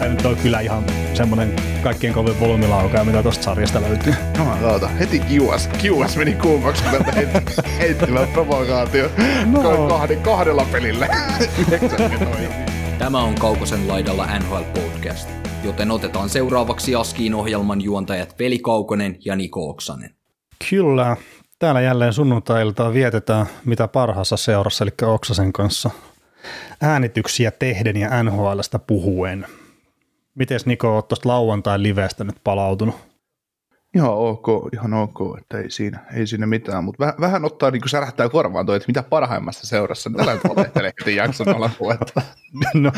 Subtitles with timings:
[0.00, 4.14] Tämä nyt on kyllä ihan semmonen kaikkien kovin volyymilaukaa, mitä tosta sarjasta löytyy.
[4.38, 7.40] Jumalauta, heti kiuas, kiuas meni kuumaksi, kun tätä heitti,
[7.78, 9.10] heittivät provokaatio
[9.46, 9.88] no.
[9.88, 11.08] kahden, kahdella pelillä.
[12.98, 15.28] Tämä on Kaukosen laidalla NHL Podcast,
[15.64, 20.10] joten otetaan seuraavaksi Askiin ohjelman juontajat Veli Kaukonen ja Niko Oksanen.
[20.70, 21.16] Kyllä,
[21.58, 25.90] täällä jälleen sunnuntailta vietetään mitä parhaassa seurassa, eli Oksasen kanssa
[26.80, 29.46] äänityksiä tehden ja NHLstä puhuen.
[30.40, 32.94] Miten Niko, oot tuosta lauantain livestä nyt palautunut?
[33.94, 37.80] Ihan ok, ihan ok, että ei siinä, ei siinä mitään, mutta vähän, vähän ottaa niin
[37.80, 42.22] kuin särähtää korvaan toi, että mitä parhaimmassa seurassa, tällä valehtelehti jakson olla puhetta.
[42.74, 42.92] no.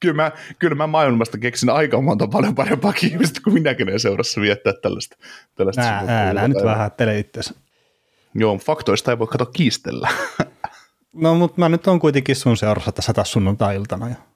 [0.00, 4.72] kyllä, mä, kyllä mä maailmasta keksin aika monta paljon parempaa ihmistä kuin minäkin seurassa viettää
[4.72, 5.16] tällaista.
[5.54, 7.54] tällaista ää, älä nyt vähättele itseäsi.
[8.34, 10.08] Joo, faktoista ei voi kato kiistellä.
[11.12, 14.31] no, mutta mä nyt on kuitenkin sun seurassa tässä taas sunnuntai-iltana ja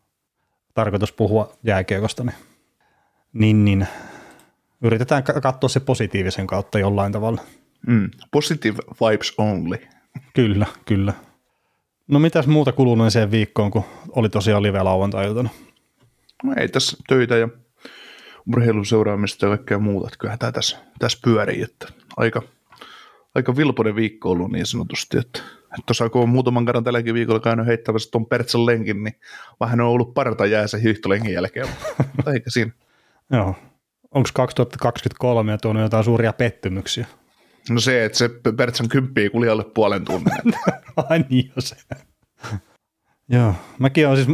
[0.77, 2.37] tarkoitus puhua jääkiekosta, niin,
[3.33, 3.87] niin, niin
[4.83, 7.41] yritetään katsoa se positiivisen kautta jollain tavalla.
[7.87, 9.79] Mm, positive vibes only.
[10.35, 11.13] Kyllä, kyllä.
[12.09, 15.49] No mitäs muuta kuluneeseen viikkoon, kun oli tosiaan live lauantai-iltana?
[16.45, 17.49] No ei tässä töitä ja
[18.47, 20.07] urheilun seuraamista ja kaikkea muuta.
[20.07, 22.43] Että kyllähän tämä tässä, tässä pyörii, että aika,
[23.35, 25.43] aika vilpoinen viikko ollut niin sanotusti, että
[25.87, 29.15] tuossa kun on muutaman kerran tälläkin viikolla käynyt heittämässä tuon Pertsan lenkin, niin
[29.61, 31.69] vähän on ollut parta jäässä hiihtolenkin jälkeen,
[32.17, 32.73] mutta eikä siinä.
[33.33, 33.55] Joo.
[34.15, 37.07] Onko 2023 ja tuonut jotain suuria pettymyksiä?
[37.71, 40.33] No se, että se Pertsan kymppii kuljalle puolen tunnin.
[41.11, 41.77] Ai niin jo se.
[43.29, 44.29] Joo, mäkin on siis,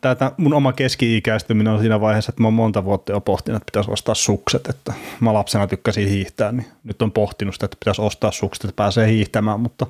[0.00, 3.70] tätä mun oma keski-ikäistyminen on siinä vaiheessa, että mä oon monta vuotta jo pohtinut, että
[3.72, 8.02] pitäisi ostaa sukset, että mä lapsena tykkäsin hiihtää, niin nyt on pohtinut sitä, että pitäisi
[8.02, 9.86] ostaa sukset, että pääsee hiihtämään, mutta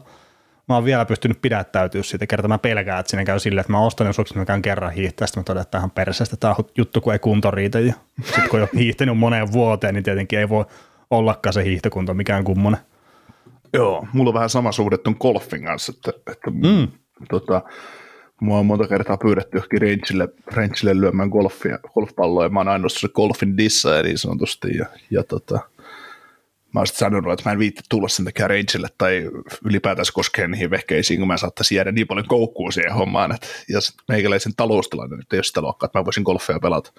[0.68, 3.80] mä oon vielä pystynyt pidättäytyä siitä, kerta mä pelkään, että siinä käy silleen, että mä
[3.80, 6.64] ostan ne sukset, mä käyn kerran hiihtää, sitten mä toden, että tähän perseestä, tämä on
[6.78, 10.48] juttu, kun ei kunto riitä, ja sitten kun on hiihtänyt moneen vuoteen, niin tietenkin ei
[10.48, 10.64] voi
[11.10, 12.80] ollakaan se hiihtokunto mikään kummonen.
[13.72, 16.88] Joo, mulla on vähän sama suhde tuon golfin kanssa, että, että mm.
[17.28, 17.62] tota,
[18.40, 23.00] Mua on monta kertaa pyydetty johonkin rangeille, rangeille lyömään golfia, golfpalloa, ja mä oon ainoastaan
[23.00, 25.60] se golfin dissa niin sanotusti, ja, ja tota,
[26.74, 29.30] mä sitten sanonut, että mä en viitti tulla sinnekään rangeille tai
[29.64, 33.78] ylipäätänsä koskee niihin vehkeisiin, kun mä saattaisin jäädä niin paljon koukkuun siihen hommaan, että ja
[34.08, 36.92] meikäläisen taloustilanne nyt ei ole sitä luokkaa, että mä voisin golfia pelata,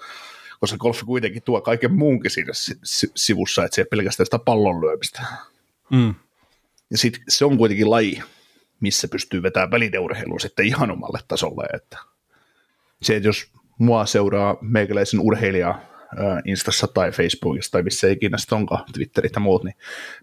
[0.60, 2.52] koska golfi kuitenkin tuo kaiken muunkin siinä
[3.14, 5.22] sivussa, että se ei pelkästään sitä pallon lyömistä.
[5.90, 6.14] Mm.
[6.90, 8.22] Ja sitten se on kuitenkin laji,
[8.80, 11.64] missä pystyy vetämään välineurheilun sitten ihan omalle tasolle.
[11.74, 11.98] Että
[13.02, 15.89] se, että jos mua seuraa meikäläisen urheilija
[16.44, 19.74] Instassa tai Facebookissa tai missä ikinä sitten onkaan, Twitterit ja muut, niin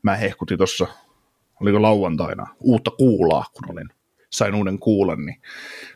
[0.04, 0.88] mä hehkutin tuossa,
[1.62, 3.90] oliko lauantaina, uutta kuulaa, kun olin,
[4.30, 5.42] sain uuden kuulan, niin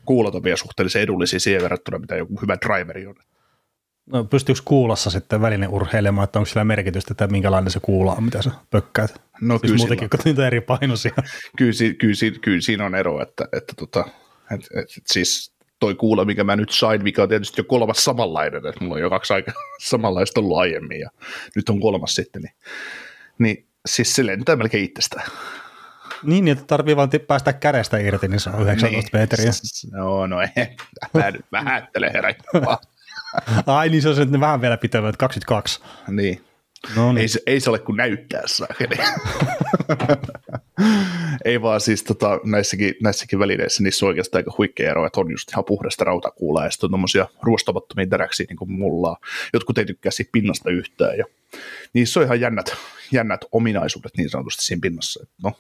[0.06, 3.16] kuulat on vielä suhteellisen edullisia siihen verrattuna, mitä joku hyvä driveri on.
[4.06, 8.24] No, pystyykö kuulassa sitten väline urheilemaan, että onko sillä merkitystä, että minkälainen se kuula on,
[8.24, 9.22] mitä sä pökkäät?
[9.42, 11.12] No siis kyllä muutenkin, kun niitä eri painoisia.
[11.58, 14.06] Kyllä, kyllä, kyllä, kyllä, siinä on ero, että, että tota,
[14.52, 18.04] et, et, et, siis toi kuula, mikä mä nyt sain, mikä on tietysti jo kolmas
[18.04, 19.52] samanlainen, että mulla on jo kaksi aika
[19.90, 21.10] samanlaista ollut aiemmin ja
[21.56, 22.54] nyt on kolmas sitten, niin,
[23.40, 25.32] niin siis se lentää melkein itsestään.
[26.24, 29.22] Niin, että tarvii vaan päästä kädestä irti, niin se on 19 niin.
[29.22, 29.52] metriä.
[29.92, 30.76] No, no ei,
[31.14, 32.34] mä nyt vähättele herra.
[33.66, 35.82] Ai niin, se on se, että ne vähän vielä pitävät 22.
[36.08, 36.46] Niin.
[36.96, 37.22] No niin.
[37.22, 38.96] ei, se, ei se ole kuin näyttää saakeli.
[41.46, 45.32] ei vaan siis tota, näissäkin, näissäkin välineissä niissä on oikeastaan aika huikea ero, että on
[45.32, 49.18] just ihan puhdasta rautakuulaa ja sitten on tuommoisia ruostamattomia teräksiä niin kuin mulla.
[49.54, 51.26] Jotkut ei tykkää siitä pinnasta yhtään ja
[51.94, 52.76] niissä on ihan jännät,
[53.12, 55.26] jännät ominaisuudet niin sanotusti siinä pinnassa.
[55.44, 55.52] No,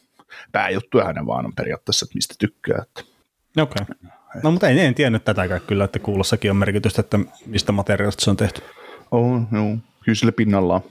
[0.51, 2.81] pääjuttuja hänen vaan on periaatteessa, että mistä tykkää.
[2.81, 3.03] Että.
[3.61, 3.81] Okei.
[3.81, 3.95] Okay.
[4.43, 8.29] No mutta en, en tiennyt tätäkään kyllä, että kuulossakin on merkitystä, että mistä materiaalista se
[8.29, 8.61] on tehty.
[9.11, 9.77] On, joo.
[10.05, 10.81] Kyllä pinnalla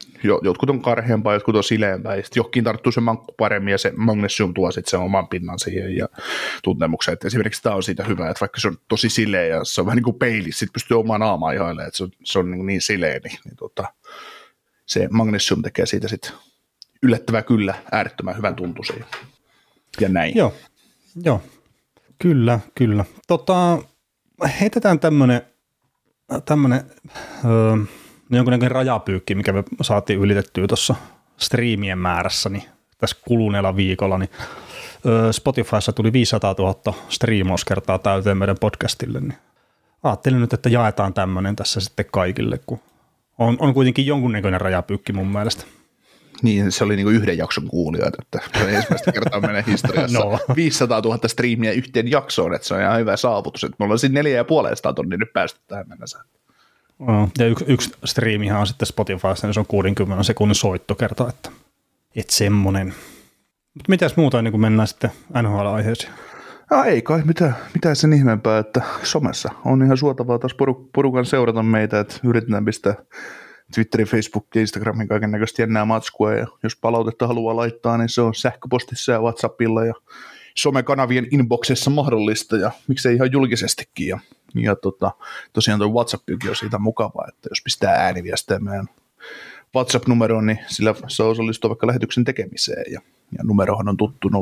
[0.43, 4.55] Jotkut on karheampaa, jotkut on sileämpää, ja sitten tarttuu se mankku paremmin, ja se magnesium
[4.55, 6.09] tuo sitten sen oman pinnan siihen ja
[6.62, 7.12] tuntemukseen.
[7.12, 9.87] Et esimerkiksi tämä on siitä hyvä, että vaikka se on tosi sileä, ja se on
[9.87, 12.67] vähän niin kuin peili, sitten pystyy omaa naamaa ihailemaan, että se on, se on niin,
[12.67, 13.85] niin sileä, niin, niin tota,
[14.87, 16.33] se magnesium tekee siitä sitten
[17.03, 19.05] yllättävää kyllä äärettömän hyvän tuntuisen.
[20.01, 20.37] Ja näin.
[20.37, 20.55] Joo,
[21.25, 21.43] joo.
[22.19, 23.05] Kyllä, kyllä.
[23.27, 23.79] Tota,
[24.61, 25.43] heitetään tämmöinen
[26.45, 26.81] tämmöinen
[27.45, 27.77] öö,
[28.31, 30.94] jonkunnäköinen rajapyykki, mikä me saatiin ylitettyä tuossa
[31.37, 32.65] striimien määrässä niin
[32.99, 34.31] tässä kuluneella viikolla, niin
[35.31, 39.38] Spotifyssa tuli 500 000 striimauskertaa täyteen meidän podcastille, niin
[40.03, 42.81] ajattelin nyt, että jaetaan tämmöinen tässä sitten kaikille, kun
[43.38, 45.65] on, on kuitenkin jonkunnäköinen rajapyykki mun mielestä.
[46.43, 50.38] Niin, se oli niinku yhden jakson kuulijoita, että se ensimmäistä kertaa meidän historiassa no.
[50.56, 54.12] 500 000 striimiä yhteen jaksoon, että se on ihan hyvä saavutus, että me ollaan siinä
[54.12, 56.19] neljä ja puolesta tonnia nyt päästy tähän mennessä.
[57.38, 61.50] Ja yksi, yksi striimihan on sitten Spotifyssa, niin se on 60 sekunnin soittokerta, että,
[62.17, 62.94] että semmoinen.
[63.75, 65.11] Mutta mitäs muuta ennen kuin mennään sitten
[65.43, 66.12] NHL-aiheeseen?
[66.70, 70.55] No ei kai mitään, mitään sen ihmeempää, että somessa on ihan suotavaa taas
[70.93, 72.94] porukan seurata meitä, että yritetään pistää
[73.75, 78.35] Twitterin, Facebookin, Instagramin kaiken näköistä jännää matskua ja jos palautetta haluaa laittaa, niin se on
[78.35, 79.94] sähköpostissa ja Whatsappilla ja
[80.56, 84.19] somekanavien inboxissa mahdollista ja miksei ihan julkisestikin ja,
[84.55, 85.11] ja tota,
[85.52, 88.88] tosiaan tuo WhatsAppikin on siitä mukava, että jos pistää ääniviestejä meidän
[89.76, 93.00] WhatsApp-numeroon, niin sillä saa osallistua vaikka lähetyksen tekemiseen ja,
[93.38, 94.32] ja numerohan on tuttu 045783163638.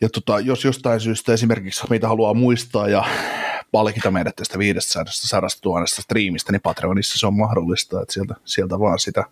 [0.00, 3.04] Ja tota, jos jostain syystä esimerkiksi meitä haluaa muistaa ja
[3.72, 5.04] palkita meidät tästä 500
[5.64, 9.24] 000 striimistä, niin Patreonissa se on mahdollista, että sieltä, sieltä vaan sitä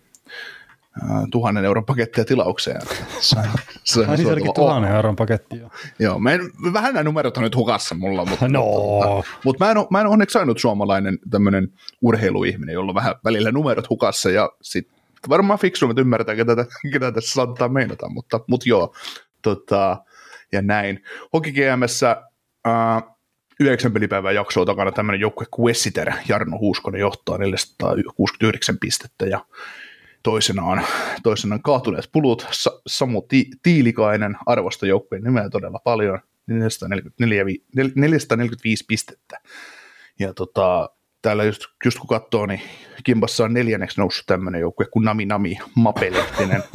[1.30, 2.80] tuhannen euron pakettia tilaukseen.
[3.20, 3.36] Se,
[3.84, 5.70] se Ai niin tuhannen euron paketti, joo.
[5.98, 6.40] Joo, mä en,
[6.72, 8.62] vähän nämä numerot on nyt hukassa mulla, mutta, no.
[8.62, 11.68] mutta, mutta mä, en, mä en onneksi ainut suomalainen tämmöinen
[12.02, 14.96] urheiluihminen, jolla on vähän välillä numerot hukassa ja sitten
[15.28, 18.94] varmaan fiksummat ymmärtää, ketä, ketä tässä saattaa meinata, mutta, mutta joo,
[19.42, 20.04] tota,
[20.52, 21.04] ja näin.
[21.32, 22.16] Hockey GMssä
[22.66, 23.02] äh,
[23.60, 25.74] yhdeksän pelipäivän jaksoa takana tämmöinen joukkue kuin
[26.28, 29.44] Jarno Huuskonen johtaa 469 pistettä ja
[30.22, 30.82] toisenaan,
[31.22, 37.44] toisenaan kaatuneet pulut, Sa- Samu Ti- Tiilikainen arvosta joukkueen nimeä todella paljon, 444,
[37.94, 39.40] 445 pistettä.
[40.18, 40.90] Ja tota,
[41.22, 42.60] täällä just, just kun katsoo, niin
[43.04, 46.62] Kimpassa on neljänneksi noussut tämmöinen joukkue kuin Nami Nami Mapelehtinen.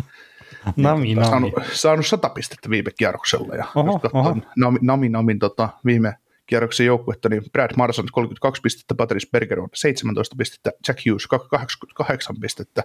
[0.78, 1.28] Nami Nami.
[1.28, 3.56] Saanut, saanut 100 pistettä viime kierroksella.
[3.56, 4.38] Ja oho, oho.
[4.58, 6.14] Nami, Nami Namin tota, viime
[6.46, 12.84] kierroksen joukkuetta, niin Brad Marson 32 pistettä, Patrice Bergeron 17 pistettä, Jack Hughes 88 pistettä,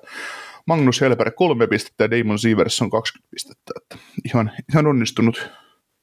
[0.67, 3.73] Magnus Helberg 3 pistettä ja Damon Sieverson 20 pistettä.
[3.77, 5.51] Että ihan, ihan onnistunut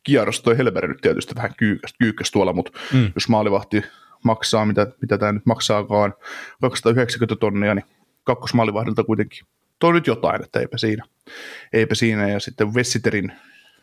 [0.04, 0.42] kierros.
[0.42, 3.12] Toi Helberg nyt tietysti vähän kyykkäs, kyykkäs tuolla, mutta mm.
[3.15, 3.83] jos maalivahti
[4.24, 6.13] maksaa, mitä, mitä tämä nyt maksaakaan,
[6.62, 7.86] 290 tonnia, niin
[8.24, 9.48] kakkosmaalivahdilta kuitenkin
[9.80, 11.06] toi nyt jotain, että eipä siinä.
[11.74, 12.30] Eipä siinä.
[12.30, 13.31] Ja sitten Vessiterin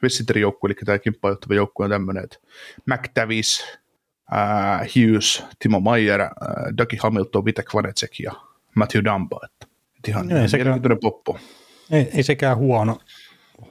[0.03, 2.39] Vessiterin joukkue, eli tämä kimppailuttava joukkue on tämmöinen, että
[2.87, 3.79] McTavish,
[4.33, 6.31] äh, Hughes, Timo Mayer, äh,
[6.79, 8.33] Dougie Hamilton, Vitek Vanecek ja
[8.75, 9.41] Matthew Dumba.
[9.45, 9.74] Että,
[10.09, 11.39] ihan ei, sekään, poppo.
[11.91, 12.99] Ei, ei sekään huono.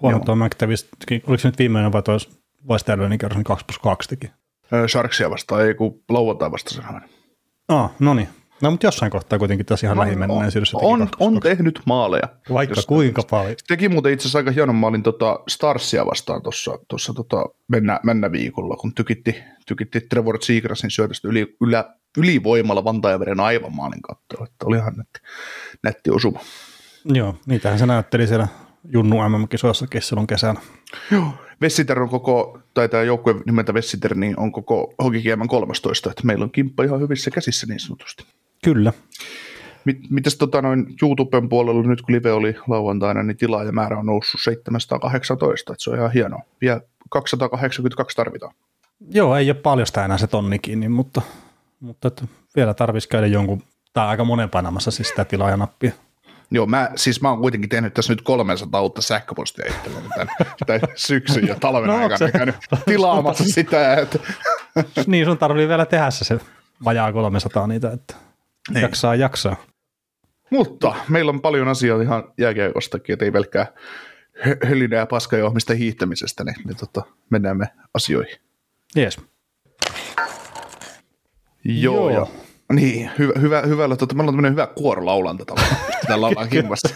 [0.01, 0.87] Huono tuo McTavish.
[1.11, 2.29] Oliko se nyt viimeinen vai tois
[2.69, 4.31] Westerlundin kerros, niin 2 plus 2 teki?
[4.87, 6.83] Sharksia vastaan, ei kun lauantai vasta sen
[7.67, 8.29] Ah, no niin.
[8.61, 10.77] No, mutta jossain kohtaa kuitenkin tässä ihan no, lähimenneisyydessä.
[10.81, 12.27] On, on, on tehnyt maaleja.
[12.53, 13.55] Vaikka jos, kuinka paljon.
[13.67, 16.41] Teki muuten itse asiassa aika hienon maalin tota Starsia vastaan
[16.87, 23.39] tuossa tota, mennä, mennä, viikolla, kun tykitti, tykitti Trevor Seagrassin syötöstä yli, ylä, ylivoimalla Vantajaveren
[23.39, 24.45] aivan maalin kattoa.
[24.45, 25.19] Että oli ihan nätti,
[25.83, 26.39] nätti osuma.
[27.05, 28.47] Joo, niitähän se näytteli siellä
[28.93, 30.61] Junnu MM-kisoissakin silloin kesänä.
[31.11, 36.25] Joo, Vessiter on koko, tai tämä joukkue nimeltä Vessiter, niin on koko Hokikiemen 13, että
[36.25, 38.25] meillä on kimppa ihan hyvissä käsissä niin sanotusti.
[38.63, 38.93] Kyllä.
[39.85, 44.41] Mit, mitäs tota noin YouTuben puolella, nyt kun live oli lauantaina, niin tilaajamäärä on noussut
[44.41, 46.41] 718, että se on ihan hienoa.
[46.61, 48.53] Vielä 282 tarvitaan.
[49.09, 51.21] Joo, ei ole paljon sitä enää se tonnikin, niin, mutta,
[51.79, 55.91] mutta että vielä tarvitsisi käydä jonkun, tai aika monen painamassa siis sitä tilaajanappia.
[56.51, 60.27] Joo, mä, siis mä oon kuitenkin tehnyt tässä nyt 300 uutta sähköpostia itselleni tämän,
[60.65, 62.55] tämän syksyn ja talven no, aikana käynyt
[62.85, 63.95] tilaamassa sitä.
[63.95, 64.19] Että...
[65.07, 66.39] niin, sun tarvii vielä tehdä se, se
[66.83, 68.15] vajaa 300 niitä, että
[68.69, 68.81] niin.
[68.81, 69.55] Jaksaa, jaksaa.
[70.49, 73.73] Mutta meillä on paljon asioita ihan jääkiekostakin, että ei pelkkää
[74.69, 78.37] hölinä ja paskajohmista hiihtämisestä, niin, niin tota, mennään me asioihin.
[78.95, 79.17] Jees.
[81.65, 82.31] Joo, joo.
[82.75, 85.63] Niin, hyvä, hyvä, hyvällä, tota, meillä on tämmöinen hyvä kuorolaulanta tällä,
[86.07, 86.89] tällä laulaa kimpassa.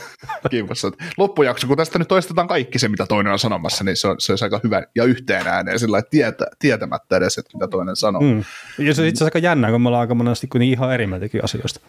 [0.49, 0.91] kimpassa.
[1.17, 4.33] Loppujakso, kun tästä nyt toistetaan kaikki se, mitä toinen on sanomassa, niin se on, se
[4.33, 8.21] on aika hyvä ja yhteen ääneen sillä tietä, tietämättä edes, että mitä toinen sanoo.
[8.21, 8.43] Mm.
[8.77, 11.43] Ja se on itse asiassa aika jännää, kun me ollaan aika monesti ihan eri mieltäkin
[11.43, 11.79] asioista.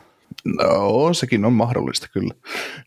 [0.44, 2.34] No, sekin on mahdollista kyllä.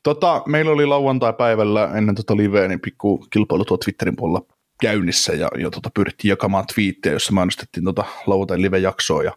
[0.03, 4.45] Tota, meillä oli lauantai-päivällä ennen tota liveä, niin pikku kilpailu tuo Twitterin puolella
[4.81, 9.31] käynnissä ja, ja tota, pyrittiin jakamaan twiittejä, jossa mainostettiin tota lauantai live-jaksoa ja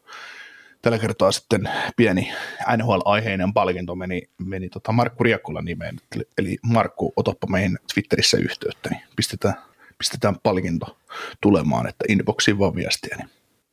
[0.84, 2.32] tällä kertaa sitten pieni
[2.76, 5.96] NHL-aiheinen palkinto meni, meni tota Markku Riekkulan nimeen,
[6.38, 9.54] eli Markku, otoppa meihin Twitterissä yhteyttä, niin pistetään,
[9.98, 10.96] pistetään palkinto
[11.40, 13.28] tulemaan, että inboxiin vaan viestiä, niin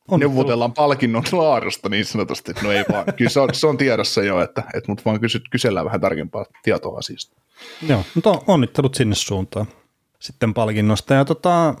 [0.08, 2.52] On neuvotellaan palkinnon laadusta niin sanotusti.
[2.62, 5.40] No ei vaan, kyllä se on, se on tiedossa jo, että, että mut vaan kysy,
[5.50, 7.36] kysellään vähän tarkempaa tietoa asiasta.
[7.88, 9.66] Joo, mutta onnittelut sinne suuntaan
[10.18, 11.14] sitten palkinnosta.
[11.14, 11.74] Ja tota,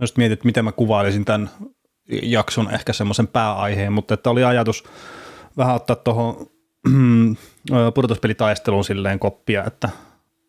[0.00, 1.50] jos mietit, miten mä kuvailisin tämän
[2.22, 4.84] jakson ehkä semmoisen pääaiheen, mutta että oli ajatus
[5.56, 6.46] vähän ottaa tuohon
[7.94, 9.88] pudotuspelitaisteluun silleen koppia, että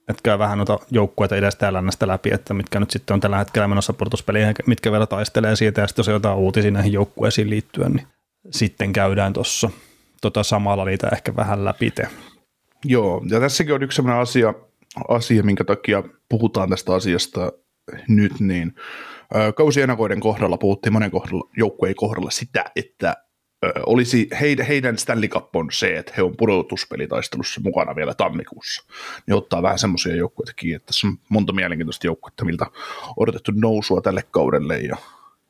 [0.10, 3.38] että käy vähän noita joukkueita idästä ja lännästä läpi, että mitkä nyt sitten on tällä
[3.38, 7.50] hetkellä menossa pudotuspeliin, mitkä vielä taistelee siitä, ja sitten jos on jotain uutisia näihin joukkueisiin
[7.50, 8.08] liittyen, niin
[8.52, 9.70] sitten käydään tuossa
[10.22, 11.94] tota samalla niitä ehkä vähän läpi.
[12.84, 14.54] Joo, ja tässäkin on yksi sellainen asia,
[15.08, 17.52] asia, minkä takia puhutaan tästä asiasta
[18.08, 18.76] nyt, niin
[19.56, 23.16] kausienakoiden kohdalla puhuttiin monen kohdalla, joukkueen kohdalla sitä, että
[23.86, 28.84] olisi heidän, heidän Stanley Cup on se, että he on pudotuspelitaistelussa mukana vielä tammikuussa.
[29.28, 32.66] Niin ottaa vähän semmoisia joukkueita kiinni, että tässä on monta mielenkiintoista joukkuetta, miltä
[33.18, 34.98] odotettu nousua tälle kaudelle ja,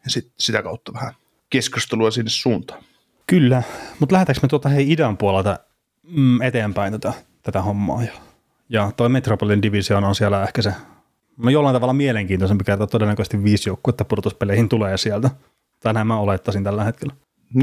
[0.04, 1.14] ja sit, sitä kautta vähän
[1.50, 2.84] keskustelua sinne suuntaan.
[3.28, 3.64] Kyllä,
[4.00, 5.60] mutta lähdetäänkö me tuota hei idän puolelta
[6.04, 7.14] mm, eteenpäin tätä,
[7.44, 8.12] tätä hommaa ja,
[8.70, 10.74] ja toi Metropolin Division on siellä ehkä se
[11.38, 15.30] no jollain tavalla mielenkiintoisempi kerta todennäköisesti viisi joukkuetta pudotuspeleihin tulee sieltä.
[15.80, 17.14] Tai näin mä olettaisin tällä hetkellä.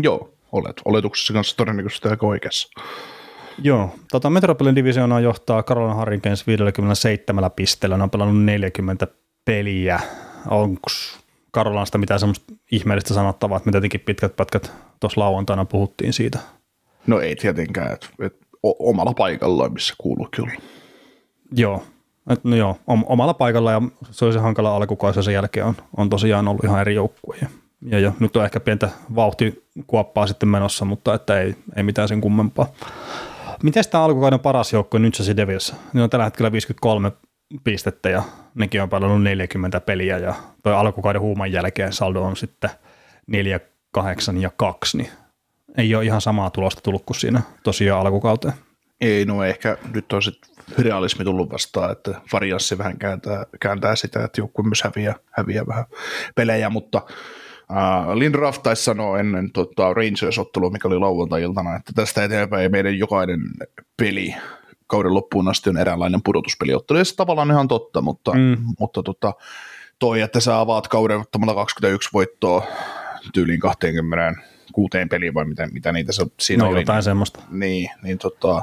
[0.02, 2.68] Joo, olet oletuksessa kanssa todennäköisesti aika oikeassa.
[3.58, 9.06] Joo, tota Metropolin divisioonaa johtaa Carolina Hurricanes 57 pisteellä, ne on pelannut 40
[9.44, 10.00] peliä.
[10.50, 10.90] Onko
[11.50, 16.38] Karolansta mitään semmoista ihmeellistä sanottavaa, että me tietenkin pitkät pätkät tuossa lauantaina puhuttiin siitä?
[17.06, 20.52] No ei tietenkään, että et, omalla paikallaan, missä kuuluu kyllä.
[21.52, 21.84] Joo,
[22.30, 26.48] et, no joo, omalla paikalla ja se olisi hankala alkukausi sen jälkeen on, on tosiaan
[26.48, 27.46] ollut ihan eri joukkueja
[27.86, 32.20] ja jo, nyt on ehkä pientä vauhtikuoppaa sitten menossa, mutta että ei, ei mitään sen
[32.20, 32.66] kummempaa.
[33.62, 35.74] Miten tämä alkukauden paras joukkue nyt se Devils?
[35.92, 37.12] Ne on tällä hetkellä 53
[37.64, 38.22] pistettä ja
[38.54, 42.70] nekin on pelannut 40 peliä ja toi alkukauden huuman jälkeen saldo on sitten
[43.26, 43.60] 4,
[43.92, 45.10] 8 ja 2, niin
[45.76, 48.54] ei ole ihan samaa tulosta tullut kuin siinä tosiaan alkukauteen.
[49.00, 54.24] Ei, no ehkä nyt on sitten realismi tullut vastaan, että varianssi vähän kääntää, kääntää sitä,
[54.24, 55.84] että joukkue myös häviää, häviää vähän
[56.34, 57.02] pelejä, mutta
[57.70, 63.40] Uh, Lindraff taisi sanoa ennen tota, Rangers-ottelua, mikä oli lauantai-iltana, että tästä eteenpäin meidän jokainen
[63.96, 64.34] peli
[64.86, 66.98] kauden loppuun asti on eräänlainen pudotuspeliottelu.
[66.98, 68.56] Ja se tavallaan ihan totta, mutta, mm.
[68.78, 69.32] mutta tota,
[69.98, 72.66] toi, että sä avaat kauden ottamalla 21 voittoa
[73.32, 76.80] tyyliin 26 peliin vai mitä, mitä niitä se siinä no, oli.
[76.80, 77.40] jotain niin, semmoista.
[77.50, 78.62] Niin, niin tota,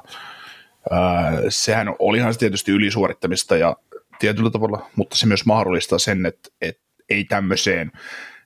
[1.50, 3.76] sehän olihan se tietysti ylisuorittamista ja
[4.20, 7.92] tietyllä tavalla, mutta se myös mahdollistaa sen, että, että ei tämmöiseen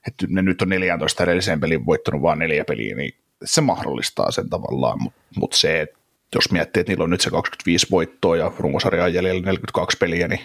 [0.06, 4.50] että ne nyt on 14 edelliseen peliin voittanut vain neljä peliä, niin se mahdollistaa sen
[4.50, 5.98] tavallaan, mutta mut se, että
[6.34, 10.28] jos miettii, että niillä on nyt se 25 voittoa ja runkosarja on jäljellä 42 peliä,
[10.28, 10.40] niin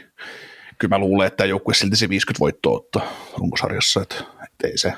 [0.78, 4.94] kyllä mä luulen, että joukkue silti se 50 voittoa ottaa runkosarjassa, että, että ei se,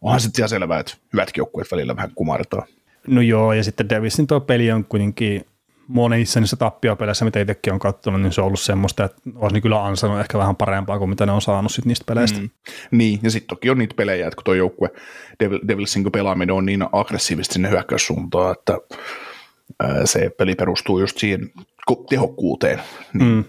[0.00, 2.66] onhan sitten ihan selvää, että hyvätkin joukkueet välillä vähän kumartaa.
[3.06, 5.46] No joo, ja sitten Davisin tuo peli on kuitenkin
[5.90, 9.84] monissa niissä tappiopeleissä, mitä itsekin on katsonut, niin se on ollut semmoista, että olisi kyllä
[9.84, 12.40] ansainnut ehkä vähän parempaa kuin mitä ne on saanut sit niistä peleistä.
[12.40, 12.50] Mm.
[12.90, 14.88] Niin, ja sitten toki on niitä pelejä, että kun tuo joukkue
[15.40, 18.78] Devil, Devilsin pelaaminen on niin aggressiivisesti sinne hyökkäyssuuntaan, että
[20.04, 21.50] se peli perustuu just siihen
[22.08, 22.80] tehokkuuteen,
[23.12, 23.44] niin mm.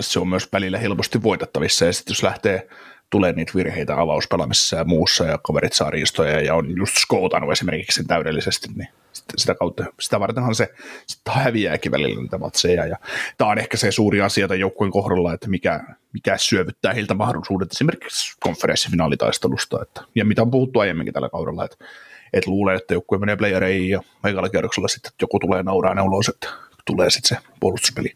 [0.00, 2.68] se on myös välillä helposti voitettavissa, ja sitten jos lähtee
[3.10, 7.96] tulee niitä virheitä avauspelaamisessa ja muussa, ja kaverit saa riistoja, ja on just skootannut esimerkiksi
[7.96, 8.88] sen täydellisesti, niin
[9.36, 10.74] sitä kautta, sitä vartenhan se
[11.06, 12.96] sitä häviääkin välillä niitä matseja, ja
[13.38, 15.80] tämä on ehkä se suuri asia tämän joukkueen kohdalla, että mikä,
[16.12, 21.84] mikä syövyttää heiltä mahdollisuudet esimerkiksi konferenssifinaalitaistelusta, että, ja mitä on puhuttu aiemminkin tällä kaudella, että,
[22.32, 26.02] että luulee, että joukkue menee playereihin ja ekalla kierroksella sitten, että joku tulee nauraa ne
[26.02, 26.48] ulos, että
[26.84, 28.14] tulee sitten se puolustuspeli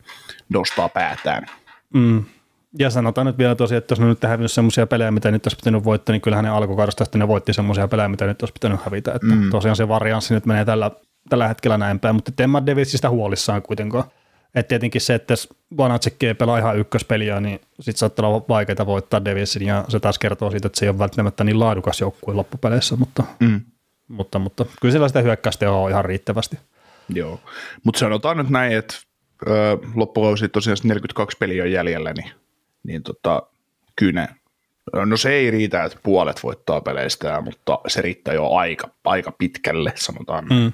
[0.49, 1.47] nostaa päätään.
[1.95, 2.25] Mm.
[2.79, 5.57] Ja sanotaan nyt vielä tosiaan, että jos ne nyt hävinnyt semmoisia pelejä, mitä nyt olisi
[5.57, 8.81] pitänyt voittaa, niin kyllähän ne alkukaudesta sitten ne voitti semmoisia pelejä, mitä nyt olisi pitänyt
[8.85, 9.13] hävitä.
[9.13, 9.51] Että mm.
[9.51, 10.91] Tosiaan se varianssi nyt menee tällä,
[11.29, 14.05] tällä hetkellä näin päin, mutta en mä Davisista huolissaan kuitenkaan.
[14.55, 19.25] Että tietenkin se, että jos Vanatsekki pelaa ihan ykköspeliä, niin sitten saattaa olla vaikeaa voittaa
[19.25, 22.97] Davisin, ja se taas kertoo siitä, että se ei ole välttämättä niin laadukas joukkue loppupeleissä,
[22.97, 23.61] mutta, mm.
[24.09, 26.59] mutta, mutta kyllä siellä sitä hyökkäystä on ihan riittävästi.
[27.09, 27.41] Joo,
[27.85, 28.95] mutta sanotaan nyt näin, että
[29.95, 32.31] loppukausi tosiaan 42 peliä on jäljellä, niin
[32.89, 33.43] niin tota,
[33.97, 34.29] kyllä
[34.93, 39.93] no se ei riitä, että puolet voittaa peleistä, mutta se riittää jo aika, aika pitkälle,
[39.97, 40.45] sanotaan.
[40.45, 40.73] Mm.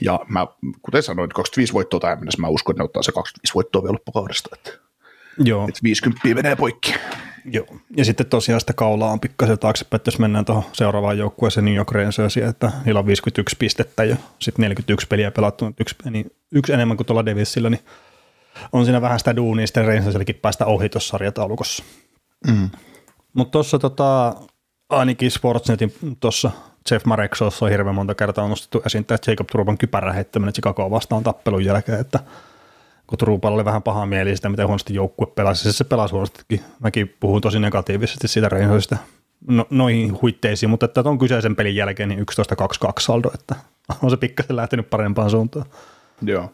[0.00, 0.46] Ja mä,
[0.82, 3.92] kuten sanoin, 25 voittoa tähän mennessä, mä uskon, että ne ottaa se 25 voittoa vielä
[3.92, 4.70] loppukaudesta, että,
[5.38, 5.68] Joo.
[5.68, 6.94] että 50 menee poikki.
[7.44, 11.64] Joo, ja sitten tosiaan sitä kaulaa on pikkasen taaksepäin, että jos mennään tuohon seuraavaan joukkueeseen
[11.64, 16.32] New York Rangersiin, että niillä on 51 pistettä ja sitten 41 peliä pelattu, yksi, niin
[16.52, 17.80] yksi enemmän kuin tuolla Devilsillä, niin
[18.72, 21.84] on siinä vähän sitä duunia sitten Rangersilläkin päästä ohi tuossa sarjataulukossa.
[22.46, 22.70] Mm.
[23.34, 24.34] Mutta tuossa tota,
[24.90, 26.50] ainakin Sportsnetin tuossa
[26.90, 31.22] Jeff Mareksossa on hirveän monta kertaa nostettu esiin tämä Jacob Truban kypärän heittäminen Chicagoa vastaan
[31.22, 32.20] tappelun jälkeen, että
[33.06, 36.60] kun Truballa oli vähän paha mieli sitä, miten huonosti joukkue pelasi, siis se pelasi huonostikin.
[36.80, 38.96] Mäkin puhun tosi negatiivisesti siitä Rangersista
[39.48, 42.24] no, noihin huitteisiin, mutta että on kyseisen pelin jälkeen niin 11-2-2
[42.98, 43.54] saldo, että
[44.02, 45.66] on se pikkasen lähtenyt parempaan suuntaan.
[46.22, 46.50] Joo.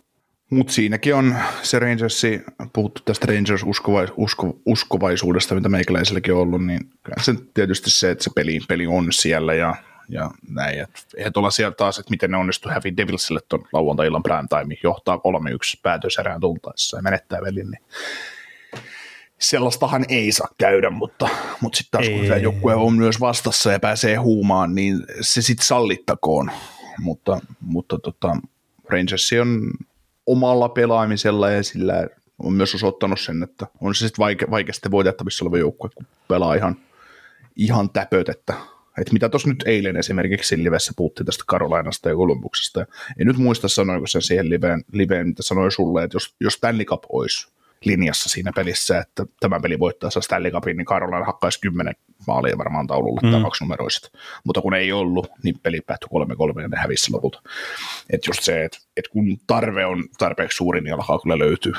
[0.51, 2.43] Mutta siinäkin on se Rangersi,
[2.73, 6.81] puhuttu tästä Rangers uskovais, usko, uskovaisuudesta, mitä meikäläiselläkin on ollut, niin
[7.23, 9.75] se tietysti se, että se peli, peli on siellä ja,
[10.09, 10.81] ja näin.
[10.81, 15.17] Et eihän tuolla siellä taas, että miten ne onnistu häviä Devilsille tuon lauantai-illan prime johtaa
[15.17, 15.21] 3-1
[15.83, 17.83] päätöserään tultaessa ja menettää velin, niin
[19.39, 21.29] sellaistahan ei saa käydä, mutta,
[21.61, 22.19] mutta sitten taas ei.
[22.19, 26.51] kun se joukkue on myös vastassa ja pääsee huumaan, niin se sitten sallittakoon.
[26.99, 28.37] Mutta, mutta tota,
[28.89, 29.71] Rangersi on
[30.33, 32.07] omalla pelaamisella ja sillä
[32.39, 36.55] on myös osoittanut sen, että on se sitten vaike- vaikeasti voitettavissa oleva joukkue, kun pelaa
[36.55, 36.77] ihan,
[37.57, 38.55] ihan täpöt, että,
[39.01, 42.81] että mitä tuossa nyt eilen esimerkiksi livessä puhuttiin tästä Karolainasta ja Kolumbuksesta.
[43.19, 46.85] En nyt muista sanoiko sen siihen liveen, liveen mitä sanoi sulle, että jos, jos Stanley
[46.85, 47.49] Cup olisi
[47.85, 51.95] linjassa siinä pelissä, että tämä peli voittaa Stanley Cupin, niin Carolina hakkaisi kymmenen
[52.27, 53.31] maalia varmaan taululle mm.
[53.31, 54.13] tai numeroiset.
[54.45, 56.09] Mutta kun ei ollut, niin peli päättyi
[56.59, 57.43] 3-3 ja ne hävisi lopulta.
[58.11, 61.79] Että just se, että, että kun tarve on tarpeeksi suuri, niin alkaa kyllä löytyä.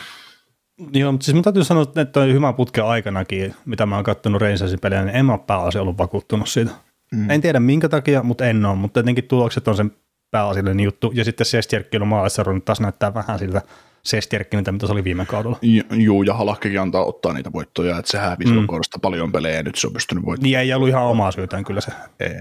[0.93, 4.41] Joo, mutta siis mä täytyy sanoa, että on hyvä putke aikanakin, mitä mä oon katsonut
[4.41, 6.71] Rangersin pelejä, niin en mä ole pääasi ollut vakuuttunut siitä.
[7.11, 7.29] Mm.
[7.29, 9.91] En tiedä minkä takia, mutta en ole, mutta jotenkin tulokset on sen
[10.31, 11.11] pääasiallinen juttu.
[11.13, 13.61] Ja sitten Sestjerkki on maalissa taas näyttää vähän siltä
[14.03, 15.59] Sestjerkkiniltä, mitä se oli viime kaudella.
[15.89, 18.67] Joo, ja Halakkekin antaa ottaa niitä voittoja, että se hävisi mm.
[18.67, 20.43] kohdasta paljon pelejä ja nyt se on pystynyt voittamaan.
[20.43, 21.91] Niin ei ollut ihan omaa syytään kyllä se.
[22.19, 22.35] Ei,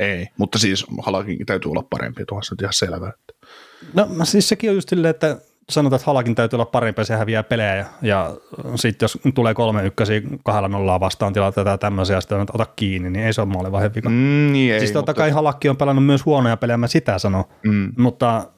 [0.00, 0.28] ei.
[0.38, 3.12] mutta siis Halakin täytyy olla parempi, tuossa ihan selvä.
[3.94, 5.36] No siis sekin on just silleen, että
[5.70, 8.36] sanotaan, että Halakin täytyy olla parempi ja se häviää pelejä ja, ja
[8.74, 13.10] sitten jos tulee kolme ykkösiä kahdella nollaa vastaan tilata tätä tämmöisiä ja sitten ota kiinni,
[13.10, 14.08] niin ei se ole maali vika.
[14.08, 17.44] Mm, niin ei, siis totta kai Halakki on pelannut myös huonoja pelejä, mä sitä sanon,
[17.64, 17.92] mm.
[17.98, 18.51] mutta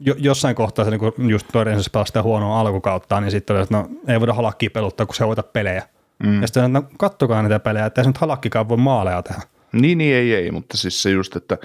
[0.00, 3.88] jossain kohtaa se niin just toisensa pelasi sitä huonoa alkukautta, niin sitten oli, että no
[4.08, 5.82] ei voida halakkiä peluttaa, kun se hoita pelejä.
[6.22, 6.40] Mm.
[6.40, 9.42] Ja sitten no kattokaa niitä pelejä, että ei se nyt halakkikaan voi maaleja tehdä.
[9.72, 11.58] Niin, niin ei, ei, mutta siis se just, että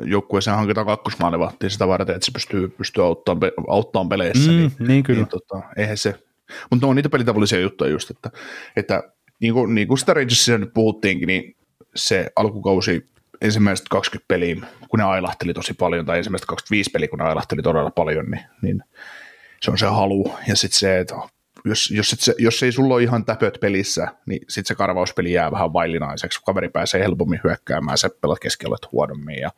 [0.00, 4.50] joukkueeseen hankitaan kakkosmaalivahtia sitä varten, että se pystyy, pystyy auttamaan, auttamaan peleissä.
[4.50, 5.20] Mm, niin, niin kyllä.
[5.20, 6.14] Niin, tota, eihän se,
[6.70, 8.30] mutta on niitä pelitavallisia juttuja just, että,
[8.76, 9.02] että
[9.40, 11.56] niin kuin, niin kuin sitä Rangersissa nyt puhuttiinkin, niin
[11.96, 14.56] se alkukausi ensimmäiset 20 peliä,
[14.88, 18.44] kun ne ailahteli tosi paljon, tai ensimmäiset 25 peliä, kun ne ailahteli todella paljon, niin,
[18.62, 18.82] niin
[19.60, 20.34] se on se halu.
[20.48, 21.14] Ja sitten se, että
[21.64, 25.50] jos, jos, se, jos ei sulla ole ihan täpöt pelissä, niin sitten se karvauspeli jää
[25.50, 26.40] vähän vaillinaiseksi.
[26.46, 29.50] Kaveri pääsee helpommin hyökkäämään, se pelaa keskellä huonommin ja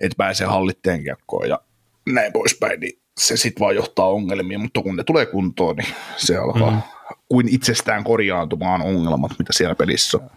[0.00, 1.60] et pääsee hallitteen kiekkoon ja
[2.06, 6.36] näin poispäin, niin se sitten vaan johtaa ongelmiin, mutta kun ne tulee kuntoon, niin se
[6.36, 6.82] alkaa mm.
[7.28, 10.30] kuin itsestään korjaantumaan ongelmat, mitä siellä pelissä on.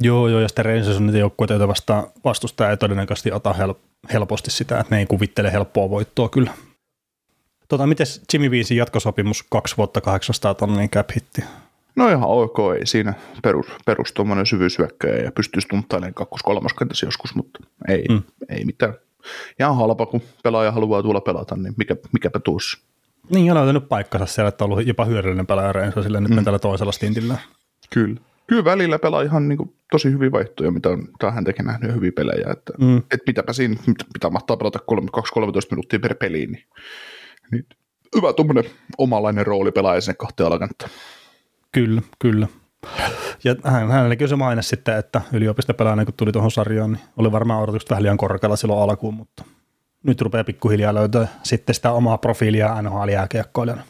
[0.00, 3.74] Joo, joo, ja sitten Rangers on niitä joukkueita, joita vastaan vastustaja ei todennäköisesti ota hel-
[4.12, 6.50] helposti sitä, että ne ei kuvittele helppoa voittoa kyllä.
[7.68, 11.44] Tota, miten Jimmy Viisin jatkosopimus kaksi vuotta 800 tonnin cap hitti?
[11.96, 17.34] No ihan ok, ei siinä perus, perus tuommoinen syvyyshyökkäjä ja pystyisi tunttailemaan kakkos kolmoskentasi joskus,
[17.34, 18.22] mutta ei, mm.
[18.48, 18.94] ei mitään.
[19.60, 22.78] Ihan halpa, kun pelaaja haluaa tulla pelata, niin mikä, mikäpä tuossa.
[23.30, 26.44] Niin, on löytänyt paikkansa siellä, että on ollut jopa hyödyllinen pelaaja Rangers, sille nyt mm.
[26.44, 27.38] tällä toisella stintillä.
[27.90, 31.94] Kyllä kyllä välillä pelaa ihan niin kuin, tosi hyviä vaihtoja, mitä on tähän tekin nähnyt
[31.94, 32.50] hyviä pelejä.
[32.50, 32.96] Että, mm.
[32.96, 34.82] et mitäpä siinä, mitä mahtaa pelata 2-13
[35.70, 36.64] minuuttia per peliin, niin,
[37.52, 37.66] niin
[38.16, 38.64] hyvä tuommoinen
[38.98, 40.90] omanlainen rooli pelaa sinne kahteen alakanttaan.
[41.72, 42.48] Kyllä, kyllä.
[43.44, 47.62] Ja hän, hänelläkin se maine sitten, että yliopistopelaajana kun tuli tuohon sarjaan, niin oli varmaan
[47.62, 49.44] odotukset vähän liian korkealla silloin alkuun, mutta
[50.02, 53.82] nyt rupeaa pikkuhiljaa löytää sitten sitä omaa profiilia NHL-jääkiekkoilijana.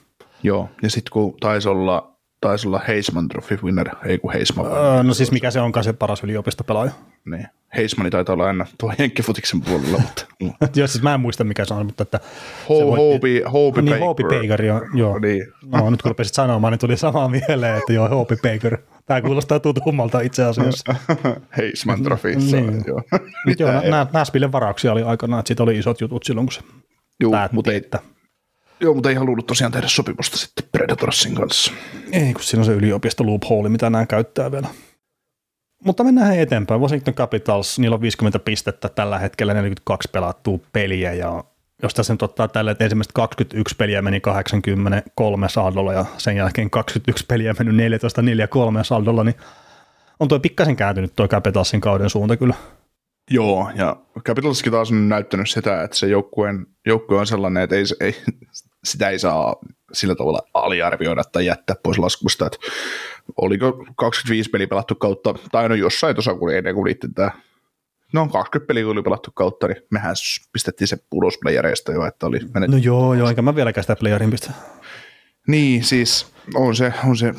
[0.42, 4.66] Joo, ja sitten kun taisi olla taisi olla Heisman Trophy winner, ei kun Heisman.
[4.66, 6.90] Öö, no siis mikä se onkaan se paras yliopistopelaaja?
[7.25, 7.46] Niin.
[7.77, 9.99] Heismani taitaa olla aina tuo Jenkkifutiksen puolella.
[9.99, 10.27] Mutta,
[10.81, 12.20] joo, siis mä en muista mikä se on, mutta että...
[12.68, 14.83] Ho, Hopi, Hopi niin, Hopi Baker, joo.
[14.94, 15.18] joo.
[15.18, 15.46] Niin.
[15.64, 18.79] No, nyt kun rupesit sanomaan, niin tuli samaa mieleen, että joo, Hopi Baker.
[19.07, 20.94] Tämä kuulostaa tutummalta itse asiassa.
[21.57, 22.85] Heisman Trophyssa, niin.
[22.87, 23.03] joo.
[23.46, 26.61] Nyt joo, nämä Näspillen varauksia oli aikanaan, että siitä oli isot jutut silloin, kun se
[27.20, 27.99] Juu, mutta ei, että
[28.81, 31.73] Joo, mutta ei halunnut tosiaan tehdä sopimusta sitten Predatorsin kanssa.
[32.12, 34.69] Ei, kun siinä on se yliopisto loophole, mitä nämä käyttää vielä.
[35.85, 36.81] Mutta mennään eteenpäin.
[36.81, 41.45] Washington Capitals, niillä on 50 pistettä tällä hetkellä, 42 pelattua peliä ja
[41.83, 46.71] jos tässä nyt ottaa tällä, että ensimmäiset 21 peliä meni 83 saldolla ja sen jälkeen
[46.71, 47.89] 21 peliä meni
[48.81, 49.35] 14-4-3 saldolla, niin
[50.21, 52.55] on tuo pikkasen kääntynyt tuo Capitalsin kauden suunta kyllä.
[53.31, 57.85] Joo, ja Capitalskin taas on näyttänyt sitä, että se joukkueen, joukkue on sellainen, että ei,
[58.01, 58.17] ei,
[58.87, 59.57] sitä ei saa
[59.92, 62.59] sillä tavalla aliarvioida tai jättää pois laskusta, että
[63.37, 67.31] oliko 25 peliä pelattu kautta, tai no jossain tuossa kun ennen kuin liittin tämä
[68.12, 70.14] No 20 peliä oli pelattu kautta, niin mehän
[70.53, 72.70] pistettiin se ulos playereista jo, että oli menet...
[72.70, 74.51] No joo, joo, enkä mä vieläkään sitä playerin pistä.
[75.49, 77.35] Niin, siis on se, on se,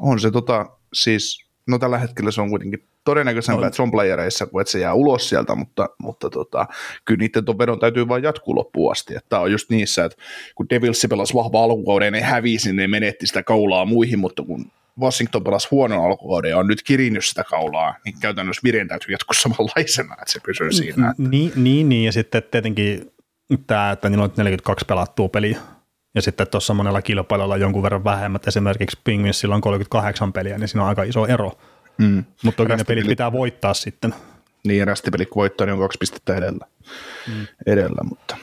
[0.00, 3.66] on se tota, siis, no tällä hetkellä se on kuitenkin todennäköisempää, no.
[3.66, 6.66] että se on playereissa, kuin että se jää ulos sieltä, mutta, mutta tota,
[7.04, 9.14] kyllä niiden ton vedon täytyy vain jatkuu loppuun asti.
[9.16, 10.22] Että on just niissä, että
[10.54, 14.70] kun Devils pelasi vahva alkukauden, ne hävisi, niin ne menetti sitä kaulaa muihin, mutta kun
[15.00, 19.34] Washington pelasi huonon alkukauden ja on nyt kirinnyt sitä kaulaa, niin käytännössä vireen täytyy jatkuu
[19.34, 21.10] samanlaisena, että se pysyy siinä.
[21.10, 21.22] Että.
[21.22, 23.10] Niin, niin, niin, ja sitten tietenkin
[23.66, 25.58] tämä, että niillä on 42 pelattua peliä,
[26.14, 30.82] ja sitten tuossa monella kilpailulla jonkun verran vähemmät, esimerkiksi Penguinsilla on 38 peliä, niin siinä
[30.82, 31.52] on aika iso ero.
[31.98, 32.24] Mm.
[32.42, 34.14] Mutta toki ne pelit pitää voittaa sitten.
[34.64, 36.66] Niin, rästipelit kun voittaa, niin on kaksi pistettä edellä.
[37.28, 37.46] Mm.
[37.66, 38.36] edellä mutta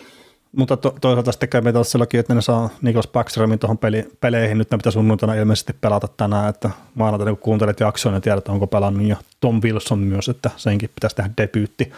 [0.55, 4.57] mutta to, toisaalta sitten käy sellakin, että ne saa Niklas Backstromin tuohon peli, peleihin.
[4.57, 8.67] Nyt ne pitää sunnuntaina ilmeisesti pelata tänään, että maanantaina kun kuuntelet jaksoa, niin tiedät, onko
[8.67, 9.07] pelannut.
[9.07, 11.91] Ja Tom Wilson myös, että senkin pitäisi tehdä debyytti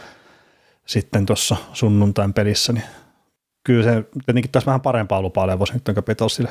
[0.86, 2.74] sitten tuossa sunnuntain pelissä.
[2.74, 2.86] Niin
[3.64, 6.50] kyllä se tietenkin tässä vähän parempaa lupaa levoisi nyt Capitalsille,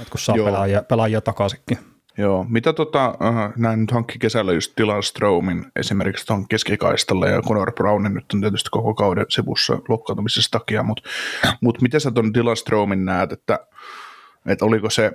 [0.00, 1.78] että kun saa pelaajia, pelaajia takaisinkin.
[2.18, 7.42] Joo, mitä tota, uh, näin nyt hankki kesällä just Dylan Stromin esimerkiksi tuon keskikaistalle ja
[7.42, 11.08] Conor Brownin nyt on tietysti koko kauden sivussa loukkaantumisesta takia, mutta
[11.60, 13.58] mut miten sä tuon Dylan Stromin näet, että,
[14.46, 15.12] että oliko se,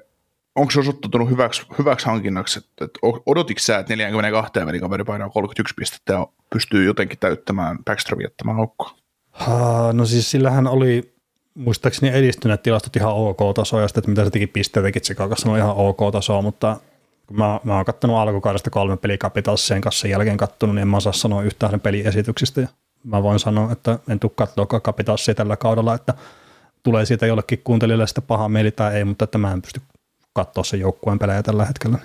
[0.56, 5.74] onko se osoittautunut hyväksi, hyväksi hankinnaksi, että, että odotitko sä, että 42 kaveri painaa 31
[5.78, 8.96] pistettä ja pystyy jotenkin täyttämään Backstromin jättämään aukkoa?
[9.94, 11.14] No siis sillähän oli
[11.54, 15.76] muistaakseni edistyneet tilastot ihan ok-tasoa, ja sitten, että mitä se teki pisteitäkin Chicagossa on ihan
[15.76, 16.78] ok-tasoa, mutta
[17.32, 20.98] mä, mä oon kattonut alkukaudesta kolme peliä Capitalsien kanssa sen jälkeen kattonut, niin en mä
[20.98, 22.62] osaa sanoa yhtään sen peliesityksistä.
[22.62, 22.68] Ja
[23.04, 26.14] mä voin sanoa, että en tule katsoa Capitalsia tällä kaudella, että
[26.84, 29.82] tulee siitä jollekin kuuntelijalle sitä paha mieli tai ei, mutta että mä en pysty
[30.34, 31.98] katsoa sen joukkueen pelejä tällä hetkellä.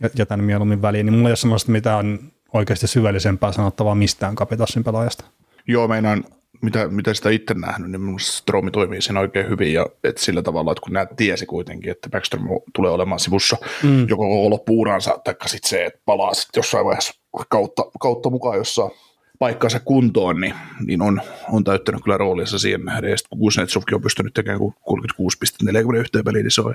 [0.00, 2.18] Ja jätän mieluummin väliin, niin mulla ei ole sellaista mitään
[2.52, 5.24] oikeasti syvällisempää sanottavaa mistään Capitalsin pelaajasta.
[5.66, 6.24] Joo, meinaan
[6.62, 10.42] mitä, mitä sitä itse nähnyt, niin minusta Stromi toimii siinä oikein hyvin ja et sillä
[10.42, 14.08] tavalla, että kun näet tiesi kuitenkin, että Backstrom tulee olemaan sivussa mm.
[14.08, 17.14] joko koko loppuuransa, tai sitten se, että palaa sitten jossain vaiheessa
[17.48, 18.90] kautta, kautta mukaan jossain
[19.38, 20.54] paikkansa kuntoon, niin,
[20.86, 21.20] niin on,
[21.52, 23.10] on täyttänyt kyllä roolinsa siihen nähden.
[23.10, 26.74] Ja sitten kun Kuznetsovkin on pystynyt tekemään 36,41 peliä, niin se on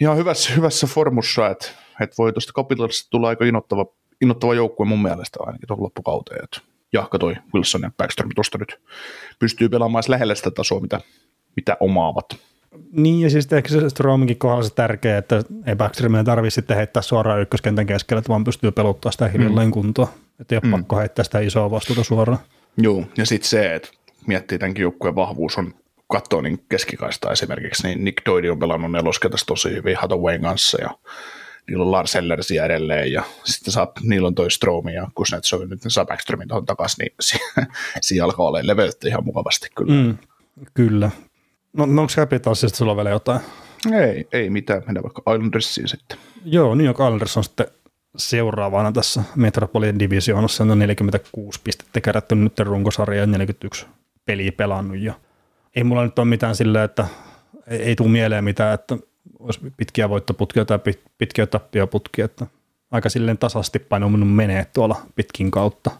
[0.00, 1.66] ihan hyvässä, hyvässä formussa, että,
[2.00, 3.86] että voi tuosta Capitalista tulla aika innoittava,
[4.20, 6.44] innoittava joukkue mun mielestä ainakin tuohon loppukauteen.
[6.44, 8.80] Että jahka toi Wilson ja Backstrom tuosta nyt
[9.38, 11.00] pystyy pelaamaan lähellä sitä tasoa, mitä,
[11.56, 12.26] mitä omaavat.
[12.92, 17.02] Niin, ja siis ehkä se Strominkin kohdalla se tärkeä, että ei Backstromia tarvitse sitten heittää
[17.02, 19.72] suoraan ykköskentän keskellä, että vaan pystyy peluttaa sitä hiljalleen mm.
[19.72, 20.08] kuntoon.
[20.40, 20.70] Että ei ole mm.
[20.70, 22.38] pakko heittää sitä isoa vastuuta suoraan.
[22.76, 23.88] Joo, ja sitten se, että
[24.26, 25.74] miettii tämänkin joukkueen vahvuus on
[26.08, 30.90] katsoa niin keskikaista esimerkiksi, niin Nick Doide on pelannut neloskentässä tosi hyvin Hathawayn kanssa ja
[31.68, 35.84] niillä on Lars Ellersiä edelleen ja sitten saa, niillä on toi Stromi ja Kuznetsov, nyt
[35.84, 37.14] ne saa Backstromin tuohon takaisin, niin
[38.00, 39.92] siinä alkaa olla leveltä ihan mukavasti kyllä.
[39.92, 40.18] Mm,
[40.74, 41.10] kyllä.
[41.72, 43.40] No, no onko Capitalsista sulla vielä jotain?
[43.92, 46.18] Ei, ei mitään, mennään vaikka Islandersiin sitten.
[46.44, 47.66] Joo, New York Islanders on sitten
[48.16, 53.86] seuraavana tässä Metropolitan Divisionassa, on 46 pistettä kerätty nyt runkosarja ja 41
[54.24, 55.14] peliä pelannut ja
[55.76, 57.06] ei mulla nyt ole mitään silleen, että
[57.66, 58.98] ei, ei tule mieleen mitään, että
[59.38, 60.78] olisi pitkiä voittoputkia tai
[61.18, 62.46] pitkiä tappioputkia, että
[62.90, 65.90] aika silleen tasaisesti painunut menee tuolla pitkin kautta.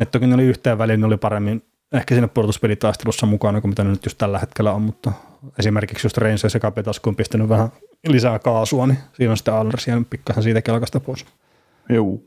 [0.00, 1.62] Et toki ne oli yhteen väliin, ne oli paremmin
[1.92, 5.12] ehkä siinä puolustuspelitaistelussa mukana kuin mitä ne nyt just tällä hetkellä on, mutta
[5.58, 7.68] esimerkiksi just Rangers ja Capitals, kun on pistänyt vähän
[8.06, 11.26] lisää kaasua, niin siinä on sitten Alders jäänyt pikkasen siitä kelkasta pois.
[11.88, 12.18] Joo.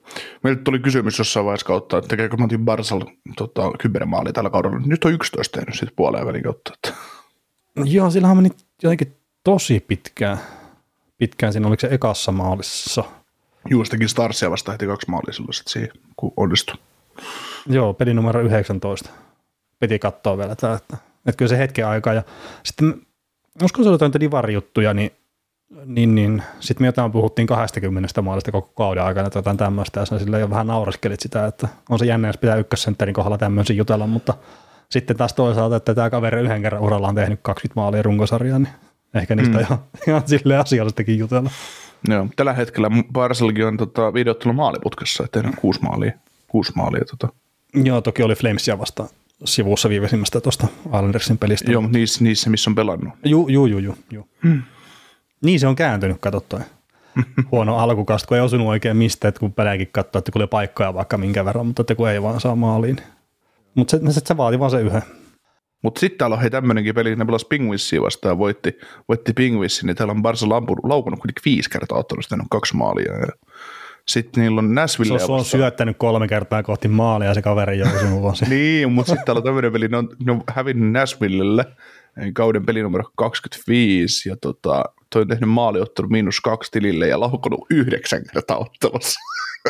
[0.43, 3.01] Meille tuli kysymys jossain vaiheessa kautta, että tekeekö Matin Barsal
[3.37, 4.79] tota, kybermaali tällä kaudella.
[4.85, 6.73] Nyt on 11 tehnyt sitten puoleen välin kautta.
[6.73, 6.99] Että.
[7.85, 8.49] Joo, sillähän meni
[8.83, 10.37] jotenkin tosi pitkään,
[11.17, 13.03] pitkään siinä, oliko se ekassa maalissa?
[13.69, 16.75] Juustakin Starsia vasta heti kaksi maalia silloin siihen, kun onnistui.
[17.67, 19.09] Joo, peli numero 19.
[19.79, 22.13] Piti katsoa vielä tämä, että, että kyllä se hetken aikaa.
[22.13, 22.23] Ja
[22.63, 23.01] sitten,
[23.63, 25.11] uskon se oli jotain divarijuttuja, niin
[25.85, 26.43] niin, niin.
[26.59, 30.49] Sitten me jotain puhuttiin 20 maalista koko kauden aikana, että jotain tämmöistä, ja sillä jo
[30.49, 34.33] vähän nauraskelit sitä, että on se jännä, jos pitää ykkössentterin kohdalla tämmöisen jutella, mutta
[34.89, 38.73] sitten taas toisaalta, että tämä kaveri yhden kerran uralla on tehnyt 20 maalia runkosarjaa, niin
[39.13, 39.61] Ehkä niistä mm.
[39.61, 41.49] ihan, ihan sille asiallistakin jutella.
[42.07, 46.11] Joo, tällä hetkellä Barcelkin on tota, videottelu maaliputkessa, että tehdään kuusi maalia.
[46.47, 47.33] Kuusi maalia tota.
[47.73, 49.07] Joo, toki oli Flamesia vasta
[49.45, 51.71] sivussa viimeisimmästä tuosta Islandersin pelistä.
[51.71, 53.13] Joo, niissä, niissä missä on pelannut.
[53.25, 53.79] Joo, joo, joo.
[53.79, 54.27] Ju, ju.
[54.43, 54.61] Hmm.
[55.43, 56.59] Niin se on kääntynyt, katsottua.
[57.51, 61.17] Huono alkukasta, kun ei osunut oikein mistä, että kun pelääkin katsoo, että kuulee paikkoja vaikka
[61.17, 62.97] minkä verran, mutta että kun ei vaan saa maaliin.
[63.75, 65.01] Mutta se, se, se vaati vaan se yhden.
[65.81, 69.87] Mutta sitten täällä on hei tämmöinenkin peli, ne pelasi Penguinsia vastaan ja voitti, voitti Penguinsin,
[69.87, 70.49] niin täällä on Barca
[70.83, 73.13] laukunut kuitenkin viisi kertaa ottanut, on kaksi maalia.
[73.13, 73.27] Ja
[74.07, 75.19] sitten niillä on Nashville.
[75.19, 78.45] Se on, on syöttänyt kolme kertaa kohti maalia ja se kaveri vuosi.
[78.49, 81.65] niin, mutta sitten täällä on tämmöinen peli, ne on, ne on hävinnyt Nashvillelle
[82.33, 87.65] kauden peli numero 25 ja tota, toi on tehnyt maaliottelun miinus kaksi tilille ja laukonut
[87.69, 89.19] yhdeksän kertaa ottelussa.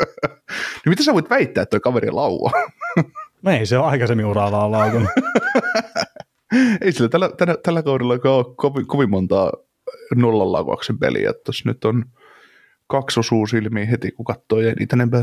[0.84, 2.50] niin mitä sä voit väittää, että toi kaveri laua?
[3.42, 5.08] No ei se ole aikaisemmin uralla laukunut.
[6.80, 9.52] ei sillä tällä, tällä, tällä kaudella ole kovin, kovin montaa
[10.14, 12.04] nollan laukauksen peliä, että nyt on
[12.86, 15.20] kaksi osuu silmiin heti, kun katsoo ja niitä enempää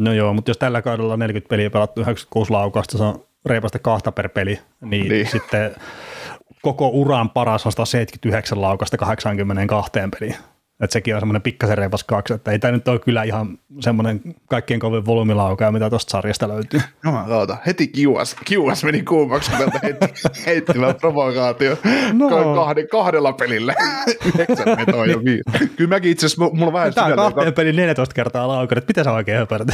[0.00, 3.78] No joo, mutta jos tällä kaudella on 40 peliä pelattu 96 laukausta, se on reipasta
[3.78, 5.30] kahta per peli, niin, niin.
[5.32, 5.74] sitten
[6.62, 10.36] koko uran paras on 179 laukasta 82 peliin.
[10.80, 14.20] Että sekin on semmoinen pikkasen reipas kaksi, että ei tämä nyt ole kyllä ihan semmoinen
[14.46, 16.80] kaikkien kovin volyymilaukaa, mitä tuosta sarjasta löytyy.
[17.04, 20.06] No mä kautta, heti kiuas, kiuas meni kuumaksi, kun tältä heitti,
[20.46, 21.76] heittivät provokaatio
[22.12, 22.54] no.
[22.54, 23.74] kahden, kahdella pelillä.
[24.26, 25.68] Yhdeksän vetoa jo viisi.
[25.76, 28.90] Kyllä mäkin itse asiassa, mulla on vähän Tämä on kahteen pelin 14 kertaa laukaa, että
[28.90, 29.68] mitä sä oikein höpärät?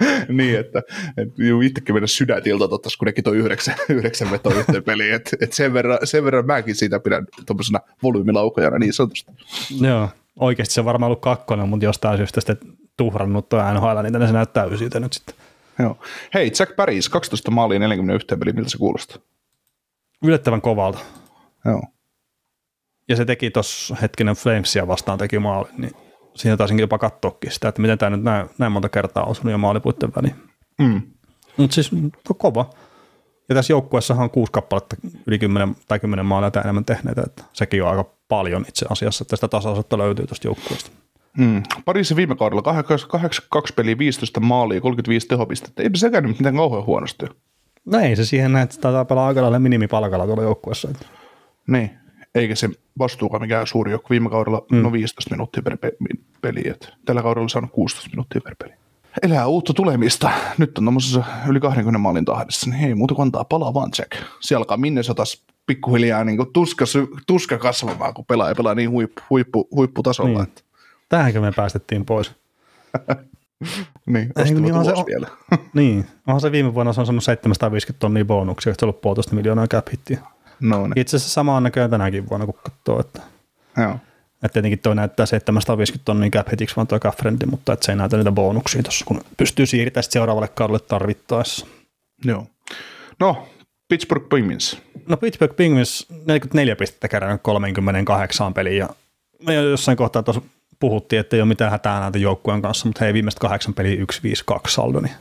[0.28, 0.82] niin, että,
[1.16, 5.14] että juu, itsekin mennä sydäntilta tottaisi, kun nekin toi yhdeksän, yhdeksän vetoa yhteen peliin.
[5.14, 9.32] Että, että sen, verran, sen verran mäkin siitä pidän tuommoisena volyymilaukajana niin sanotusti.
[9.80, 10.08] Joo,
[10.38, 12.58] oikeasti se on varmaan ollut kakkonen, mutta jostain syystä sitten
[12.96, 15.34] tuhrannut tuo NHL, niin tänne se näyttää ysiltä nyt sitten.
[15.78, 15.98] Joo.
[16.34, 19.18] Hei, Jack Paris, 12 maalia 41 peli, miltä se kuulostaa?
[20.24, 20.98] Yllättävän kovalta.
[21.64, 21.82] Joo.
[23.08, 25.92] Ja se teki tuossa hetkinen Flamesia vastaan teki maali, niin
[26.34, 29.52] siinä taisinkin jopa katsoakin sitä, että miten tämä nyt näin, näin monta kertaa on osunut
[29.52, 30.34] jo maalipuitten väliin.
[30.78, 31.02] Mm.
[31.56, 31.90] Mutta siis
[32.38, 32.70] kova.
[33.48, 37.44] Ja tässä joukkueessahan on kuusi kappaletta yli 10 tai 10 maalia tai enemmän tehneitä, että
[37.52, 40.90] sekin on aika paljon itse asiassa, että sitä tasaisuutta löytyy tuosta joukkueesta.
[41.38, 41.62] Mm.
[41.84, 45.82] Parissa viime kaudella 82 peliä, 15 maalia, 35 tehopistettä.
[45.82, 47.26] Eipä sekään nyt mitään kauhean huonosti.
[47.84, 50.88] No ei se siihen näin, että taitaa pelaa aika lailla minimipalkalla tuolla joukkueessa.
[51.66, 51.90] Niin,
[52.34, 54.10] eikä se vastuukaan mikään suuri joukko.
[54.10, 54.82] Viime kaudella mm.
[54.82, 55.76] no 15 minuuttia per
[56.42, 58.72] peli, että tällä kaudella on saanut 16 minuuttia per peli
[59.22, 60.30] elää uutta tulemista.
[60.58, 64.12] Nyt on tuommoisessa yli 20 maalin tahdissa, niin hei muuta kuin antaa palaa vaan check.
[64.40, 66.84] Siellä alkaa Minnesotas pikkuhiljaa niin tuska,
[67.26, 70.38] tuska kasvamaan, kun pelaa ja pelaa niin huippu, huippu, huipputasolla.
[70.38, 70.42] Niin.
[70.42, 70.62] Että.
[71.08, 72.32] Tähänkö me päästettiin pois?
[74.06, 75.28] niin, niin, niin on se, vielä.
[75.74, 79.00] niin, onhan se viime vuonna se on saanut 750 tonnia bonuksia, että se on ollut
[79.00, 80.20] puolitoista miljoonaa cap hittiä.
[80.60, 80.92] No, niin.
[80.98, 83.00] Itse asiassa sama on näköjään tänäkin vuonna, kun katsoo.
[83.00, 83.22] Että...
[83.76, 83.96] Joo.
[84.42, 87.96] Että tietenkin toi näyttää 750 tonnin cap hitiksi vaan toi friendly, mutta että se ei
[87.96, 91.66] näytä niitä bonuksia tuossa, kun pystyy siirtämään seuraavalle kaudelle tarvittaessa.
[92.24, 92.46] Joo.
[93.20, 93.48] No,
[93.88, 94.78] Pittsburgh Penguins.
[95.08, 98.88] No Pittsburgh Penguins 44 pistettä kerran 38 peliin ja
[99.46, 100.42] me jossain kohtaa tuossa
[100.80, 104.04] puhuttiin, että ei ole mitään hätää näitä joukkueen kanssa, mutta hei viimeiset kahdeksan peliä
[104.54, 105.14] 1-5-2 saldo, niin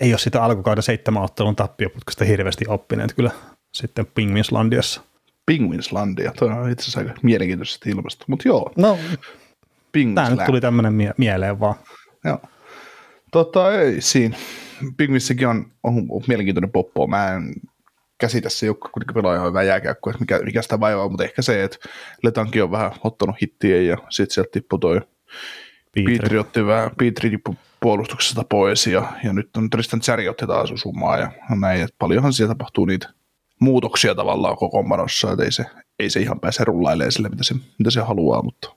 [0.00, 3.30] ei ole sitä alkukauden seitsemän ottelun tappioputkasta hirveästi oppineet kyllä
[3.76, 5.00] sitten Penguinslandiassa.
[5.46, 6.32] Penguinslandia.
[6.38, 8.72] Tuo on itse asiassa aika mielenkiintoisesti ilmastu, mutta joo.
[8.76, 8.98] No,
[10.14, 11.74] tämä nyt tuli tämmöinen mie- mieleen vaan.
[12.24, 12.40] Joo.
[13.32, 14.36] Tota, ei siinä.
[14.96, 17.06] Penguinssakin on, on, on, mielenkiintoinen poppo.
[17.06, 17.54] Mä en
[18.18, 21.42] käsitä se joukko kuitenkin pelaa ihan hyvää jääkiekkoa, että mikä, mikä sitä vaivaa, mutta ehkä
[21.42, 21.76] se, että
[22.22, 25.00] Letankin on vähän ottanut hittiä ja sitten sieltä tippui toi
[25.92, 30.72] Pietri otti vähän, Pietri tippui puolustuksesta pois ja, ja nyt on Tristan Cherry otti taas
[30.74, 33.08] summaa ja näin, että paljonhan siellä tapahtuu niitä
[33.60, 35.64] muutoksia tavallaan kokoonpanossa, että ei se,
[35.98, 38.76] ei se ihan pääse rullailemaan sille, mitä se, mitä se haluaa, mutta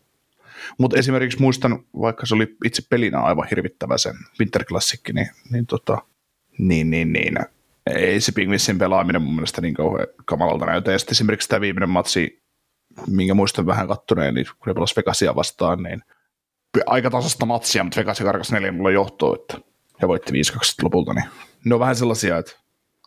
[0.77, 5.65] mutta esimerkiksi muistan, vaikka se oli itse pelinä aivan hirvittävä sen Winter Classic, niin, niin,
[5.65, 5.97] tota,
[6.57, 7.35] niin, niin, niin
[7.95, 10.91] ei se Pingvissin pelaaminen mun mielestä niin kauhean kamalalta näytä.
[10.91, 12.43] Ja sitten esimerkiksi tämä viimeinen matsi,
[13.07, 16.03] minkä muistan vähän kattoneen, niin kun ne pelasi Vegasia vastaan, niin
[16.85, 19.57] aika tasasta matsia, mutta Vegas karkas neljän mulla johtoa, että
[20.01, 20.35] he voitti 5-2
[20.83, 21.25] lopulta, niin
[21.65, 22.58] ne on vähän sellaisia, että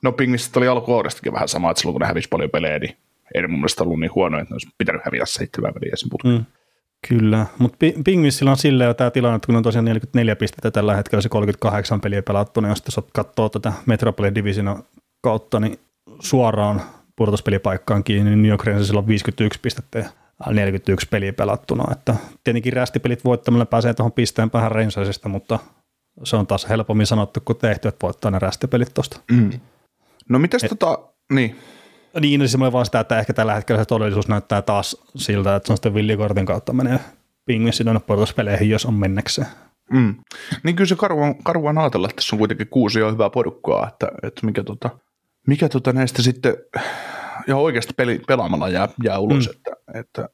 [0.03, 2.97] No Pingvistä oli alkuvuodestakin vähän sama, että silloin kun ne hävisi paljon pelejä, niin
[3.35, 6.35] ei mun mielestä ollut niin huono, että ne olisi pitänyt hävitä seitsemän peliä sen putkeen.
[6.35, 6.45] Mm.
[7.09, 10.97] Kyllä, mutta Pingvissillä on silleen jo tämä tilanne, että kun on tosiaan 44 pistettä tällä
[10.97, 14.85] hetkellä se 38 peliä pelattu, niin jos katsoo tätä Metropolitan Division
[15.23, 15.79] kautta, niin
[16.21, 16.83] suoraan
[17.17, 20.07] pudotuspelipaikkaan kiinni, niin New York Rangersilla on 51 pistettä ja
[20.51, 21.93] 41 peliä pelattuna.
[21.93, 25.59] Että tietenkin rästipelit voittamalla pääsee tuohon pisteen päähän Rangersista, mutta
[26.25, 29.21] se on taas helpommin sanottu kuin tehty, että voittaa ne rästipelit tuosta.
[29.31, 29.51] Mm.
[30.29, 30.99] No mitäs Et, tota,
[31.33, 31.57] niin.
[32.21, 35.67] Niin, niin semmoinen vaan sitä, että ehkä tällä hetkellä se todellisuus näyttää taas siltä, että
[35.67, 37.01] se on sitten villikortin kautta menee
[37.45, 39.49] pingvissi tuonne portaspeleihin, jos on mennäkseen.
[39.91, 40.15] Mm.
[40.63, 40.97] Niin kyllä se
[41.45, 44.91] karu on ajatella, että tässä on kuitenkin kuusi jo hyvää porukkaa, että, että mikä, tota,
[45.47, 46.57] mikä tota näistä sitten
[47.47, 49.57] ja oikeasti peli, pelaamalla jää, jää ulos, mm.
[49.57, 50.29] että, että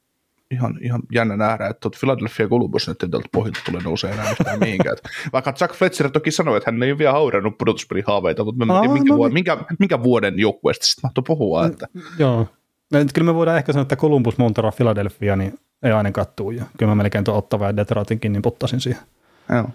[0.51, 4.59] ihan, ihan jännä nähdä, että tuot Philadelphia Columbus nyt tältä pohjalta tulee nousee enää yhtään
[4.59, 4.97] mihinkään.
[5.33, 8.91] Vaikka Jack Fletcher toki sanoi, että hän ei ole vielä haurannut pudotuspelihaaveita, mutta mä en
[8.91, 11.67] minkä, no, vuoden, minkä, minkä, vuoden joukkueesta sitten mahtoi puhua.
[11.67, 11.87] Että.
[12.19, 12.49] Joo.
[12.93, 16.51] No, kyllä me voidaan ehkä sanoa, että Columbus, Montero, Philadelphia, niin ei ainakaan tuu.
[16.51, 19.03] Ja kyllä mä melkein tuon Ottava ja Detroitinkin, niin puttasin siihen.
[19.49, 19.69] Joo.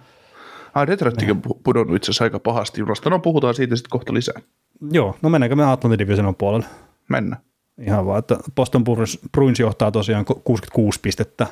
[0.73, 3.09] Ah, Detroitkin on pudonnut itse asiassa aika pahasti junasta.
[3.09, 4.41] No puhutaan siitä sitten kohta lisää.
[4.91, 6.65] Joo, no mennäänkö me Atlantin Divisionin puolelle?
[7.09, 7.37] Mennä.
[7.77, 8.83] Ihan vaan, että Boston
[9.31, 11.47] Bruins johtaa tosiaan 66 pistettä,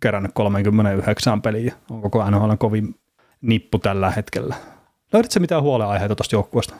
[0.00, 1.74] kerännyt 39 peliä.
[1.90, 2.94] On koko NHL kovin
[3.40, 4.56] nippu tällä hetkellä.
[5.12, 6.74] Löydätkö mitään huoleaiheita tuosta joukkueesta?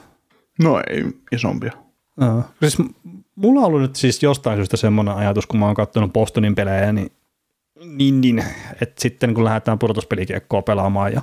[0.63, 1.71] No ei isompia.
[2.17, 2.77] No, siis
[3.35, 6.93] mulla on ollut nyt siis jostain syystä semmoinen ajatus, kun mä oon katsonut Bostonin pelejä,
[6.93, 7.11] niin,
[7.85, 8.43] niin, niin
[8.81, 11.21] että sitten kun lähdetään pudotuspelikiekkoa pelaamaan ja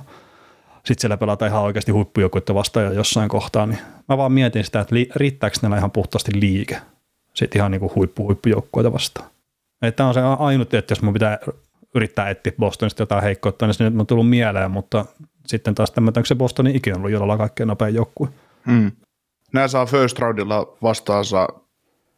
[0.75, 4.95] sitten siellä pelataan ihan oikeasti huippujoukkuetta vastaan jossain kohtaa, niin mä vaan mietin sitä, että
[5.15, 6.81] riittääkö näillä ihan puhtaasti liike
[7.35, 9.29] sitten ihan niin huippu huippujoukkueita vastaan.
[9.95, 11.39] Tämä on se ainut, että jos mun pitää
[11.95, 15.05] yrittää etsiä Bostonista jotain heikkoutta, niin se nyt on tullut mieleen, mutta
[15.47, 18.27] sitten taas tämä, onko se Bostonin ikinä ollut jollain kaikkein nopein joukkue.
[18.65, 18.91] Hmm.
[19.53, 21.47] Nämä saa first roundilla vastaansa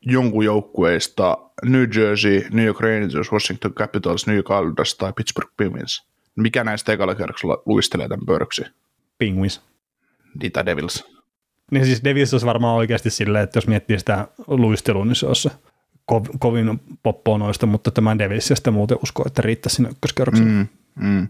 [0.01, 6.08] jonkun joukkueista New Jersey, New York Rangers, Washington Capitals, New York Islanders tai Pittsburgh Penguins.
[6.36, 8.65] Mikä näistä ekalla kerroksella luistelee tämän pörksi?
[9.17, 9.62] Penguins.
[10.41, 11.16] Niitä Devils.
[11.71, 15.49] Niin siis Devils olisi varmaan oikeasti silleen, että jos miettii sitä luistelua, niin se olisi
[16.12, 20.51] ko- kovin poppoa noista, mutta tämän Devilsistä muuten usko, että riittäisi sinne ykköskerrokselle.
[20.51, 21.27] Mm, mm.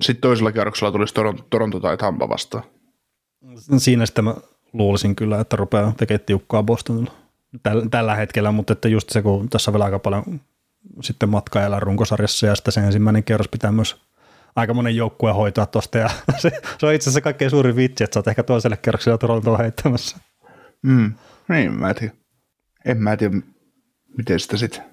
[0.00, 2.64] Sitten toisella kerroksella tulisi Toronto, Toronto tai Tampa vastaan.
[3.78, 4.34] Siinä sitten mä
[4.72, 7.12] luulisin kyllä, että rupeaa tekemään tiukkaa Bostonilla
[7.62, 10.40] tällä, tällä hetkellä, mutta että just se, kun tässä on vielä aika paljon
[11.02, 13.96] sitten matkaajalla runkosarjassa ja sitten se ensimmäinen kerros pitää myös
[14.56, 18.14] aika monen joukkueen hoitaa tuosta ja se, se, on itse asiassa kaikkein suurin vitsi, että
[18.14, 20.16] sä oot ehkä toiselle kerrokselle Torontoa heittämässä.
[20.82, 21.12] Mm,
[21.48, 22.14] niin, mä tiedä.
[22.84, 23.36] En mä tiedä,
[24.18, 24.84] miten sitä sitten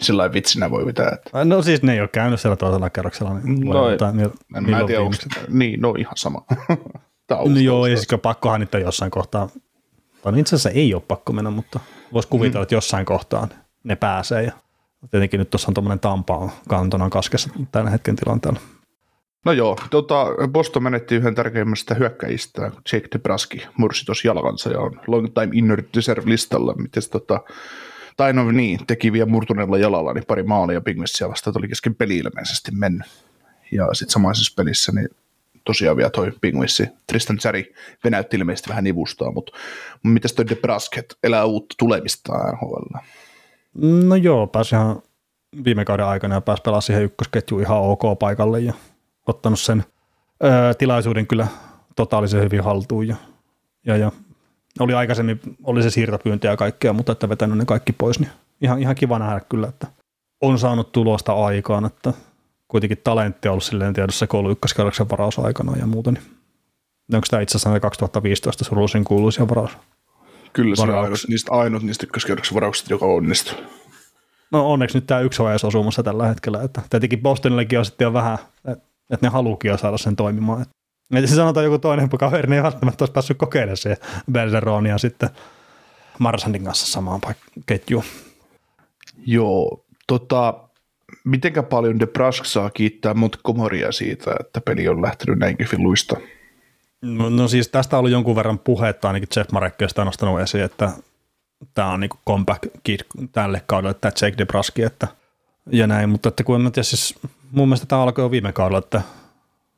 [0.00, 1.10] sillä vitsinä voi pitää.
[1.12, 1.44] Että...
[1.44, 3.34] No siis ne ei ole käynyt siellä toisella kerroksella.
[3.34, 5.16] Niin no, jotain, en, en mä tiedä, onko,
[5.48, 6.44] niin, no ihan sama.
[7.30, 9.48] no joo, ja siis pakkohan niitä jossain kohtaa,
[10.22, 11.80] tai itse asiassa ei ole pakko mennä, mutta
[12.12, 12.62] voisi kuvitella, mm.
[12.62, 13.48] että jossain kohtaan
[13.84, 14.42] ne pääsee.
[14.42, 14.52] Ja
[15.10, 18.60] tietenkin nyt tuossa on tuommoinen Tampa kantona kaskessa tällä hetken tilanteella.
[19.44, 25.00] No joo, tota, Boston menetti yhden tärkeimmästä hyökkäjistä, Jake DeBraski, mursi tuossa jalkansa ja on
[25.06, 26.74] long time inner reserve listalla.
[26.74, 27.40] Miten tota,
[28.16, 32.16] tai no niin, teki vielä murtuneella jalalla niin pari maalia Pingvissiä vastaan, oli kesken peli
[32.16, 33.06] ilmeisesti mennyt.
[33.72, 35.08] Ja sitten samaisessa pelissä niin
[35.64, 37.64] tosiaan vielä toi Pingvissi, Tristan Cherry
[38.04, 39.52] venäytti ilmeisesti vähän nivustaa, mutta
[40.02, 42.98] mitäs toi DeBrasket elää uutta tulemista NHL?
[44.08, 45.02] No joo, pääsi ihan
[45.64, 48.72] viime kauden aikana ja pääsi pelaamaan siihen ykkösketjuun ihan ok paikalle ja
[49.26, 49.84] ottanut sen
[50.44, 51.46] ö, tilaisuuden kyllä
[51.96, 53.16] totaalisen hyvin haltuun ja,
[53.86, 54.12] ja, ja
[54.80, 58.30] oli aikaisemmin, oli se siirtopyynti ja kaikkea, mutta että vetänyt ne kaikki pois, niin
[58.60, 59.86] ihan, ihan kiva nähdä kyllä, että
[60.40, 62.12] on saanut tulosta aikaan, että
[62.68, 66.22] kuitenkin talentti on ollut silleen tiedossa, kun ollut ykköskerroksen varaus aikana ja muuta, niin
[67.14, 69.70] onko tämä itse asiassa 2015 surullisen kuuluisia varaus?
[70.52, 73.58] Kyllä se on ainut niistä, ainut niistä ykköskerroksen varauksista, joka onnistuu.
[74.50, 78.12] No onneksi nyt tämä yksi on osumassa tällä hetkellä, että tietenkin Bostonillekin on sitten jo
[78.12, 80.66] vähän, että että ne haluukin saada sen toimimaan.
[81.14, 83.96] Että se sanotaan joku toinen kaveri, niin ei välttämättä olisi päässyt kokeilemaan se
[84.32, 85.30] Bergeronia sitten
[86.18, 87.20] Marsandin kanssa samaan
[87.66, 88.04] ketjuun.
[89.26, 90.54] Joo, tota,
[91.24, 96.16] mitenkä paljon De Brask saa kiittää Montgomerya siitä, että peli on lähtenyt näin luista?
[97.02, 100.64] No, no, siis tästä on ollut jonkun verran puhetta, ainakin Jeff Marekkeesta on nostanut esiin,
[100.64, 100.90] että
[101.74, 103.00] tämä on niin comeback kid
[103.32, 105.08] tälle kaudelle, tämä Jake De Braski, että
[105.70, 107.14] ja näin, mutta että kun en mä tiedä, siis
[107.52, 109.02] mun mielestä tämä alkoi jo viime kaudella, että,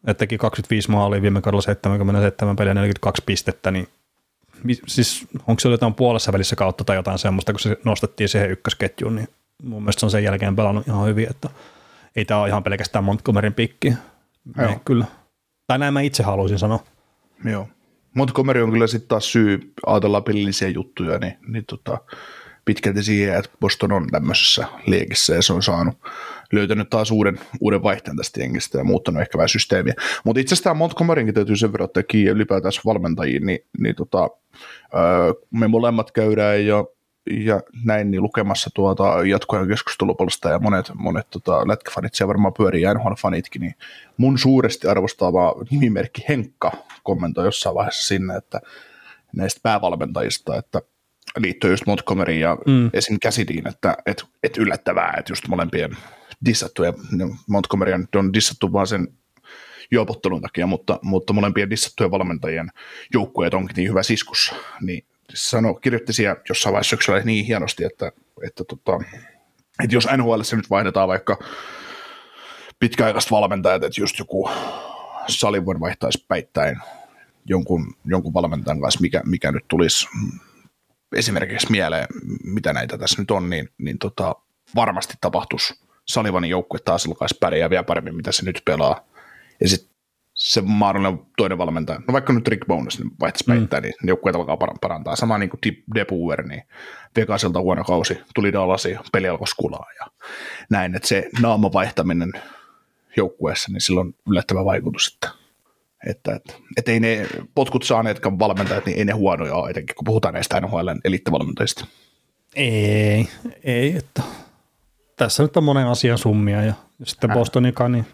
[0.06, 3.88] että teki 25 maalia viime kaudella 77 peliä 42 pistettä, niin
[4.86, 9.16] siis onko se jotain puolessa välissä kautta tai jotain semmoista, kun se nostettiin siihen ykkösketjuun,
[9.16, 9.28] niin
[9.62, 11.50] mun mielestä se on sen jälkeen pelannut ihan hyvin, että
[12.16, 13.94] ei tämä ole ihan pelkästään Montgomeryn pikki.
[14.58, 14.80] Joo.
[14.84, 15.04] Kyllä.
[15.66, 16.84] Tai näin mä itse haluaisin sanoa.
[17.44, 17.68] Joo.
[18.14, 21.98] Montgomery on kyllä sitten taas syy ajatella pelillisiä juttuja, niin, niin tota,
[22.64, 25.98] pitkälti siihen, että Boston on tämmöisessä liekissä ja se on saanut
[26.52, 29.94] löytänyt taas uuden, uuden vaihteen tästä jengistä ja muuttanut ehkä vähän systeemiä.
[30.24, 34.30] Mutta itse asiassa tämä Montgomerynkin täytyy sen verran ottaa kiinni ylipäätään valmentajiin, niin, niin tota,
[35.50, 36.94] me molemmat käydään jo
[37.30, 42.82] ja näin niin lukemassa tuota jatkoajan keskustelupalsta ja monet, monet tota, lätkäfanit siellä varmaan pyörii
[42.82, 43.74] ja NHL-fanitkin, niin
[44.16, 46.72] mun suuresti arvostaava nimimerkki Henkka
[47.02, 48.60] kommentoi jossain vaiheessa sinne, että
[49.36, 50.82] näistä päävalmentajista, että
[51.38, 52.90] liittyy just Montgomeryin ja mm.
[52.92, 53.18] esim.
[53.22, 55.96] Käsidiin, että et, et yllättävää, että just molempien
[56.44, 56.92] dissattu, ja
[57.48, 59.08] Montgomery on dissattu vaan sen
[59.90, 62.70] juopottelun takia, mutta, mutta molempien dissattujen valmentajien
[63.14, 68.12] joukkueet onkin niin hyvä siskussa, niin sano, kirjoitti siellä jossain vaiheessa syksyllä niin hienosti, että,
[68.46, 69.04] että tota,
[69.84, 71.38] että jos NHL nyt vaihdetaan vaikka
[72.78, 74.50] pitkäaikaiset valmentajat, että just joku
[75.28, 76.76] Salivon vaihtaisi päittäin
[77.46, 80.08] jonkun, jonkun valmentajan kanssa, mikä, mikä nyt tulisi
[81.16, 82.06] esimerkiksi mieleen,
[82.44, 84.34] mitä näitä tässä nyt on, niin, niin tota,
[84.74, 89.06] varmasti tapahtuisi Salivanin joukkue taas alkaisi pärjää vielä paremmin, mitä se nyt pelaa.
[89.60, 89.94] Ja sitten
[90.34, 93.68] se mahdollinen toinen valmentaja, no vaikka nyt Rick Bones niin vaihtaisi mm.
[93.80, 95.16] niin joukkueet alkaa parantaa.
[95.16, 95.60] Sama niin kuin
[95.94, 96.62] Depuer, niin
[97.16, 100.06] Vegasilta huono kausi, tuli Dallasi, peli alkoi skulaa ja
[100.70, 102.32] näin, että se naama vaihtaminen
[103.16, 105.28] joukkueessa, niin sillä on yllättävä vaikutus, että,
[106.06, 110.04] että, että, että ei ne potkut saaneetkaan valmentajat, niin ei ne huonoja ole, etenkin kun
[110.04, 111.86] puhutaan näistä NHL eliittivalmentajista.
[112.56, 113.28] Ei,
[113.64, 114.22] ei, että
[115.16, 117.34] tässä nyt on monen asian summia ja sitten äh.
[117.36, 118.06] Bostonikaan, niin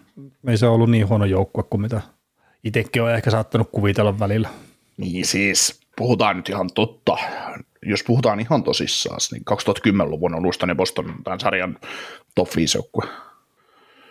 [0.47, 2.01] ei se ollut niin huono joukkue kuin mitä
[2.65, 4.49] itsekin on ehkä saattanut kuvitella välillä.
[4.97, 7.17] Niin siis, puhutaan nyt ihan totta.
[7.83, 11.79] Jos puhutaan ihan tosissaan, niin 2010-luvun alusta niin Boston tämän sarjan
[12.35, 13.05] top 5 joukkue.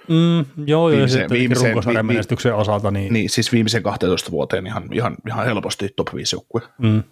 [0.08, 2.92] Mm, joo, viimeisen, ja viimeisen, runkosarjan vi, menestyksen osalta.
[2.92, 3.14] Niin...
[3.14, 6.62] niin, siis viimeisen 12 vuoteen ihan, ihan, ihan helposti top 5 joukkue.
[6.78, 7.04] Mm.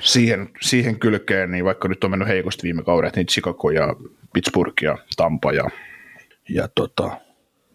[0.00, 3.96] Siihen, siihen kylkeen, niin vaikka nyt on mennyt heikosti viime kaudet, niin Chicago ja
[4.32, 5.64] Pittsburgh ja Tampa ja,
[6.48, 7.10] ja tota,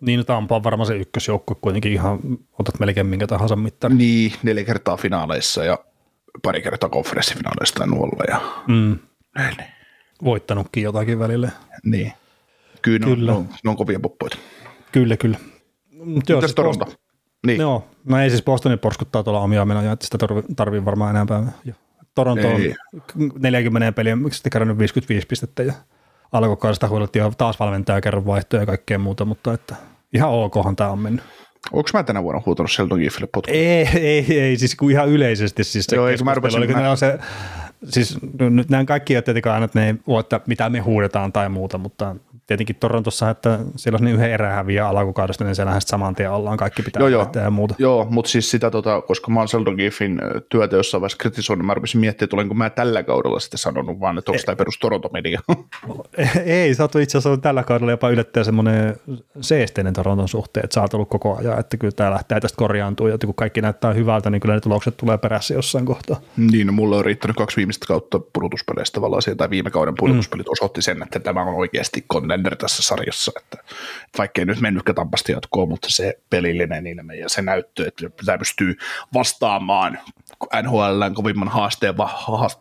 [0.02, 2.20] niin, Tampa on varmaan se ykkösjoukkue kuitenkin ihan,
[2.60, 3.96] otat melkein minkä tahansa mittari.
[3.96, 5.80] Niin, neljä kertaa finaaleissa ja
[6.44, 9.00] pari kertaa konferenssifinaaleissa tai olla ja mm.
[9.36, 9.56] näin.
[10.24, 11.52] Voittanutkin jotakin välille.
[11.84, 12.14] Niin.
[12.82, 13.32] Kyllä, kyllä.
[13.32, 14.38] Ne, on, ne on kovia poppoita.
[14.92, 15.38] Kyllä, kyllä.
[15.92, 16.86] Mut joo, siis Toronto?
[16.86, 16.98] Post...
[17.48, 17.62] Niin.
[17.62, 20.18] Joo, no ei siis Bostonin porskuttaa tuolla omia menoja, että sitä
[20.56, 21.52] tarvii varmaan enää päivää.
[22.18, 22.62] Toronto on
[23.40, 25.74] 40 peliä, miksi sitten kerännyt 55 pistettä ja
[26.32, 29.76] alkukaudesta huolettiin taas valmentaja kerran vaihtoja ja kaikkea muuta, mutta että
[30.14, 31.24] ihan okhan tämä on mennyt.
[31.72, 33.58] Onko mä tänä vuonna huutanut Sheldon Giffille potkuja?
[33.58, 35.64] Ei, ei, ei, siis kuin ihan yleisesti.
[35.64, 36.92] Siis se Joo, eikö mä rupesin, mä...
[36.92, 37.20] on se,
[37.84, 41.34] siis nyt nämä kaikki ei tietenkään aina, että ne ei ole, että mitä me huudetaan
[41.34, 42.16] tai muuta, mutta
[42.48, 46.58] tietenkin Torontossa, että siellä on niin yhden erään häviä alkukaudesta, niin siellä saman tien ollaan,
[46.58, 47.30] kaikki pitää joo, joo.
[47.36, 47.76] ja muuta.
[47.78, 51.74] Joo, mutta siis sitä, tota, koska mä oon Sheldon Giffin työtä jossain vaiheessa kritisoinut, mä
[51.74, 55.42] rupesin miettimään, että olenko mä tällä kaudella sitten sanonut, vaan että onko tämä perus Toronto-media.
[56.46, 58.96] ei, sä oot itse asiassa tällä kaudella jopa yllättäen semmoinen
[59.42, 63.10] seesteinen Toronton suhteen, että sä oot ollut koko ajan, että kyllä tämä lähtee tästä korjaantua,
[63.10, 66.20] ja kun kaikki näyttää hyvältä, niin kyllä ne tulokset tulee perässä jossain kohtaa.
[66.38, 70.52] Niin, no mulla on riittänyt kaksi viimeistä kautta pudotuspeleistä tavallaan, tai viime kauden pudotuspelit mm.
[70.52, 73.58] osoitti sen, että tämä on oikeasti contender tässä sarjassa että,
[74.06, 78.38] että vaikkei nyt mennytkään tampasti jatkoon, mutta se pelillinen ilme ja se näyttö, että pitää
[78.38, 78.76] pystyy
[79.14, 80.00] vastaamaan
[80.64, 82.60] NHLn kovimman haasteen, haast,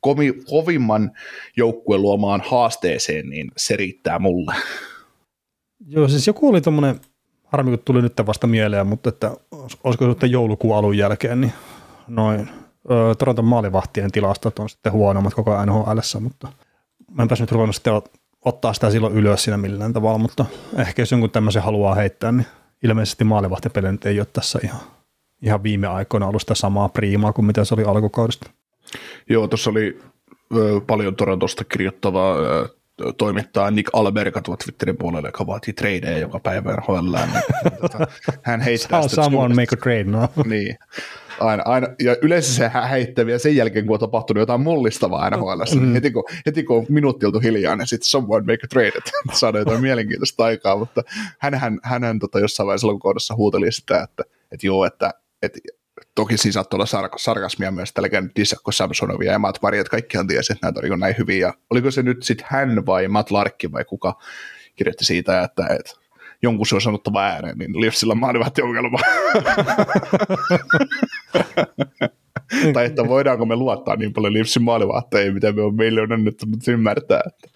[0.00, 1.10] kovi, kovimman
[1.56, 4.54] joukkueen luomaan haasteeseen, niin se riittää mulle.
[5.88, 7.00] Joo, siis joku oli tuommoinen,
[7.44, 9.30] harmi kun tuli nyt vasta mieleen, mutta että
[9.84, 11.52] olisiko sitten joulukuun alun jälkeen, niin
[12.08, 12.61] noin
[13.18, 16.48] Toronton maalivahtien tilastot on sitten huonommat koko NHL, mutta
[17.10, 17.92] mä en päässyt ruvennut sitten
[18.44, 20.44] ottaa sitä silloin ylös siinä millään tavalla, mutta
[20.78, 22.46] ehkä jos jonkun tämmöisen haluaa heittää, niin
[22.82, 24.80] ilmeisesti maalivahtipeli nyt ei ole tässä ihan,
[25.42, 28.50] ihan viime aikoina ollut sitä samaa priimaa kuin mitä se oli alkukaudesta.
[29.28, 30.00] Joo, tuossa oli
[30.56, 32.68] ö, paljon Torontosta kirjoittavaa ö,
[33.18, 37.16] toimittaa Nick Alberga tuot Twitterin puolelle, joka vaatii tradeja joka päivä NHL.
[37.16, 38.06] Niin, tota,
[38.42, 39.22] hän heittää sitä.
[39.22, 40.28] Someone make a trade, no.
[40.46, 40.78] niin.
[41.40, 45.62] Aina, aina, ja yleensä se heittää vielä sen jälkeen, kun on tapahtunut jotain mullistavaa NHL.
[45.74, 45.80] Mm.
[45.80, 49.10] Niin heti, kun, heti kun on minuuttiltu hiljaa, niin sitten someone make a trade, että
[49.32, 50.76] saada jotain mielenkiintoista aikaa.
[50.76, 51.02] Mutta
[51.38, 54.22] hän, hän, hän tota jossain vaiheessa kohdassa huuteli sitä, että,
[54.52, 55.58] että joo, että, että
[56.14, 59.90] toki siinä saattoi olla sark- sarkasmia myös tällä käynyt Dissakko Samsonovia ja Matt Mari, että
[59.90, 61.52] kaikkihan tiesi, että näitä oli näin hyviä.
[61.70, 64.18] Oliko se nyt sitten hän vai Matt Larkki vai kuka
[64.76, 66.01] kirjoitti siitä, että, että
[66.42, 68.98] jonkun se on sanottava ääneen, niin Leafsillä on maalivahti ongelma.
[72.74, 76.46] tai että voidaanko me luottaa niin paljon Leafsin maalivahteihin, mitä me on meille on annettu
[76.68, 77.20] ymmärtää.
[77.26, 77.48] Että,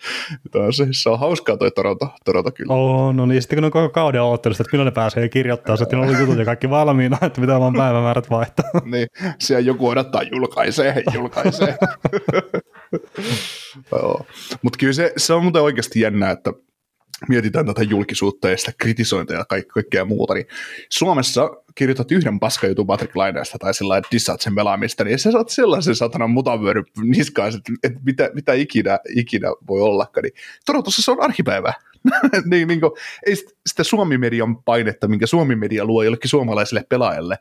[0.46, 2.74] että on se, se on hauskaa toi Toronto, Toronto kyllä.
[2.74, 5.98] Oh, no niin, sitten kun on koko kauden odottelusta, että milloin ne pääsee kirjoittamaan, että
[5.98, 8.70] on jutut ja kaikki valmiina, että mitä vaan päivämäärät vaihtaa.
[8.92, 9.06] niin,
[9.38, 11.76] siellä joku odottaa julkaisee, julkaisee.
[14.62, 16.52] Mutta kyllä se, se on muuten oikeasti jännä, että
[17.28, 20.46] mietitään tätä julkisuutta ja sitä kritisointia ja kaikkea, kaikkea muuta, niin
[20.88, 25.48] Suomessa kirjoitat yhden paskajutun Patrick Laineesta tai sillä että dissaat sen pelaamista, niin sä saat
[25.48, 30.22] sellaisen satanan mutavyöry niskaan, että, että mitä, mitä ikinä, ikinä voi ollakaan.
[30.22, 30.34] Niin
[30.66, 31.72] Torontossa se on arkipäivä.
[32.50, 32.92] niin, niin kuin,
[33.26, 33.36] ei
[33.66, 37.38] sitä Suomi-median painetta, minkä Suomi-media luo jollekin suomalaiselle pelaajalle,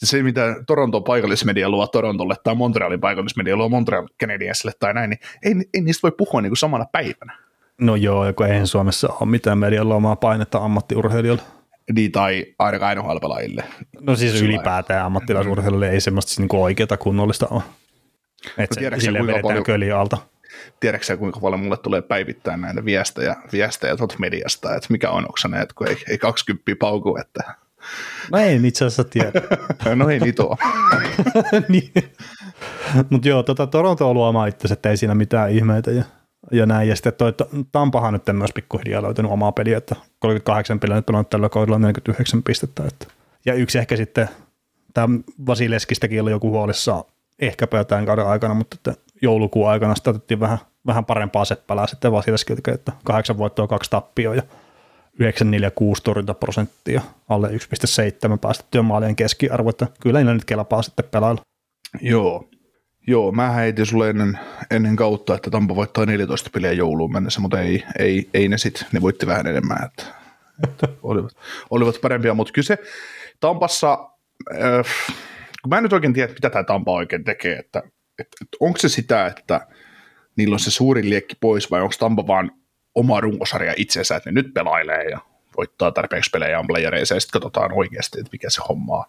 [0.00, 5.10] ja se, mitä Toronton paikallismedia luo Torontolle tai Montrealin paikallismedia luo Montreal Canadiensille tai näin,
[5.10, 7.43] niin ei, ei niistä voi puhua niin kuin samana päivänä.
[7.80, 11.42] No joo, kun eihän Suomessa ole mitään median luomaa painetta ammattiurheilijoille.
[11.92, 13.16] Niin, tai ainakaan nhl
[14.00, 17.62] No siis Sillä ylipäätään ammattilaisurheilijoille ei semmoista niin oikeaa kunnollista ole.
[18.58, 20.00] Että se, sille vedetään paljon...
[20.00, 20.18] alta.
[20.80, 25.60] tiedätkö kuinka paljon mulle tulee päivittäin näitä viestejä, viestejä tuolta mediasta, että mikä on oksana,
[25.60, 27.54] että kun ei, ei 20 pauku, että
[28.32, 29.32] No ei itse asiassa tiedä.
[29.94, 30.56] no ei niitä ole.
[31.68, 31.92] niin.
[33.10, 36.04] Mutta joo, tota, Toronto on luomaan itse, että ei siinä mitään ihmeitä ja,
[36.52, 36.88] ja näin.
[36.88, 37.34] Ja sitten toi
[37.72, 42.42] Tampahan nyt myös pikkuhiljaa löytänyt omaa peliä, että 38 peliä nyt pelannut tällä kaudella 49
[42.42, 42.84] pistettä.
[42.86, 43.06] Että.
[43.46, 44.28] Ja yksi ehkä sitten,
[44.94, 47.04] tämä Vasileskistäkin oli joku huolissaan
[47.38, 52.12] ehkä tämän kauden aikana, mutta että joulukuun aikana sitä otettiin vähän, vähän parempaa seppälää sitten
[52.12, 54.42] Vasileskiltä, että kahdeksan voittoa, kaksi tappioa ja
[55.18, 61.42] 946 torjuntaprosenttia, alle 1,7 päästettyä maalien keskiarvo, että kyllä niillä nyt kelpaa sitten pelailla.
[62.00, 62.48] Joo,
[63.06, 64.38] Joo, mä heitin sulle ennen,
[64.70, 68.86] ennen kautta, että Tampa voittaa 14 peliä jouluun mennessä, mutta ei, ei, ei ne sitten,
[68.92, 70.04] ne voitti vähän enemmän, että,
[70.64, 71.32] että olivat,
[71.70, 72.78] olivat parempia, mutta kyllä se
[73.40, 73.92] Tampassa,
[74.52, 74.86] äh,
[75.62, 77.78] kun mä en nyt oikein tiedä, mitä tämä Tampa oikein tekee, että,
[78.18, 79.66] että, että onko se sitä, että
[80.36, 82.50] niillä on se suurin liekki pois vai onko Tampa vaan
[82.94, 85.18] oma runkosarja itsensä, että ne nyt pelailee ja
[85.56, 89.04] voittaa tarpeeksi pelejä on playereissa ja sitten katsotaan oikeasti, että mikä se homma on.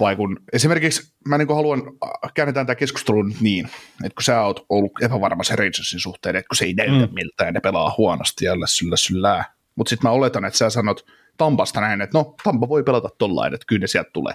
[0.00, 3.66] Vai kun esimerkiksi mä niin haluan, äh, käännetään tämä keskustelu nyt niin,
[4.04, 7.14] että kun sä oot ollut epävarma se Rangersin suhteen, että kun se ei näytä mm.
[7.14, 9.44] miltä ja ne pelaa huonosti ja syllä syllää.
[9.76, 13.54] Mutta sitten mä oletan, että sä sanot Tampasta näin, että no Tampa voi pelata tollain,
[13.54, 14.34] että kyllä ne sieltä tulee.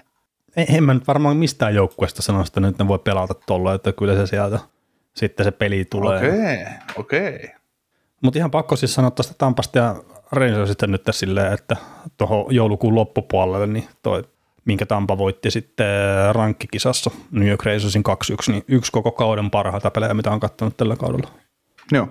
[0.56, 3.92] En, en mä nyt varmaan mistään joukkueesta sano sitä, että ne voi pelata tollain, että
[3.92, 4.58] kyllä se sieltä
[5.14, 6.18] sitten se peli tulee.
[6.18, 7.34] Okei, okay, okei.
[7.34, 7.48] Okay.
[8.22, 9.96] Mutta ihan pakko siis sanoa tuosta Tampasta ja
[10.32, 11.76] Rangersista nyt silleen, että
[12.18, 14.24] tuohon joulukuun loppupuolelle, niin toi,
[14.66, 15.86] minkä Tampa voitti sitten
[16.32, 18.02] rankkikisassa New York Rangersin
[18.48, 21.30] 2-1, niin yksi koko kauden parhaita pelejä, mitä on katsonut tällä kaudella.
[21.92, 22.08] Joo.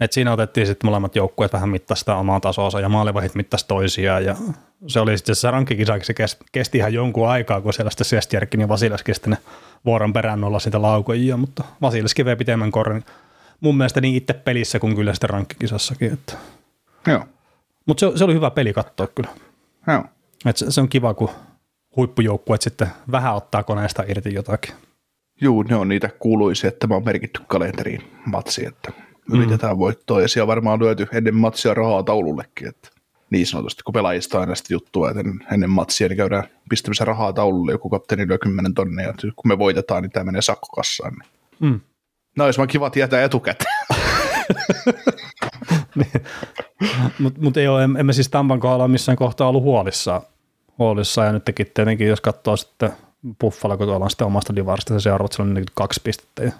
[0.00, 4.36] Et siinä otettiin sitten molemmat joukkueet vähän mittaista omaa tasoa ja maalivahit mittaisi toisiaan ja
[4.86, 6.14] se oli sitten se rankkikisa, se
[6.52, 9.38] kesti ihan jonkun aikaa, kun siellä sitten Sestjärkin ja Vasileski sitten ne
[9.84, 13.04] vuoron perään olla sitä laukojia, mutta Vasileski vei pitemmän korren
[13.60, 16.12] mun mielestä niin itse pelissä kuin kyllä sitten rankkikisassakin.
[16.12, 16.32] Että.
[17.06, 17.24] Joo.
[17.86, 19.30] Mutta se, se, oli hyvä peli katsoa kyllä.
[19.86, 20.04] Joo.
[20.46, 21.30] Et se, se, on kiva, kun
[21.96, 24.74] huippujoukkueet sitten vähän ottaa koneesta irti jotakin.
[25.40, 28.92] Juu, ne on niitä kuuluisia, että tämä on merkitty kalenteriin matsi, että
[29.32, 29.78] yritetään mm.
[29.78, 32.88] voittoa, ja siellä varmaan löyty ennen matsia rahaa taulullekin, että
[33.30, 35.22] niin sanotusti, kun pelaajista aina sitten juttua, että
[35.52, 39.58] ennen matsia niin käydään pistämässä rahaa taululle, joku kapteeni lyö 10 tonnia, että kun me
[39.58, 41.12] voitetaan, niin tämä menee sakkokassaan.
[41.12, 41.72] Niin.
[41.72, 41.80] Mm.
[42.36, 43.86] No olisi vaan kiva tietää etukäteen.
[45.96, 46.22] niin.
[47.18, 50.22] Mutta mut ei ole, emme siis Tampan kohdalla missään kohtaa ollut huolissaan.
[50.78, 51.26] Huolissaan.
[51.26, 52.92] Ja nyt tietenkin, jos katsoo sitten
[53.40, 56.44] Buffalo, kun tuolla on sitten omasta divarista se seuraavat, sillä on kaksi pistettä.
[56.44, 56.52] Ja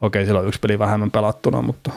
[0.00, 1.90] okei, siellä on yksi peli vähemmän pelattuna, mutta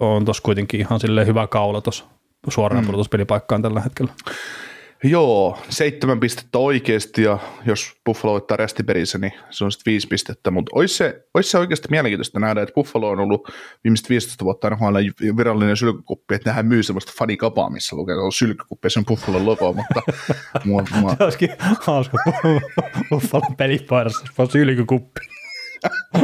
[0.00, 2.04] on tuossa kuitenkin ihan sille hyvä kaula tuossa
[2.48, 2.86] suoraan mm.
[2.86, 4.12] pudotuspelipaikkaan tällä hetkellä.
[5.08, 10.50] Joo, seitsemän pistettä oikeasti ja jos Buffalo voittaa restiperissä, niin se on sitten viisi pistettä,
[10.50, 13.48] mutta olisi se, olisi se oikeasti mielenkiintoista nähdä, että Buffalo on ollut
[13.84, 14.96] viimeiset 15 vuotta NHL
[15.36, 19.04] virallinen sylkykuppi, että nehän myy sellaista fanikapaa, missä lukee, että on sylkykuppi ja se on
[19.04, 20.02] Buffalo logo, mutta
[20.64, 21.16] mua, mua...
[21.16, 21.50] Se olisikin
[21.80, 22.18] hauska
[23.10, 25.20] Buffalo pelipaidassa, on sylkykuppi.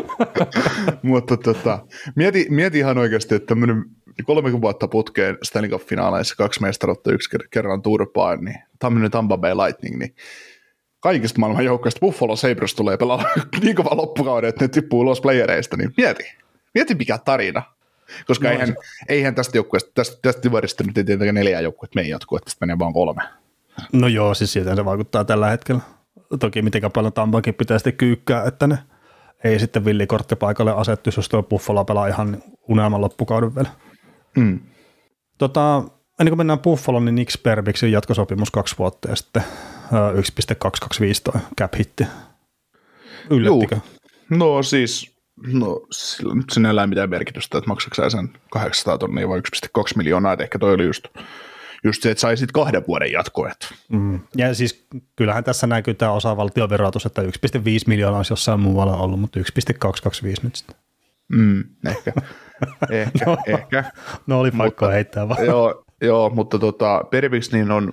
[1.02, 3.84] mutta tota, mieti, mieti ihan oikeasti, että tämmöinen
[4.24, 9.98] kolme vuotta putkeen Stanley Cup-finaaleissa kaksi mestaruutta yksi kerran turpaan, niin tämmöinen Tampa Bay Lightning,
[9.98, 10.14] niin
[11.00, 13.24] kaikista maailman joukkoista Buffalo Sabres tulee pelaa
[13.62, 16.22] niin kova loppukauden, että ne tippuu ulos playereista, niin mieti.
[16.74, 17.62] Mieti mikä tarina.
[18.26, 18.74] Koska no, eihän, se...
[19.08, 22.66] eihän tästä joukkueesta, tästä, tästä divarista nyt ei tietenkään neljä joukkuetta meidän jatkuu, että tästä
[22.66, 23.22] menee vaan kolme.
[23.92, 25.80] No joo, siis siitä se vaikuttaa tällä hetkellä.
[26.40, 28.78] Toki miten paljon Tampakin pitää sitten kyykkää, että ne
[29.44, 33.68] ei sitten villikorttipaikalle asettu, jos tuo Buffalo pelaa ihan unelman loppukauden vielä.
[34.36, 34.60] Mm.
[35.38, 35.84] Tota,
[36.20, 39.42] ennen kuin mennään Buffaloon, niin Nick Sperbiksin jatkosopimus kaksi vuotta ja sitten
[40.14, 42.06] 1,225 toi cap hitti.
[43.30, 43.74] Yllättikö?
[43.74, 44.38] Juu.
[44.38, 45.16] No siis,
[45.52, 50.42] no sillä nyt sinällään mitään merkitystä, että maksatko sen 800 tonnia vai 1,2 miljoonaa, että
[50.42, 51.04] ehkä toi oli just,
[51.84, 53.74] just se, että saisit kahden vuoden jatkoet.
[53.88, 54.20] Mm.
[54.36, 57.28] Ja siis kyllähän tässä näkyy tämä osavaltioverotus, että 1,5
[57.86, 60.76] miljoonaa olisi jossain muualla ollut, mutta 1,225 nyt sitten.
[61.28, 62.12] Mm, ehkä,
[62.90, 63.84] ehkä, no, ehkä.
[64.26, 65.46] No oli pakko heittää vaan.
[65.46, 67.92] Joo, joo mutta tota, Pervix niin on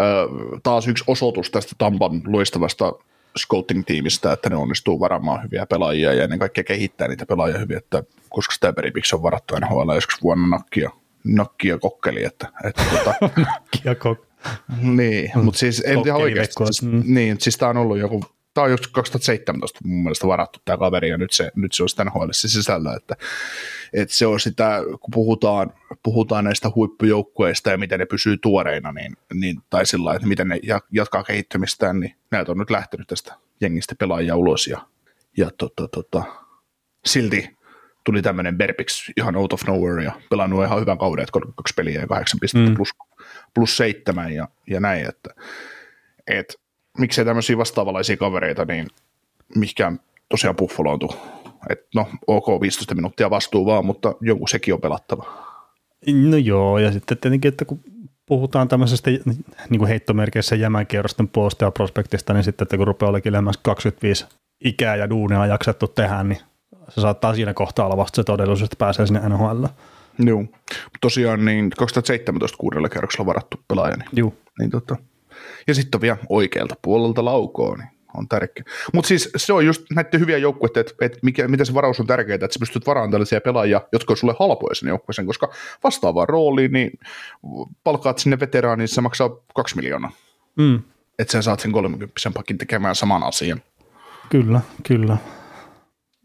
[0.00, 2.92] äh, taas yksi osoitus tästä Tampan loistavasta
[3.38, 8.02] scouting-tiimistä, että ne onnistuu varamaan hyviä pelaajia ja ennen kaikkea kehittää niitä pelaajia hyvin, että
[8.28, 10.90] koska sitä Pervix on varattu NHL joskus vuonna nakkia,
[11.24, 13.14] nakkia kokkeli, että, että tota,
[13.46, 14.34] nakkia kokkeli.
[14.82, 16.54] Niin, mutta siis en tiedä oikeasti.
[16.64, 17.02] Siis, mm.
[17.06, 18.24] Niin, siis tämä on ollut joku
[18.54, 21.88] tämä on just 2017 mun mielestä varattu tämä kaveri, ja nyt se, nyt se on
[21.88, 23.16] sitä se sisällä, että,
[23.92, 29.16] että se on sitä, kun puhutaan, puhutaan näistä huippujoukkueista ja miten ne pysyy tuoreina, niin,
[29.34, 30.60] niin tai sillä että miten ne
[30.92, 34.86] jatkaa kehittymistään, niin näitä on nyt lähtenyt tästä jengistä pelaajia ulos, ja,
[35.36, 36.22] ja tota, tota,
[37.04, 37.56] silti
[38.04, 42.00] tuli tämmöinen Berbix ihan out of nowhere ja pelannut ihan hyvän kauden, että 32 peliä
[42.00, 42.76] ja 8 pistettä mm.
[42.76, 42.90] plus,
[43.54, 45.30] plus 7 ja, ja näin, että
[46.26, 46.60] et,
[46.98, 48.86] miksei tämmöisiä vastaavalaisia kavereita, niin
[49.54, 51.16] mihinkään tosiaan buffaloontu.
[51.70, 55.24] Et no, ok, 15 minuuttia vastuu vaan, mutta joku sekin on pelattava.
[56.06, 57.80] No joo, ja sitten tietenkin, että kun
[58.26, 63.32] puhutaan tämmöisestä niin kuin heittomerkeissä jämänkierrosten puolesta ja prospektista, niin sitten, että kun rupeaa olekin
[63.32, 64.26] lähemmäs 25
[64.64, 66.40] ikää ja duunia jaksettu tehdä, niin
[66.88, 69.64] se saattaa siinä kohtaa olla vasta se todellisuus, että pääsee sinne NHL.
[70.18, 70.44] Joo,
[71.00, 73.96] tosiaan niin 2017 kuudella kerroksella varattu pelaaja.
[73.96, 74.32] Niin, Joo.
[74.58, 74.96] Niin tota.
[75.66, 78.64] Ja sitten on vielä oikealta puolelta laukoon, niin on tärkeä.
[78.92, 82.06] Mutta siis se on just näiden hyviä joukkueita, että, että mikä, miten se varaus on
[82.06, 85.52] tärkeää, että sä pystyt varaamaan tällaisia pelaajia, jotka on sulle halpoja sen joukkueeseen, koska
[85.84, 86.90] vastaavaan rooliin, niin
[87.84, 90.10] palkaat sinne veteraaniin, se maksaa kaksi miljoonaa.
[90.56, 90.82] Mm.
[91.18, 93.62] Että sä saat sen 30 pakin tekemään saman asian.
[94.30, 95.16] Kyllä, kyllä.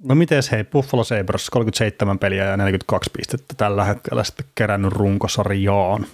[0.03, 6.05] No miten hei, Buffalo Sabres 37 peliä ja 42 pistettä tällä hetkellä sitten kerännyt runkosarjaan.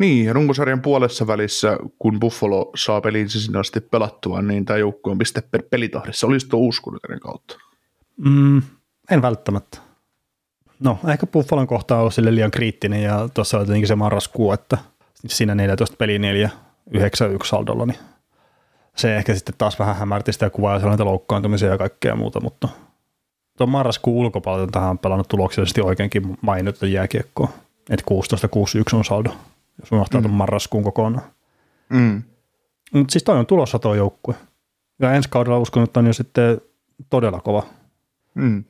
[0.00, 5.10] Niin, ja runkosarjan puolessa välissä, kun Buffalo saa pelinsä sinne asti pelattua, niin tämä joukkue
[5.10, 6.26] on piste per pelitahdissa.
[6.26, 7.58] Olisi tuo uskonut kautta?
[8.16, 8.62] Mm,
[9.10, 9.78] en välttämättä.
[10.80, 14.78] No, ehkä Buffalon kohta on sille liian kriittinen ja tuossa oli tietenkin se marraskuu, että
[15.26, 16.50] siinä 14 peli 4,
[16.90, 17.98] 9 1 saldolla, niin
[18.96, 22.68] se ehkä sitten taas vähän hämärti sitä kuvaa ja sellainen loukkaantumisia ja kaikkea muuta, mutta
[23.58, 27.48] tuon marraskuun ulkopuolelta tähän on pelannut tuloksellisesti oikeinkin mainittu jääkiekkoa.
[27.90, 28.04] Että
[28.94, 29.30] 16-6-1 on saldo,
[29.80, 30.30] jos unohtaa mm.
[30.30, 31.30] marraskuun kokonaan.
[31.88, 32.22] Mm.
[32.92, 34.34] Mutta siis toi on tulossa tuo joukkue.
[34.98, 36.60] Ja ensi kaudella uskon, että on jo sitten
[37.10, 37.62] todella kova.
[38.34, 38.64] Mm.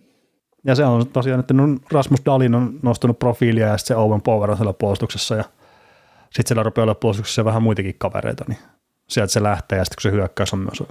[0.64, 1.54] Ja se on tosiaan, että
[1.92, 5.44] Rasmus Dalin on nostanut profiilia ja sitten se Owen Power on siellä puolustuksessa ja
[6.24, 8.58] sitten siellä rupeaa olla puolustuksessa vähän muitakin kavereita, niin
[9.08, 10.82] sieltä se lähtee ja sitten kun se hyökkäys on myös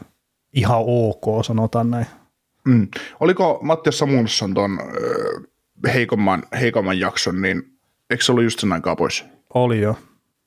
[0.54, 2.06] ihan ok, sanotaan näin.
[2.66, 2.88] Mm.
[3.20, 4.80] Oliko Mattias Samunsson tuon
[5.94, 7.64] heikomman, heikomman jakson, niin
[8.10, 9.26] eikö se ollut just sen aikaa pois?
[9.54, 9.98] Oli jo.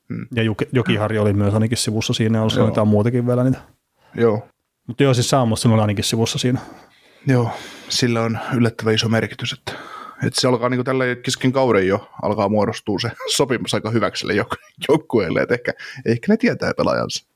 [0.09, 0.27] Mm.
[0.35, 3.59] Ja Jokiharri oli myös ainakin sivussa siinä, ja olisi jotain muutakin vielä niitä.
[4.15, 4.47] Joo.
[4.87, 6.59] Mutta joo, siis Samunsson oli ainakin sivussa siinä.
[7.27, 7.49] Joo,
[7.89, 9.71] sillä on yllättävän iso merkitys, että,
[10.27, 14.27] että se alkaa niin tällä kesken kauden jo alkaa muodostua se sopimus aika hyväksi
[14.89, 15.73] joukkueelle, että ehkä,
[16.05, 17.27] ehkä ne tietää pelaajansa.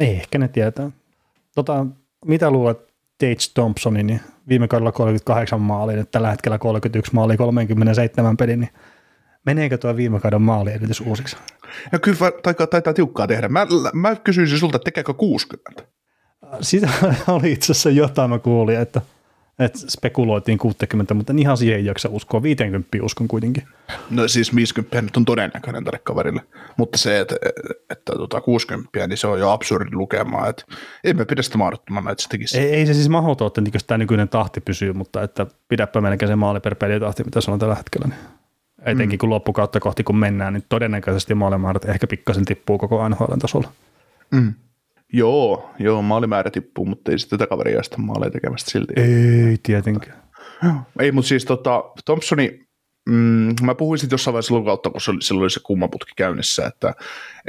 [0.00, 0.90] Ei, ehkä ne tietää.
[1.54, 1.86] Tota,
[2.24, 2.78] mitä luulet
[3.18, 8.70] Tate Thompsonin, niin viime kaudella 38 maalia, nyt tällä hetkellä 31 maalia 37 pelin, niin
[9.46, 11.36] meneekö tuo viime kauden maali edellytys uusiksi?
[11.92, 13.48] Ja kyllä taitaa, taitaa tiukkaa tehdä.
[13.48, 15.82] Mä, mä kysyisin sulta, että tekeekö 60?
[16.60, 16.88] Sitä
[17.28, 19.00] oli itse asiassa jotain, mä kuulin, että,
[19.58, 22.42] että spekuloitiin 60, mutta ihan siihen ei jaksa uskoa.
[22.42, 23.62] 50 uskon kuitenkin.
[24.10, 26.42] No siis 50 nyt on todennäköinen tälle kaverille,
[26.76, 27.60] mutta se, että, että,
[27.90, 30.64] että tota 60, niin se on jo absurdi lukemaa, että
[31.04, 32.58] emme pidä sitä mahdottomana, että se tekisi.
[32.58, 36.36] Ei, ei se siis mahdotonta, että tämä nykyinen tahti pysyy, mutta että pidäpä melkein se
[36.36, 38.08] maali per pelitahti, mitä se on tällä hetkellä.
[38.08, 38.43] Niin.
[38.84, 39.20] Etenkin mm.
[39.20, 43.72] kun loppukautta kohti kun mennään, niin todennäköisesti maalimäärät ehkä pikkasen tippuu koko NHL tasolla.
[44.30, 44.54] Mm.
[45.12, 48.94] Joo, joo, maalimäärä tippuu, mutta ei sitten tätä kaveria sitä maaleja tekemästä silti.
[48.96, 50.24] Ei tietenkään.
[50.98, 52.66] Ei, mutta siis tota, Thompsoni,
[53.08, 56.94] mm, mä puhuin sitten jossain vaiheessa kautta, kun silloin oli se kummaputki käynnissä, että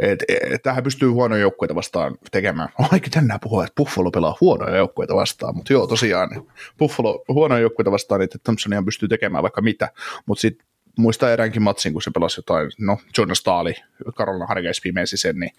[0.02, 2.70] et, et, tähän pystyy huonoja joukkueita vastaan tekemään.
[2.80, 6.30] Ainakin tänään puhua, että Buffalo pelaa huonoja joukkueita vastaan, mutta joo, tosiaan
[6.80, 9.90] Buffalo huonoja joukkueita vastaan, että Thompsonia pystyy tekemään vaikka mitä,
[10.26, 10.68] mutta sitten
[10.98, 13.74] muistaa eräänkin matsin, kun se pelasi jotain, no Jonas Staali,
[14.16, 15.52] Karolina Hargeis pimeisi sen, niin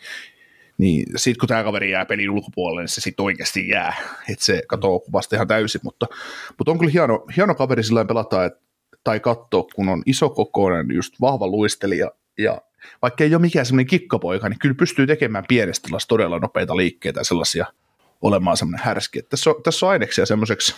[0.78, 3.95] niin sitten kun tämä kaveri jää pelin ulkopuolelle, niin se sitten oikeasti jää,
[4.28, 6.07] että se katoo kuvasta ihan täysin, mutta,
[6.59, 8.53] mutta on kyllä hieno, hieno kaveri sillä pelata et,
[9.05, 12.61] tai katsoa, kun on iso kokoinen, just vahva luistelija, ja
[13.03, 17.66] vaikka ei ole mikään semmoinen kikkapoika, niin kyllä pystyy tekemään pienestä todella nopeita liikkeitä sellaisia
[18.22, 19.18] olemaan semmoinen härski.
[19.18, 20.74] Että tässä, on, tässä on aineksia semmoiseksi.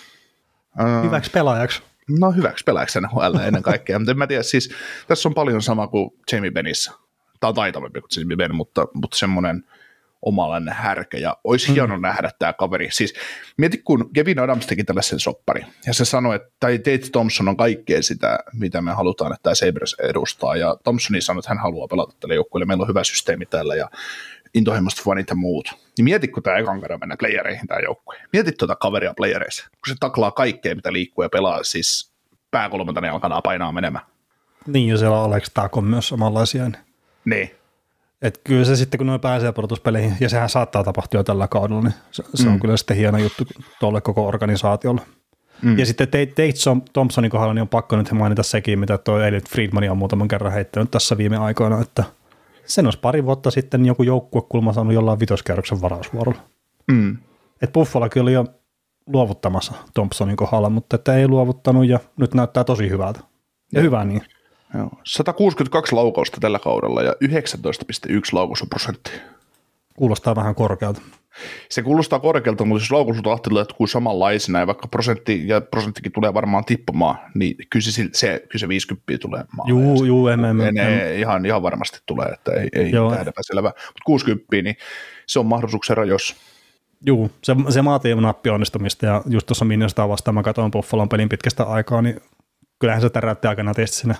[1.05, 1.83] Hyväksi pelaajaksi.
[2.09, 4.75] No hyväksi pelaajaksi NHL ennen kaikkea, mutta en mä tiedä, siis
[5.09, 6.93] tässä on paljon sama kuin Jamie Benissä.
[7.41, 9.65] Tämä on taitavampi kuin Jamie Ben, mutta, mutta semmoinen–
[10.23, 11.75] omalainen härkä, ja olisi mm.
[11.75, 12.89] hieno nähdä tämä kaveri.
[12.91, 13.15] Siis
[13.57, 17.57] mieti, kun Kevin Adams teki tällaisen soppari, ja se sanoi, että tai Tate Thompson on
[17.57, 21.89] kaikkea sitä, mitä me halutaan, että tämä Sabres edustaa, ja Thompsoni sanoi, että hän haluaa
[21.89, 23.91] pelata tälle joukkueelle, meillä on hyvä systeemi täällä, ja
[24.55, 25.88] intohimoiset fanit ja muut.
[25.99, 28.16] Niin mieti, kun tämä ekan kerran mennä playereihin tämä joukkue.
[28.32, 32.12] Mieti tuota kaveria playereissa, kun se taklaa kaikkea, mitä liikkuu ja pelaa, siis
[32.51, 34.05] pääkolmantani alkaa painaa menemään.
[34.66, 36.70] Niin, ja siellä on Alex Taakon myös samanlaisia.
[37.24, 37.51] Niin.
[38.22, 41.94] Et kyllä se sitten, kun noin pääsee pudotuspeleihin, ja sehän saattaa tapahtua tällä kaudella, niin
[42.11, 42.53] se, se mm.
[42.53, 43.44] on kyllä sitten hieno juttu
[43.80, 45.01] tuolle koko organisaatiolle.
[45.62, 45.78] Mm.
[45.78, 46.53] Ja sitten Tate
[46.92, 50.53] Thompsonin kohdalla niin on pakko nyt mainita sekin, mitä tuo Elliot Friedman on muutaman kerran
[50.53, 52.05] heittänyt tässä viime aikoina, että
[52.69, 56.41] sen olisi pari vuotta sitten joku joukkuekulma saanut jollain vitoskerroksen varausvuorolla.
[56.93, 57.19] Mm.
[57.62, 58.45] Et Buffalo kyllä jo
[59.07, 63.21] luovuttamassa Thompsonin kohdalla, mutta että ei luovuttanut ja nyt näyttää tosi hyvältä.
[63.73, 64.23] Ja hyvä niin.
[64.75, 64.91] Joo.
[65.05, 69.11] 162 laukausta tällä kaudella ja 19,1 laukausprosentti.
[69.97, 71.01] Kuulostaa vähän korkealta.
[71.68, 73.26] Se kuulostaa korkealta, mutta jos laukausut
[73.59, 78.61] jatkuu samanlaisena ja vaikka prosentti, ja prosenttikin tulee varmaan tippumaan, niin kyllä se, se, kyllä
[78.61, 79.70] se 50 tulee maalle.
[79.70, 83.16] Juu, juu, en, en, en, en, ihan, ihan varmasti tulee, että ei, ei Joo.
[83.41, 83.68] selvä.
[83.68, 84.76] Mutta 60, niin
[85.26, 86.36] se on mahdollisuuksia rajoissa.
[87.07, 91.28] Juu, se, se maatii nappi onnistumista ja just tuossa Minnesota vastaan mä katsoin Buffalon pelin
[91.28, 92.20] pitkästä aikaa, niin
[92.78, 94.14] kyllähän se täräytti aikana tietysti sinne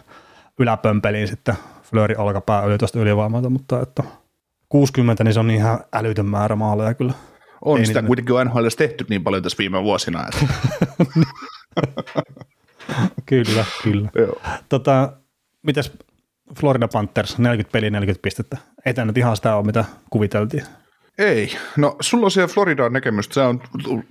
[0.59, 4.03] yläpömpeliin sitten Flööri olkapää yli tuosta ylivoimalta, mutta että
[4.69, 7.13] 60, niin se on ihan älytön määrä maaleja kyllä.
[7.65, 8.07] On Ei sitä niitä...
[8.07, 10.25] kuitenkin on NHL tehty niin paljon tässä viime vuosina.
[10.29, 10.55] Että...
[13.27, 14.11] kyllä, kyllä.
[14.15, 14.41] Joo.
[14.69, 15.13] Tota,
[15.63, 15.93] mitäs
[16.61, 18.57] Florida Panthers, 40 peliä, 40 pistettä.
[18.87, 20.63] Ei tämä nyt ihan sitä ole, mitä kuviteltiin.
[21.19, 21.57] Ei.
[21.77, 23.35] No, sulla on siellä Floridaan näkemystä.
[23.35, 23.63] Sä, on,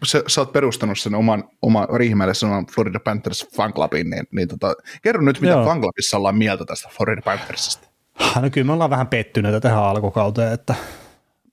[0.04, 4.74] sä, sä oot perustanut sen oman, oman Riihimäelle sanan Florida Panthers fanclubin, niin, niin tota,
[5.02, 7.87] kerro nyt, mitä fanclubissa ollaan mieltä tästä Florida Panthersista.
[8.42, 10.76] No kyllä me ollaan vähän pettyneitä tähän alkukauteen, että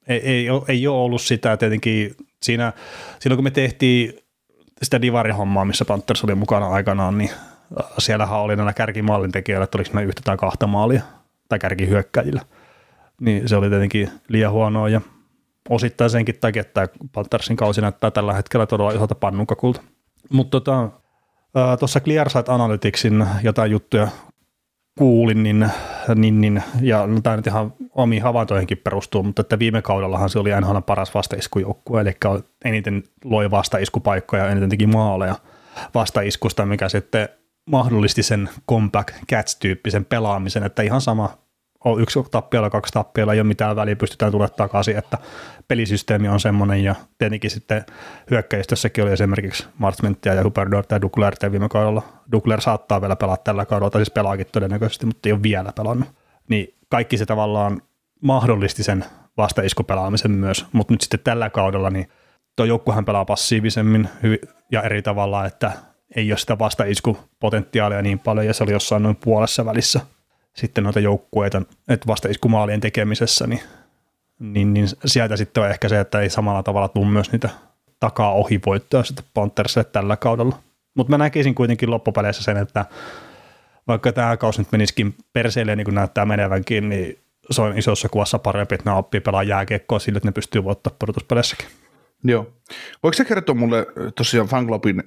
[0.09, 2.73] ei, ei, ei ole ollut sitä tietenkin siinä,
[3.19, 4.19] silloin kun me tehtiin
[4.83, 7.31] sitä divarihommaa, missä Panthers oli mukana aikanaan, niin
[7.99, 11.03] siellähän oli näillä kärkimallin tekijöillä, että oliko me yhtä tai kahta maalia
[11.49, 12.41] tai kärkihyökkäjillä.
[13.21, 15.01] Niin se oli tietenkin liian huonoa ja
[15.69, 19.83] osittain senkin takia, että Panthersin kausi näyttää tällä hetkellä todella isolta pannukakulta.
[20.33, 20.91] Mutta tota,
[21.79, 24.09] tuossa Clearsight Analyticsin jotain juttuja
[24.99, 25.71] kuulin, niin,
[26.15, 30.39] niin, niin ja no, tämä nyt ihan omiin havaintoihinkin perustuu, mutta että viime kaudellahan se
[30.39, 32.17] oli NHL paras vastaiskujoukkue, eli
[32.65, 35.37] eniten loi vastaiskupaikkoja, eniten teki maaleja
[35.95, 37.29] vastaiskusta, mikä sitten
[37.71, 41.44] mahdollisti sen compact catch-tyyppisen pelaamisen, että ihan sama
[41.85, 45.19] on yksi tappiolla, kaksi tappiolla, ei ole mitään väliä, pystytään tulemaan takaisin, että
[45.69, 47.85] pelisysteemi on semmoinen ja tietenkin sitten
[48.31, 52.03] hyökkäistössäkin oli esimerkiksi Martsmenttia ja Huberdort ja Dukler viime kaudella.
[52.33, 56.09] Dukler saattaa vielä pelaa tällä kaudella, tai siis pelaakin todennäköisesti, mutta ei ole vielä pelannut.
[56.49, 57.83] Niin kaikki se tavallaan
[58.21, 59.05] mahdollisti sen
[59.37, 62.09] vastaiskupelaamisen myös, mutta nyt sitten tällä kaudella niin
[62.57, 64.09] tuo joukkuehan pelaa passiivisemmin
[64.73, 65.73] ja eri tavalla, että
[66.17, 70.01] ei ole sitä vastaiskupotentiaalia niin paljon, ja se oli jossain noin puolessa välissä
[70.55, 73.61] sitten noita joukkueita, että vasta iskumaalien tekemisessä, niin,
[74.39, 77.49] niin, niin sieltä sitten on ehkä se, että ei samalla tavalla tule myös niitä
[78.01, 80.59] takaa ohi voittoja sitten Panthersille tällä kaudella.
[80.95, 82.85] Mutta mä näkisin kuitenkin loppupeleissä sen, että
[83.89, 87.19] vaikka tämä kausi nyt menisikin perseille niin kuin näyttää menevänkin, niin
[87.51, 90.97] se on isossa kuvassa parempi, että ne oppii pelaa jääkiekkoa sille, että ne pystyy voittamaan
[90.99, 91.67] pudotuspeleissäkin.
[92.25, 92.53] Joo.
[93.03, 93.87] Voiko se kertoa mulle
[94.17, 95.03] tosiaan fanklubin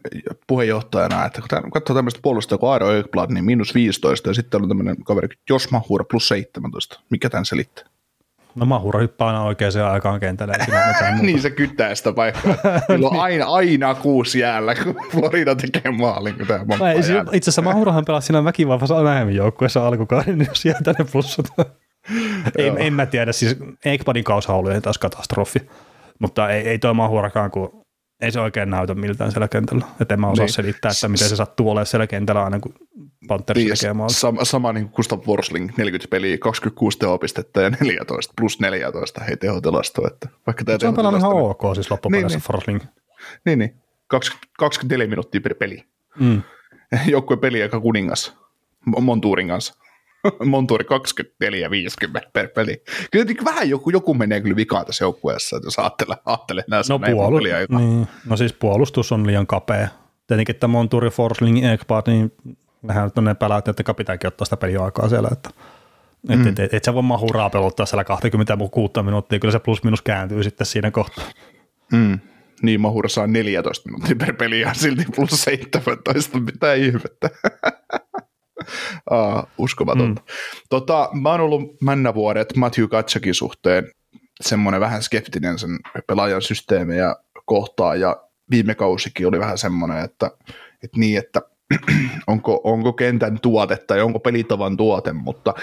[0.47, 4.67] puheenjohtajana, että kun katsoo tämmöistä puolustajaa kuin Aero Ekblad, niin miinus 15 ja sitten on
[4.67, 6.99] tämmöinen kaveri Jos Mahura plus 17.
[7.09, 7.85] Mikä tämän selittää?
[8.55, 10.53] No Mahura hyppää aina oikeaan aikaan kentälle.
[11.21, 12.55] niin se kyttää sitä paikkaa.
[12.89, 16.35] On aina, aina kuusi jäällä, kun Florida tekee maalin.
[16.35, 21.05] Kun tämä itse asiassa Mahurahan pelasi siinä väkivaltaisessa lähemmin joukkueessa alkukauden, niin jos jää ne
[21.11, 21.45] plussat.
[22.57, 25.59] en, en, mä tiedä, siis Ekbladin kausa oli taas katastrofi.
[26.20, 27.86] Mutta ei, ei toi mahurakaan, kun
[28.22, 29.86] ei se oikein näytä miltään siellä kentällä.
[30.01, 30.53] Että en mä osaa niin.
[30.53, 32.74] selittää, että miten se sattuu olemaan siellä kentällä aina, kun
[33.28, 34.13] Panthers niin, tekee maali.
[34.13, 39.38] Sama, sama niin kuin Gustav Worsling, 40 peliä, 26 tehopistettä ja 14, plus 14 hei
[39.38, 40.07] tehotilasto.
[40.07, 42.82] Että vaikka tämä se on pelannut ihan ok siis loppupeleissä niin, Worsling.
[43.45, 43.76] Niin, niin.
[44.07, 45.84] 20, 24 minuuttia per peli.
[46.20, 46.41] Mm.
[47.05, 48.38] Joukkue peli aika kuningas
[48.86, 49.74] Montuurin kanssa.
[50.45, 52.84] Monturi 24-50 per peli.
[53.11, 56.99] Kyllä vähän joku, joku menee kyllä vikaan tässä joukkueessa, että jos ajattelee, ajattelee näissä no,
[56.99, 58.07] puolu- niin.
[58.25, 59.88] no siis puolustus on liian kapea.
[60.28, 62.34] Tietenkin että Monturi, Forsling, Ekblad, niin
[62.82, 65.49] nehän on ne pelaat, että pitääkin ottaa sitä peliaikaa siellä, että
[66.30, 66.47] et, mm.
[66.47, 70.43] et, et, et sä voi mahuraa pelottaa siellä 26 minuuttia, kyllä se plus minus kääntyy
[70.43, 71.25] sitten siinä kohtaa.
[71.93, 72.19] Mm.
[72.61, 77.30] Niin, Mahura saa 14 minuuttia per peli ja silti plus 17, mitä ihmettä.
[79.09, 80.22] ah, uskomatonta.
[80.22, 80.28] Mm.
[80.70, 83.91] Tota, mä oon ollut männävuodet Matthew Katsakin suhteen
[84.41, 87.15] semmoinen vähän skeptinen sen pelaajan systeemiä
[87.45, 90.32] kohtaan, ja viime kausikin oli vähän semmoinen, että,
[90.84, 91.41] että niin, että
[92.28, 95.53] onko, onko kentän tuote tai onko pelitavan tuote, mutta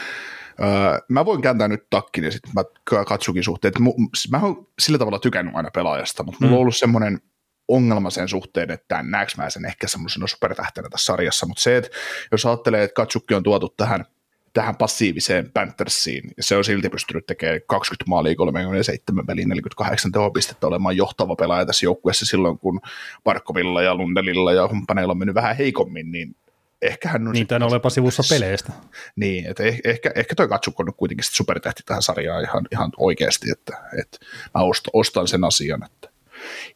[0.61, 2.65] Öö, mä voin kääntää nyt takkin ja sitten mä
[3.05, 3.95] katsukin suhteen, että mu,
[4.31, 6.57] mä oon sillä tavalla tykännyt aina pelaajasta, mutta mulla mm.
[6.57, 7.21] on ollut semmoinen
[7.69, 11.91] ongelma sen suhteen, että näekö mä sen ehkä semmoisena supertähtenä tässä sarjassa, mutta se, että
[12.33, 14.05] jos ajattelee, että Katsukki on tuotu tähän,
[14.53, 20.67] tähän passiiviseen Panthersiin, ja se on silti pystynyt tekemään 20 maalia 37 peliin 48 tehopistettä
[20.67, 22.81] olemaan johtava pelaaja tässä joukkueessa silloin, kun
[23.25, 26.37] Parkkovilla ja Lundelilla ja humppaneilla on mennyt vähän heikommin, niin
[26.83, 27.33] ehkä hän on...
[27.33, 28.73] Niin, tämän olepa sivussa peleistä.
[29.17, 33.51] Niin, että eh, ehkä, ehkä toi Katsukko on kuitenkin supertähti tähän sarjaan ihan, ihan oikeasti,
[33.51, 34.19] että, että
[34.55, 36.14] mä ostan, ostan sen asian, että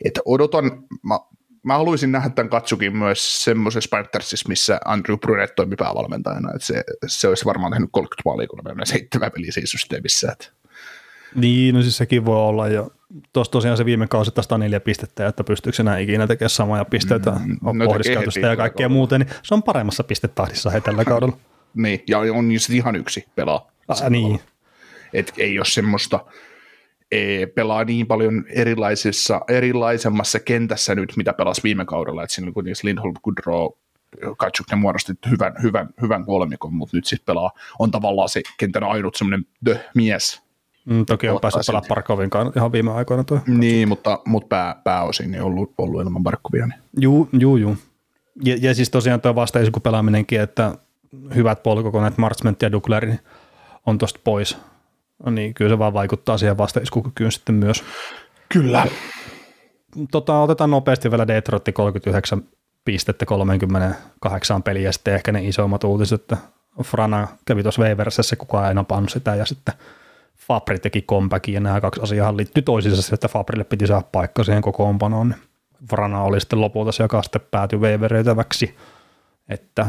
[0.04, 0.64] että odotan,
[1.02, 1.18] mä,
[1.62, 6.84] mä haluaisin nähdä tämän Katsukin myös semmoisessa Panthersissa, missä Andrew Brunet toimi päävalmentajana, että se,
[7.06, 10.32] se olisi varmaan tehnyt 30 maalia, kun me seitsemän peliä siinä systeemissä.
[10.32, 10.48] Että.
[11.34, 12.86] Niin, no siis sekin voi olla, ja
[13.32, 17.30] tuossa tosiaan se viime kausi tästä neljä pistettä, että pystyykö enää ikinä tekemään samoja pisteitä
[17.30, 21.36] mm, no pohdiskäytöstä ja kaikkea muuta, niin se on paremmassa pistetahdissa he tällä kaudella.
[21.74, 23.70] niin, ja on niin ihan yksi pelaa.
[23.88, 24.40] Ah, niin.
[25.12, 26.24] Et ei ole semmoista,
[27.54, 33.14] pelaa niin paljon erilaisessa, erilaisemmassa kentässä nyt, mitä pelasi viime kaudella, että siinä kuitenkin Lindholm,
[33.24, 33.66] Goodrow,
[34.36, 38.84] Katsuk, ne muodosti hyvän, hyvän, hyvän kolmikon, mutta nyt sitten pelaa, on tavallaan se kentän
[38.84, 39.46] ainut semmoinen
[39.94, 40.42] mies,
[40.88, 43.40] Mm, toki on päässyt pelaamaan Parkovin ihan viime aikoina tuo.
[43.46, 46.66] Niin, mutta, mutta pää, pääosin niin ollut, ollut ilman Parkovia.
[46.66, 46.80] Niin.
[47.00, 47.76] Juu, juu, juu.
[48.44, 50.74] Ja, ja siis tosiaan tuo vastaisku pelaaminenkin, että
[51.34, 53.12] hyvät polkukoneet, Marchment ja Dukler
[53.86, 54.58] on tuosta pois.
[55.24, 57.84] No niin, kyllä se vaan vaikuttaa siihen vastaiskukykyyn sitten myös.
[58.48, 58.86] Kyllä.
[60.10, 62.42] Tota, otetaan nopeasti vielä Detroit 39
[62.84, 66.36] pistettä 38 peliä ja sitten ehkä ne isommat uutiset, että
[66.84, 69.74] Frana kävi tuossa Weiversessä, kukaan ei napannut sitä ja sitten–
[70.48, 74.62] Fabri teki comebackin ja nämä kaksi asiaa liittyy toisiinsa, että Fabrille piti saada paikka siihen
[74.62, 75.34] kokoonpanoon.
[75.92, 78.76] Vrana oli sitten lopulta se, joka sitten päätyi veivereitä,väksi,
[79.48, 79.86] että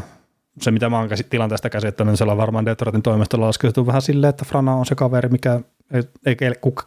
[0.62, 4.30] se, mitä mä oon tilanteesta käsittänyt, niin se on varmaan Detroitin toimesta laskettu vähän silleen,
[4.30, 5.60] että Frana on se kaveri, mikä
[5.94, 6.38] ei, ei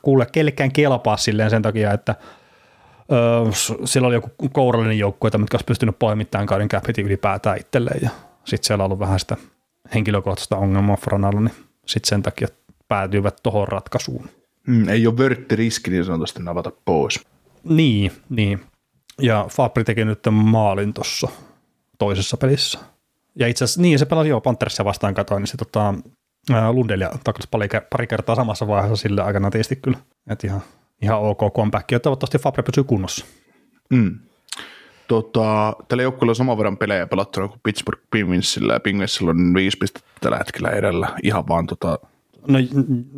[0.02, 2.14] kuule kellekään kelpaa silleen sen takia, että
[3.12, 3.52] öö,
[3.84, 8.10] sillä oli joku kourallinen joukkue, mitkä olisi pystynyt poimittamaan kauden capitin ylipäätään itselleen ja
[8.44, 9.36] sitten siellä on ollut vähän sitä
[9.94, 11.54] henkilökohtaista ongelmaa Franalla, niin
[11.86, 12.48] sitten sen takia
[12.88, 14.28] päätyivät tuohon ratkaisuun.
[14.66, 17.20] Mm, ei ole vörtti riski niin sanotusti navata pois.
[17.64, 18.60] Niin, niin.
[19.20, 21.28] Ja Fabri teki nyt maalin tuossa
[21.98, 22.78] toisessa pelissä.
[23.38, 25.94] Ja itse asiassa, niin se pelasi jo Panthersia vastaan katoin, niin se tota,
[26.72, 29.98] Lundelia taklasi pari, pari kertaa samassa vaiheessa sille aikana tietysti kyllä.
[30.30, 30.62] Että ihan,
[31.02, 33.24] ihan ok comeback, ja toivottavasti Fabri pysyy kunnossa.
[33.90, 34.18] Mm.
[35.08, 39.78] Tota, tällä joukkueella on saman verran pelejä pelattuna kuin Pittsburgh Penguinsillä, ja Penguinsilla on viisi
[39.78, 41.98] pistettä tällä hetkellä edellä, ihan vaan tota,
[42.48, 42.58] No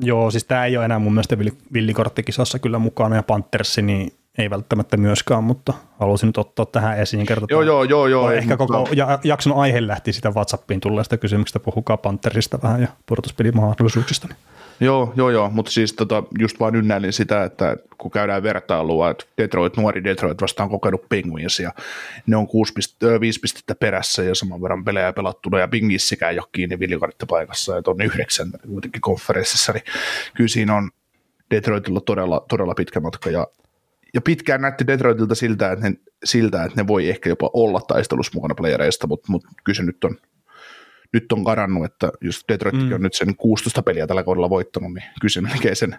[0.02, 1.38] joo, siis tämä ei ole enää mun mielestä
[1.72, 7.26] villikorttikisassa kyllä mukana ja Panthersi niin ei välttämättä myöskään, mutta halusin nyt ottaa tähän esiin
[7.26, 7.48] kertoa.
[7.50, 8.06] Joo, joo, joo.
[8.06, 8.74] joo ehkä mutta...
[8.74, 8.90] koko
[9.24, 14.28] jakson aihe lähti sitä WhatsAppiin tulleesta kysymyksestä, puhukaa Panthersista vähän ja pudotuspelimahdollisuuksista.
[14.28, 14.36] Niin.
[14.80, 19.24] Joo, joo, joo, mutta siis tota, just vaan ynnäilin sitä, että kun käydään vertailua, että
[19.38, 21.72] Detroit, nuori Detroit vastaan kokenut Penguins ja
[22.26, 26.38] ne on 6 pist- 5 pistettä perässä ja saman verran pelejä pelattuna ja Penguinsikään ei
[26.38, 29.84] ole kiinni villikarttipaikassa, että on yhdeksän kuitenkin konferenssissa, niin
[30.34, 30.90] kyllä siinä on
[31.50, 33.46] Detroitilla todella, todella pitkä matka ja
[34.14, 38.32] ja pitkään näytti Detroitilta siltä, että ne, siltä, että ne voi ehkä jopa olla taistelussa
[38.34, 40.16] mukana playereista, mutta, mutta kyllä se nyt on
[41.12, 42.92] nyt on karannut, että jos Detroit mm.
[42.92, 45.96] on nyt sen 16 peliä tällä kaudella voittanut, niin kyse melkein sen,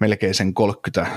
[0.00, 1.12] melkein sen 30,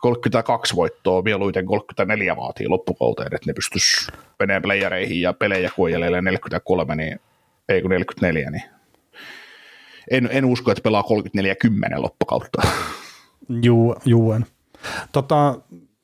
[0.00, 6.96] 32 voittoa, mieluiten 34 vaatii loppukauteen, että ne pystyisi menemään playereihin ja pelejä kuojelee 43,
[6.96, 7.20] niin
[7.68, 8.62] ei kun 44, niin
[10.10, 11.04] en, en usko, että pelaa
[11.96, 12.62] 34-10 loppukautta.
[13.62, 14.46] Juu, juu en.
[15.12, 15.54] Tota,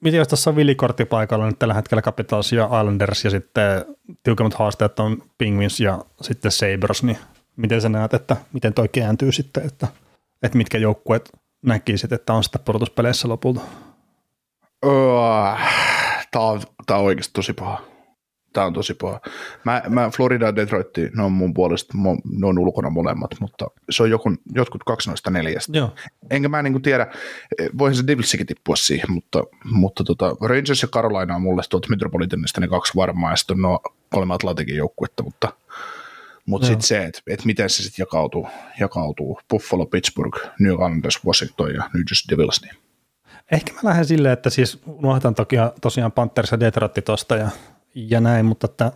[0.01, 3.85] miten jos tässä on villikorttipaikalla nyt tällä hetkellä Capitals ja Islanders ja sitten
[4.23, 7.19] tiukemmat haasteet on Penguins ja sitten Sabres, niin
[7.57, 9.87] miten sä näet, että miten toi kääntyy sitten, että,
[10.43, 11.31] että mitkä joukkueet
[11.63, 13.61] näkisit, että on sitten pudotuspeleissä lopulta?
[14.87, 14.93] Öö,
[16.31, 17.88] tämä on, tää on oikeasti tosi paha.
[18.53, 19.21] Tämä on tosi paha.
[19.65, 21.95] Mä, mä Florida ja Detroit, ne on mun puolesta,
[22.25, 25.79] ne on ulkona molemmat, mutta se on joku, jotkut kaksi noista neljästä.
[25.79, 25.95] Joo.
[26.31, 27.07] Enkä mä niin tiedä,
[27.79, 32.61] voihan se Devilsikin tippua siihen, mutta, mutta tota, Rangers ja Carolina on mulle tuolta Metropolitanista
[32.61, 33.81] ne kaksi varmaa, ja sitten on no
[34.11, 35.53] kolme Atlantikin joukkuetta, mutta,
[36.47, 38.49] mutta sitten se, että, että miten se sitten jakautuu,
[38.81, 42.75] jakautuu, Buffalo, Pittsburgh, New Orleans, Washington ja New Jersey Devils, niin
[43.53, 47.49] Ehkä mä lähden silleen, että siis unohdan toki tosiaan Panthers ja Detroit tosta ja
[48.07, 48.93] ja näin, mutta että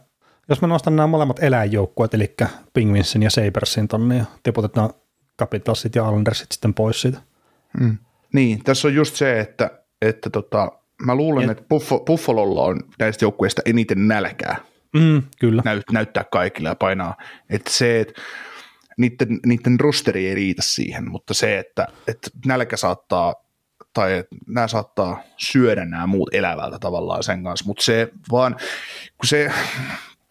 [0.48, 2.34] jos mä nostan nämä molemmat eläinjoukkueet, eli
[2.74, 4.90] Penguinsin ja Sabersin tonne ja tiputetaan
[5.38, 7.20] Capitalsit ja Islandersit sitten pois siitä.
[7.80, 7.98] Mm.
[8.32, 9.70] Niin, tässä on just se, että,
[10.02, 10.72] että tota,
[11.06, 11.52] mä luulen, ja...
[11.52, 14.56] että Buff- Buffalolla on näistä joukkueista eniten nälkää.
[14.92, 15.62] Mm, kyllä.
[15.64, 17.16] Näyt, näyttää kaikille ja painaa.
[17.50, 18.22] Että se, että
[18.98, 23.34] niiden, niiden rosteri ei riitä siihen, mutta se, että, että nälkä saattaa
[23.92, 28.56] tai nämä saattaa syödä nämä muut elävältä tavallaan sen kanssa, mutta se vaan,
[29.18, 29.52] kun se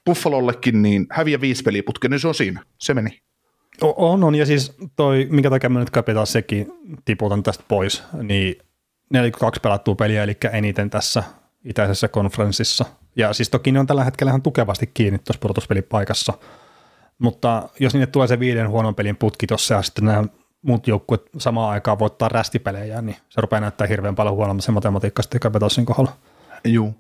[0.06, 3.22] Buffalollekin niin häviä viisi peliä putken, niin se on siinä, se meni.
[3.82, 6.68] On, on, ja siis toi, minkä takia mä nyt kapitaan sekin
[7.06, 8.56] tiputan tästä pois, niin
[9.10, 11.24] 42 pelattua peliä, eli eniten tässä
[11.66, 12.86] itäisessä konferenssissa.
[13.16, 16.34] Ja siis toki ne on tällä hetkellä ihan tukevasti kiinni tuossa pudotuspelipaikassa,
[17.20, 20.24] mutta jos niille tulee se viiden huonon pelin putki tuossa ja sitten nämä
[20.62, 25.22] muut joukkueet samaan aikaan voittaa rästipelejä, niin se rupeaa näyttää hirveän paljon huonommin se matematiikka
[25.22, 26.12] sitten Capitalsin kohdalla.
[26.66, 26.94] Joo.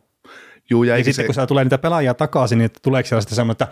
[0.69, 3.35] Juu, ja Ja sitten se, kun siellä tulee niitä pelaajia takaisin, niin tuleeko siellä sitten
[3.35, 3.67] semmoinen, että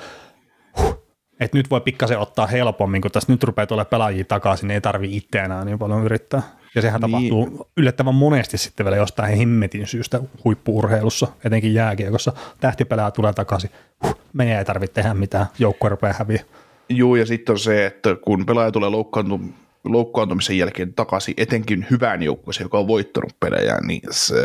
[0.82, 1.04] huh,
[1.40, 4.82] että nyt voi pikkasen ottaa helpommin, kun tässä nyt rupeaa tuolla pelaajia takaisin, niin ei
[4.82, 6.42] tarvi itse enää niin paljon yrittää.
[6.76, 7.12] Ja sehän Niin.
[7.12, 12.34] tapahtuu yllättävän monesti sitten vielä jostain himmetin syystä huippuurheilussa, etenkin jääkiekossa.
[12.60, 13.70] Tähtipelaaja tulee takaisin,
[14.04, 16.44] huh, meidän ei tarvitse tehdä mitään, joukkue rupeaa häviä.
[16.90, 19.42] juu, ja sitten on se, että kun pelaaja tulee loukkaantu,
[19.84, 24.36] loukkaantumisen jälkeen takaisin, etenkin hyvään joukkueeseen, joka on voittanut pelejä, niin se,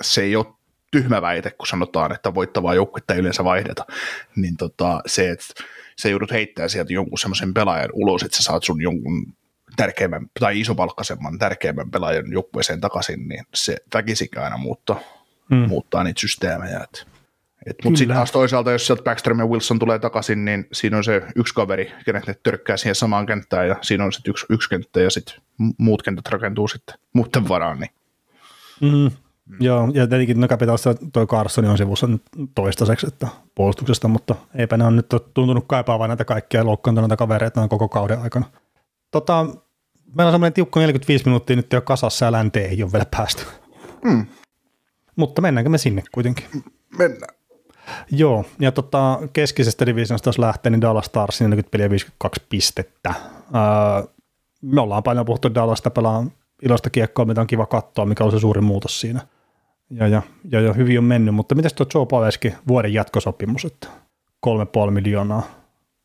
[0.00, 0.46] se ei ole
[0.90, 3.86] tyhmä väite, kun sanotaan, että voittavaa joukkuetta ei yleensä vaihdeta.
[4.36, 5.46] Niin tota, se, että
[5.98, 9.34] sä joudut heittää sieltä jonkun semmoisen pelaajan ulos, että sä saat sun jonkun
[9.76, 15.00] tärkeimmän tai isopalkkaisemman tärkeimmän pelaajan joukkueeseen takaisin, niin se väkisikään aina muuttaa,
[15.50, 15.56] mm.
[15.56, 16.80] Muuttaa niitä systeemejä.
[16.80, 17.06] Et, et,
[17.84, 21.22] Mutta sitten taas toisaalta, jos sieltä Backstrom ja Wilson tulee takaisin, niin siinä on se
[21.36, 25.00] yksi kaveri, kenet ne törkkää siihen samaan kenttään, ja siinä on sitten yksi, yksi kenttä,
[25.00, 25.34] ja sitten
[25.78, 27.78] muut kentät rakentuu sitten muuten varaan.
[27.80, 27.90] Niin.
[28.80, 29.10] Mm.
[29.60, 32.22] Joo, ja tietenkin no Capitalissa toi Carson on sivussa nyt
[32.54, 37.88] toistaiseksi että puolustuksesta, mutta eipä ne on nyt tuntunut kaipaavan näitä kaikkia loukkaantuneita kavereita koko
[37.88, 38.46] kauden aikana.
[39.10, 39.46] Tota,
[40.16, 43.42] meillä on semmoinen tiukka 45 minuuttia nyt jo kasassa ja länteen ei ole vielä päästy.
[44.04, 44.26] Mm.
[45.16, 46.44] Mutta mennäänkö me sinne kuitenkin?
[46.98, 47.39] Mennään.
[48.10, 53.14] Joo, ja tota, keskisestä divisionista jos lähtee, niin Dallas Stars 40 peliä 52 pistettä.
[53.54, 54.08] Öö,
[54.62, 56.26] me ollaan paljon puhuttu Dallasta, pelaa
[56.62, 59.20] iloista kiekkoa, mitä on kiva katsoa, mikä on se suuri muutos siinä.
[59.90, 63.88] Ja, ja, ja, ja hyvin on mennyt, mutta miten tuo Joe Paveski vuoden jatkosopimus, että
[64.86, 65.42] 3,5 miljoonaa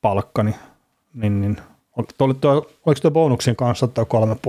[0.01, 0.55] palkka, niin,
[1.13, 1.57] niin, niin
[1.97, 2.51] ol- tuo, tuo,
[2.85, 4.05] oliko tuo bonuksien kanssa tuo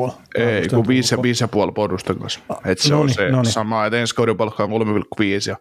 [0.08, 0.12] 3,5?
[0.34, 2.40] Ei, kun viisi ja, viisi ja puoli bonusten kanssa.
[2.64, 3.52] Et se on noniin, se noniin.
[3.52, 4.76] sama, että ensi kauden palkka on 3,5
[5.48, 5.56] ja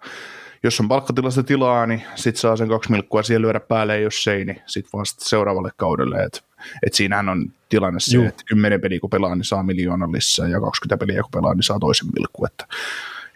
[0.65, 4.27] jos on palkkatilasta tilaa, niin sit saa sen kaksi milkkua siihen lyödä päälle, ja jos
[4.27, 6.23] ei, niin sitten seuraavalle kaudelle.
[6.23, 6.43] Et,
[6.85, 10.61] et siinähän on tilanne se, että 10 peliä kun pelaa, niin saa miljoonan lisää, ja
[10.61, 12.45] 20 peliä kun pelaa, niin saa toisen milkku.
[12.45, 12.67] Että,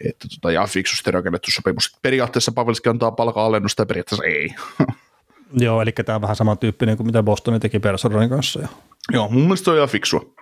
[0.08, 1.96] että tota, ja fiksusti rakennettu sopimus.
[2.02, 4.54] Periaatteessa Pavelski antaa palka-alennusta, ja periaatteessa ei.
[5.64, 8.60] Joo, eli tämä on vähän samantyyppinen kuin mitä Boston teki Personalin kanssa.
[8.60, 8.68] Ja.
[9.12, 10.34] Joo, mun mielestä on ihan fiksua.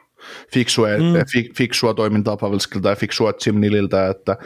[0.53, 1.27] Fiksua, mm.
[1.33, 4.37] fi, fiksua toimintaa Pavelskilta ja fiksua Jim Nililtä, että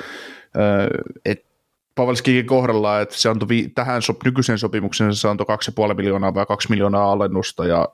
[1.25, 1.52] et
[1.95, 5.47] Pavelskikin kohdalla, että se antoi vi- tähän sop- nykyiseen sopimukseen se antoi
[5.89, 7.89] 2,5 miljoonaa vai 2 miljoonaa alennusta ja,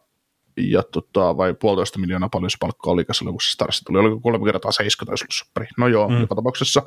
[0.57, 4.44] ja tota, vai puolitoista miljoonaa paljon se palkka oli, kun se Starsi tuli, oliko kolme
[4.44, 5.66] kertaa 70 taisi olla soppari.
[5.78, 6.20] No joo, mm.
[6.20, 6.82] joka tapauksessa.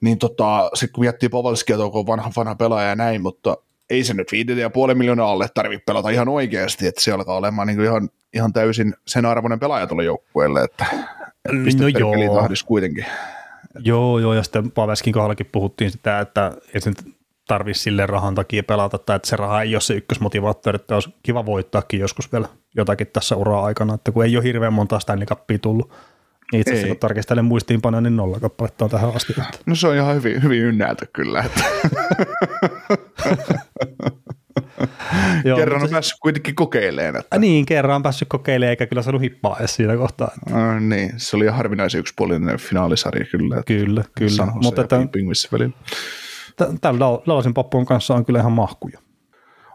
[0.00, 3.56] Niin tota, sitten kun miettii Pavalskia, että on vanha, vanha pelaaja ja näin, mutta
[3.90, 7.36] ei se nyt viiden ja puolen miljoonaa alle tarvitse pelata ihan oikeasti, että se alkaa
[7.36, 10.86] olemaan niin ihan, ihan täysin sen arvoinen pelaaja tuolle joukkueelle, että
[11.78, 12.48] No joo.
[12.66, 13.06] kuitenkin.
[13.78, 17.16] Joo, joo, ja sitten Paveskin kohdallakin puhuttiin sitä, että ei se nyt
[17.48, 21.14] tarvitse sille rahan takia pelata, tai että se raha ei ole se ykkösmotivaattori, että olisi
[21.22, 25.26] kiva voittaakin joskus vielä jotakin tässä uraa aikana, että kun ei ole hirveän monta Stanley
[25.26, 25.92] Cupia tullut,
[26.52, 29.34] niin itse asiassa kun tarkistelen muistiinpanoja, niin nolla kappaletta on tähän asti.
[29.66, 31.64] No se on ihan hyvin, hyvin ynnäältä kyllä, että
[35.44, 37.16] Joo, kerran on päässyt kuitenkin kokeilemaan.
[37.20, 40.30] Että, niin, kerran on päässyt kokeilemaan, eikä kyllä saanut hippaa edes siinä kohtaa.
[40.46, 40.70] Että.
[40.70, 43.54] äh, niin, se oli harvinaisen yksipuolinen finaalisarja kyllä.
[43.56, 44.30] Että Kyllä, kyllä.
[44.30, 45.74] San Mutta että, Penguinsin välillä.
[46.56, 48.98] t- tällä Dal- Dallasin pappun kanssa on kyllä ihan mahkuja.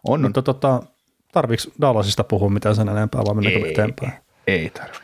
[0.04, 0.22] On.
[0.22, 0.84] Mutta tota,
[1.32, 4.14] tarviiko Dallasista puhua mitään sen enempää vai mennäänkö eteenpäin?
[4.48, 4.96] Ei tarvi.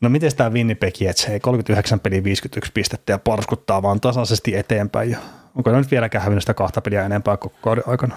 [0.00, 5.10] No miten tämä Winnipeg Jets, hei 39 peliä 51 pistettä ja parskuttaa vaan tasaisesti eteenpäin.
[5.10, 5.18] Ja
[5.54, 8.14] onko ne nyt vieläkään hävinnyt sitä kahta peliä enempää koko kauden aikana?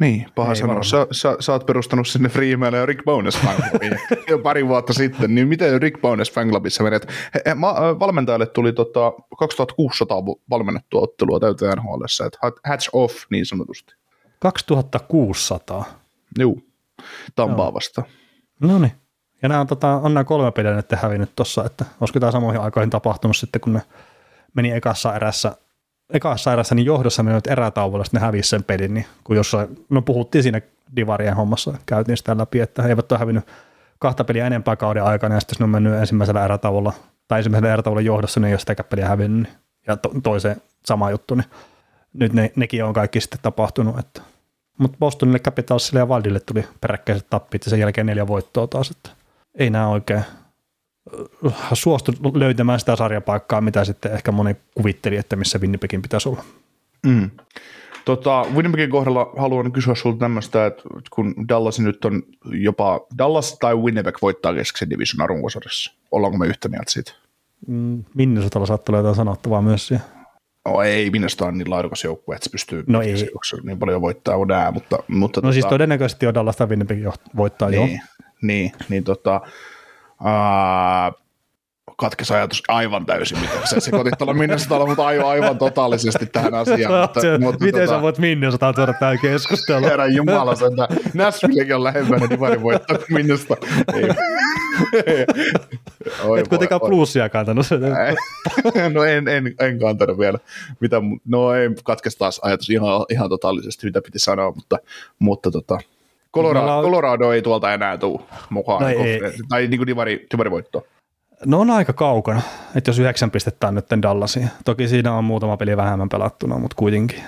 [0.00, 0.82] Niin, paha sanoa.
[0.82, 3.98] Sä, sä, sä, oot perustanut sinne Freemaille ja Rick Bones fanclubin
[4.28, 7.08] jo pari vuotta sitten, niin miten Rick Bones fanclubissa menet?
[7.34, 12.38] He, he, ma, valmentajalle tuli tota 2600 vo- valmennettua ottelua täyteen NHL, että
[12.68, 13.94] hatch off niin sanotusti.
[14.38, 15.84] 2600.
[16.38, 16.62] Juu,
[17.34, 18.08] Tampaa vastaan.
[18.60, 18.92] No niin.
[19.42, 22.60] Ja nämä on, tota, on nämä kolme peliä nyt hävinnyt tuossa, että olisiko tämä samoihin
[22.60, 23.82] aikoihin tapahtunut sitten, kun ne
[24.54, 25.56] meni ekassa erässä,
[26.12, 30.02] ekassa erässä niin johdossa menivät erätauolla, sitten ne hävisi sen pelin, niin kun jossain, no
[30.02, 30.60] puhuttiin siinä
[30.96, 33.44] Divarien hommassa, käytiin sitä läpi, että he eivät ole hävinnyt
[33.98, 36.92] kahta peliä enempää kauden aikana, ja sitten jos ne on mennyt ensimmäisellä erätauolla,
[37.28, 39.56] tai ensimmäisellä erätauolla johdossa, niin ei ole sitäkään peliä hävinnyt, niin,
[39.86, 41.46] ja to, toiseen sama juttu, niin
[42.12, 44.22] nyt ne, nekin on kaikki sitten tapahtunut, että
[44.78, 49.10] mutta Bostonille, Capitalsille ja Wildille tuli peräkkäiset tappit ja sen jälkeen neljä voittoa taas, että
[49.54, 50.24] ei nämä oikein
[51.72, 56.44] suostu löytämään sitä sarjapaikkaa, mitä sitten ehkä moni kuvitteli, että missä Winnipegin pitäisi olla.
[57.06, 57.30] Mm.
[58.04, 63.74] Tota, Winnipegin kohdalla haluan kysyä sinulta tämmöistä, että kun Dallas nyt on jopa, Dallas tai
[63.76, 65.92] Winnipeg voittaa keskisen divisionan runkosarjassa.
[66.10, 67.12] Ollaanko me yhtä mieltä siitä?
[67.66, 70.06] Mm, Minnesotalla saattaa olla jotain sanottavaa myös siihen.
[70.64, 73.14] No ei, minusta on niin laadukas joukkue, että se pystyy No ei.
[73.62, 77.70] niin paljon voittaa nää, mutta, mutta No siis todennäköisesti jo Dallas tai Winnipeg jo- voittaa,
[77.70, 77.86] joo.
[77.86, 78.00] niin,
[78.42, 79.40] niin, niin tota,
[80.24, 81.12] ää,
[82.00, 87.00] katkesi ajatus aivan täysin, mitä se sekoitit tuolla Minnesotalla, mutta aivan, aivan totaalisesti tähän asiaan.
[87.00, 89.90] mutta, mutta, Miten tota, sä voit Minnesotaan tuoda tähän keskusteluun?
[89.90, 90.72] Herran Jumala, sen
[91.14, 93.56] Nashvillekin on lähempänä divarin voittaa kuin Minnesota.
[96.38, 97.66] Et kuitenkaan plussia kantanut.
[98.94, 100.38] no en, en, en kantanut vielä.
[100.80, 100.96] Mitä,
[101.28, 104.78] no ei katkesi taas ajatus ihan, ihan totaalisesti, mitä piti sanoa, mutta,
[105.18, 105.78] mutta tota,
[106.34, 106.84] Colorado, ollaan...
[106.84, 108.20] Colorado ei tuolta enää tule
[108.50, 110.82] mukaan, no ei, tai niin kuin divari, divari voittoa.
[111.46, 112.42] No on aika kaukana,
[112.76, 114.50] että jos yhdeksän pistettä on nyt Dallasiin.
[114.64, 117.22] Toki siinä on muutama peli vähemmän pelattuna, mutta kuitenkin.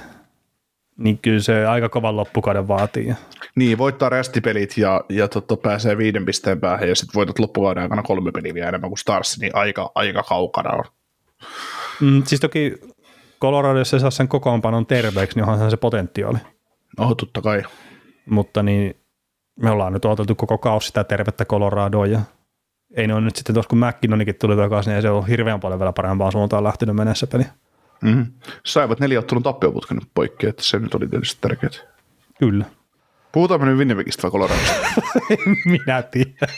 [0.96, 3.14] Niin kyllä se aika kovan loppukauden vaatii.
[3.54, 8.02] Niin, voittaa restipelit ja, ja totta, pääsee viiden pisteen päähän ja sitten voitat loppukauden aikana
[8.02, 10.84] kolme peliä vielä enemmän kuin Stars, niin aika, aika kaukana on.
[12.00, 12.74] Mm, siis toki
[13.40, 16.38] Colorado, jos se saa sen kokoonpanon terveeksi, niin onhan se potentiaali.
[16.98, 17.62] Oh, totta kai.
[18.30, 18.96] Mutta niin,
[19.60, 22.20] me ollaan nyt odoteltu koko kausi sitä tervettä Coloradoa ja
[22.96, 25.60] ei ne ole nyt sitten tuossa, kun McKinnonikin tuli takaisin, niin ei se ole hirveän
[25.60, 27.44] paljon vielä parempaan suuntaan lähtenyt menessä peli.
[28.02, 28.26] Mm-hmm.
[28.64, 31.72] Saivat neljä ottelun tappioputken nyt poikki, että se nyt oli tietysti tärkeää.
[32.38, 32.64] Kyllä.
[33.32, 34.74] Puhutaanko nyt Winnipegistä vai Coloradosta?
[35.64, 36.48] Minä tiedän.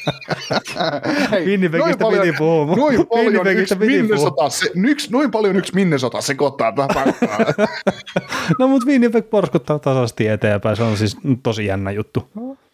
[1.45, 2.77] Winnipegistä piti puhua.
[2.77, 7.15] Noin paljon, yksi Minnesota, se, yksi, noin paljon yksi Minnesota sekoittaa tähän
[8.59, 12.29] No mutta Winnipeg porskuttaa tasaisesti eteenpäin, se on siis tosi jännä juttu.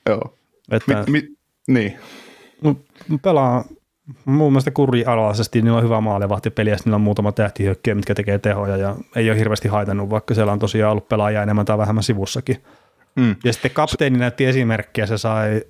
[0.08, 0.34] Joo.
[0.70, 1.28] Että, mi, mi,
[1.68, 1.98] niin
[3.22, 3.64] pelaa
[4.24, 8.38] mun mielestä kurialaisesti, niillä on hyvä maalivahti peli ja niillä on muutama tähtihyökkiä, mitkä tekee
[8.38, 12.02] tehoja ja ei ole hirveästi haitannut, vaikka siellä on tosiaan ollut pelaajia enemmän tai vähemmän
[12.02, 12.56] sivussakin.
[13.16, 13.36] Mm.
[13.44, 15.62] Ja sitten kapteeni näytti esimerkkiä, se sai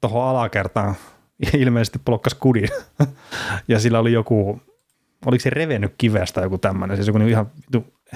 [0.00, 0.94] tuohon alakertaan
[1.58, 2.68] ilmeisesti blokkas kudin.
[3.68, 4.60] ja sillä oli joku,
[5.26, 7.50] oliko se revennyt kivestä joku tämmöinen, siis joku ihan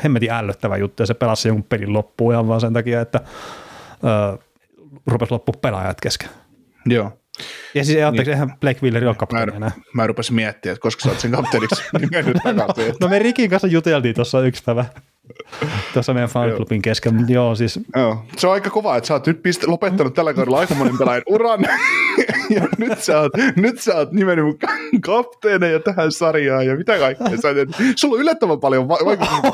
[0.04, 3.20] hemmetin ällöttävä juttu ja se pelasi jonkun pelin loppuun ihan vaan sen takia, että
[4.04, 4.38] öö,
[5.06, 6.28] rupesi loppu pelaajat kesken.
[6.86, 7.18] Joo.
[7.74, 8.40] Ja siis anteeksi, niin.
[8.40, 9.70] eihän Blake Wheeler ole kapteeni enää.
[9.76, 12.94] Mä, mä rupesin miettimään, että koska sä oot sen kapteeniksi nimennyt takaisin.
[13.00, 14.84] no me Rikin kanssa juteltiin tuossa yksi päivä.
[15.92, 17.80] Tuossa meidän fanklubin kesken, joo siis.
[17.96, 18.24] Joo.
[18.36, 21.22] Se on aika kova, että sä oot nyt piste, lopettanut tällä kaudella aika monen pelaajan
[21.26, 21.60] uran,
[22.56, 24.56] ja nyt sä oot, nyt sä oot nimennyt
[25.00, 27.68] kapteeneja tähän sarjaan, ja mitä kaikkea sä teet.
[27.96, 29.46] Sulla on yllättävän paljon va- vaikutusta.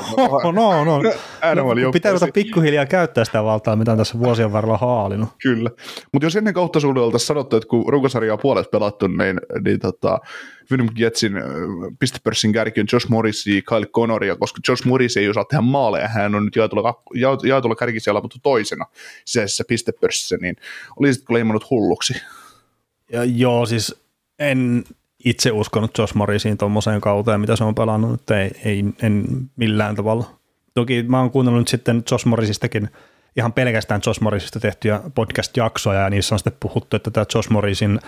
[0.53, 0.85] no, no.
[0.85, 5.29] no pitää ruveta pikkuhiljaa käyttää sitä valtaa, mitä on tässä vuosien varrella haalinut.
[5.43, 5.71] Kyllä.
[6.13, 10.19] Mutta jos ennen kautta oltaisiin sanottu, että kun runkosarjaa puolet pelattu, niin, niin tota,
[10.71, 11.33] Winnipeg Jetsin
[11.99, 16.09] pistepörssin kärki on Josh Morris ja Kyle Connoria, koska Josh Morris ei osaa tehdä maaleja,
[16.09, 17.03] hän on nyt jaetulla,
[17.45, 18.85] jaetulla kärkisellä, mutta toisena
[19.25, 20.57] sisäisessä pistepörssissä, niin
[20.97, 22.15] olisitko leimannut hulluksi?
[23.13, 23.95] Ja, joo, siis
[24.39, 24.85] en
[25.25, 29.25] itse uskonut Josh Morrisiin tuommoiseen kauteen, mitä se on pelannut, että ei, ei, en
[29.57, 30.39] millään tavalla.
[30.75, 32.89] Toki mä oon kuunnellut nyt sitten Josh Morrisistakin
[33.37, 38.01] ihan pelkästään Josh Morrisista tehtyjä podcast-jaksoja, ja niissä on sitten puhuttu, että tämä Josh Morrisin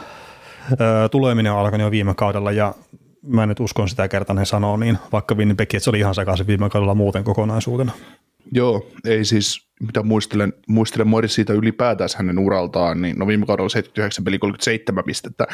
[1.11, 2.75] tuleminen on alkanut jo viime kaudella ja
[3.23, 6.47] mä nyt uskon sitä kertaa ne sanoo niin, vaikka Winnipeg, että se oli ihan sekaisin
[6.47, 7.93] viime kaudella muuten kokonaisuutena.
[8.53, 13.69] Joo, ei siis, mitä muistelen, muistelen Morris siitä ylipäätään hänen uraltaan, niin no viime kaudella
[13.69, 15.47] 79 peli 37 pistettä,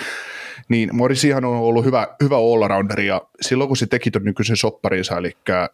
[0.69, 5.17] niin Morrisihan on ollut hyvä, hyvä all ja silloin kun se teki tuon nykyisen sopparinsa,
[5.17, 5.33] eli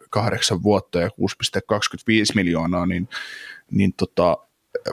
[0.09, 1.13] kahdeksan vuotta ja 6,25
[2.35, 3.09] miljoonaa, niin,
[3.71, 4.37] niin tota,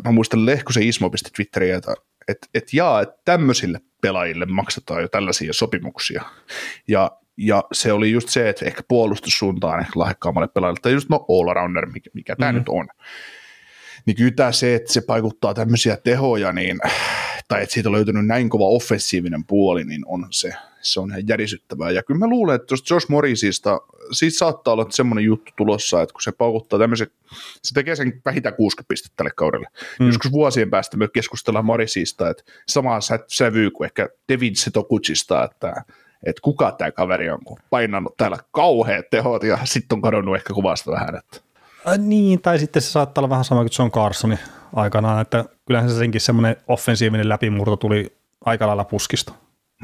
[0.04, 1.94] mä muistan Lehkosen Ismo pisti Twitteriä, että
[2.28, 6.22] että et jaa, että tämmöisille pelaajille maksetaan jo tällaisia sopimuksia.
[6.88, 11.26] Ja, ja se oli just se, että ehkä puolustussuuntaan ehkä lahjakkaammalle pelaajalle, tai just no
[11.28, 12.58] all-rounder, mikä, mikä tämä mm.
[12.58, 12.88] nyt on.
[14.06, 16.80] Niin kyllä tämä se, että se vaikuttaa tämmöisiä tehoja, niin,
[17.48, 20.52] tai että siitä on löytynyt näin kova offensiivinen puoli, niin on se,
[20.82, 21.90] se on ihan järisyttävää.
[21.90, 23.80] Ja kyllä mä luulen, että tuosta Josh Morrisista,
[24.12, 27.06] siitä saattaa olla semmoinen juttu tulossa, että kun se paukuttaa tämmöisen,
[27.62, 29.66] se tekee sen vähintään 60 pistettä tälle kaudelle.
[30.00, 30.06] Mm.
[30.06, 35.84] Joskus vuosien päästä me keskustellaan Morrisista, että samaa sävyy kuin ehkä David Setokuchista, että
[36.26, 40.54] että kuka tämä kaveri on, kun painanut täällä kauheat tehot ja sitten on kadonnut ehkä
[40.54, 41.16] kuvasta vähän.
[41.16, 41.40] Että.
[41.88, 44.38] Äh, niin, tai sitten se saattaa olla vähän sama kuin John Carsoni
[44.72, 49.32] aikanaan, että kyllähän se senkin semmoinen offensiivinen läpimurto tuli aika lailla puskista.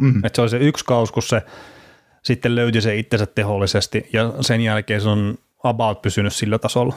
[0.01, 0.25] Mm.
[0.25, 1.43] Että se oli se yksi kaus, kun se
[2.23, 6.95] sitten löyti se itsensä tehollisesti ja sen jälkeen se on about pysynyt sillä tasolla.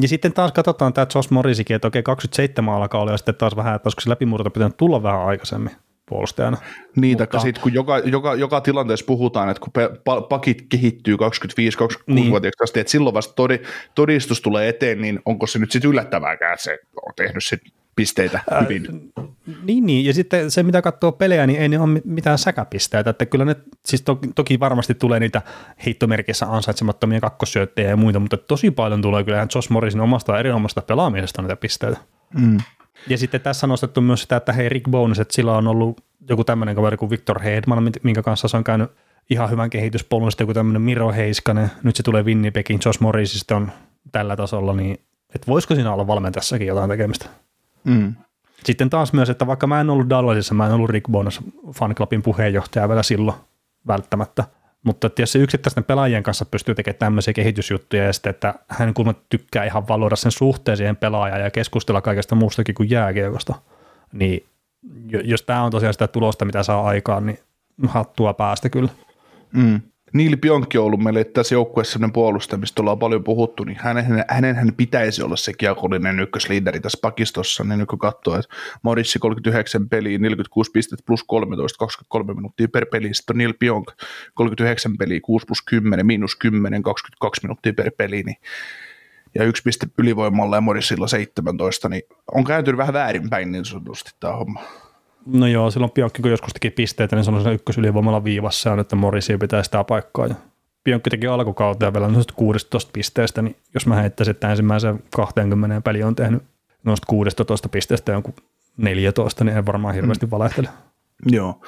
[0.00, 3.76] Ja sitten taas katsotaan tämä Josh Morrisikin, että okei 27 alkaa ja sitten taas vähän,
[3.76, 5.72] että olisiko se läpimurto pitänyt tulla vähän aikaisemmin
[6.08, 6.56] puolustajana.
[6.96, 7.38] Niin, Mutta...
[7.38, 9.72] sitten kun joka, joka, joka tilanteessa puhutaan, että kun
[10.28, 12.34] pakit kehittyy 25-26-vuotiaaksi niin.
[12.62, 13.42] asti, että silloin vasta
[13.94, 19.12] todistus tulee eteen, niin onko se nyt sitten yllättävääkään se on tehnyt sitten pisteitä hyvin.
[19.18, 19.24] Äh,
[19.64, 23.26] niin, niin, ja sitten se, mitä katsoo pelejä, niin ei ne ole mitään säkäpisteitä, että
[23.26, 23.56] kyllä ne,
[23.86, 25.42] siis toki, toki varmasti tulee niitä
[25.86, 31.42] heittomerkissä ansaitsemattomia kakkosyöttejä ja muita, mutta tosi paljon tulee kyllä Josh Morrisin omasta erinomaisesta pelaamisesta
[31.42, 31.96] niitä pisteitä.
[32.38, 32.58] Mm.
[33.08, 36.04] Ja sitten tässä on nostettu myös sitä, että hei Rick Bones, että sillä on ollut
[36.28, 38.90] joku tämmöinen kaveri kuin Victor Hedman, minkä kanssa se on käynyt
[39.30, 43.72] ihan hyvän kehityspolun sitten joku tämmöinen Miro Heiskanen, nyt se tulee Winnipegin, Josh Morris on
[44.12, 44.98] tällä tasolla, niin
[45.34, 47.26] että voisiko siinä olla valmentajassakin jotain tekemistä?
[47.84, 48.14] Mm.
[48.64, 51.40] Sitten taas myös, että vaikka mä en ollut Dallasissa, mä en ollut Rick Bonas
[51.74, 53.36] fanclubin puheenjohtaja vielä silloin
[53.86, 54.44] välttämättä,
[54.84, 58.94] mutta että jos se yksittäisten pelaajien kanssa pystyy tekemään tämmöisiä kehitysjuttuja ja sitten, että hän
[58.94, 63.54] kun tykkää ihan valoida sen suhteen siihen pelaajaan ja keskustella kaikesta muustakin kuin jääkiekosta,
[64.12, 64.46] niin
[65.24, 67.38] jos tämä on tosiaan sitä tulosta, mitä saa aikaan, niin
[67.88, 68.90] hattua päästä kyllä.
[69.52, 69.80] Mm.
[70.12, 74.24] Niili Pionkki on ollut meille tässä joukkueessa sellainen puolustaja, mistä ollaan paljon puhuttu, niin hänen,
[74.28, 79.18] hänen, hänen pitäisi olla se kiekollinen ykkösliideri tässä pakistossa, niin nyt kun katsoo, että Morissi
[79.18, 83.86] 39 peliä, 46 pistettä plus 13, 23 minuuttia per peli, sitten on Niil Pionk
[84.34, 88.36] 39 peliä, 6 plus 10, miinus 10, 22 minuuttia per peli, niin
[89.34, 92.02] ja yksi piste ylivoimalla ja Morissilla 17, niin
[92.34, 94.62] on kääntynyt vähän väärinpäin niin sanotusti tämä homma.
[95.26, 98.96] No joo, silloin Pionkki kun joskus teki pisteitä, niin se on ykkösylivoimalla viivassa on, että
[98.96, 100.26] Morisi pitää sitä paikkaa.
[100.26, 100.34] Ja
[100.84, 106.02] Pionkki teki alkukauteen vielä noista 16 pisteestä, niin jos mä heittäisin, että ensimmäisen 20 peli
[106.02, 106.42] on tehnyt
[106.84, 108.34] noista 16 pisteestä jonkun
[108.76, 110.30] 14, niin en varmaan hirveästi mm.
[110.30, 110.68] valehtele.
[111.26, 111.60] Joo.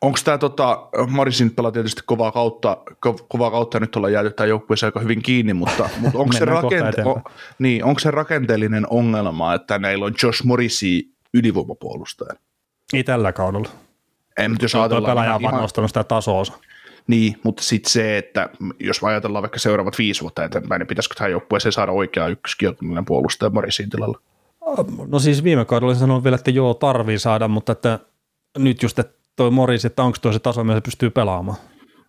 [0.00, 4.46] Onko tämä tota, Morisin pelaa tietysti kovaa kautta, ko, kovaa kautta nyt ollaan jääty tämä
[4.46, 7.20] joukkueessa aika hyvin kiinni, mutta, mutta onko, se rakente- o,
[7.58, 12.34] niin, onko se rakenteellinen ongelma, että näillä on Josh Morisi ylivoimapuolustaja?
[12.92, 13.68] Ei tällä kaudella.
[14.38, 15.10] Ei, mutta jos ajatellaan...
[15.10, 16.42] Pelaaja on vaan nostanut sitä tasoa.
[17.06, 18.48] Niin, mutta sitten se, että
[18.80, 23.50] jos ajatellaan vaikka seuraavat viisi vuotta eteenpäin, niin pitäisikö tähän joukkueeseen saada oikea ykköskiekollinen puolustaja
[23.50, 24.20] Marisin tilalla?
[25.06, 27.98] No siis viime kaudella sanoin vielä, että joo, tarvii saada, mutta että
[28.58, 31.58] nyt just, että toi Morris, että onko tuo se taso, millä se pystyy pelaamaan.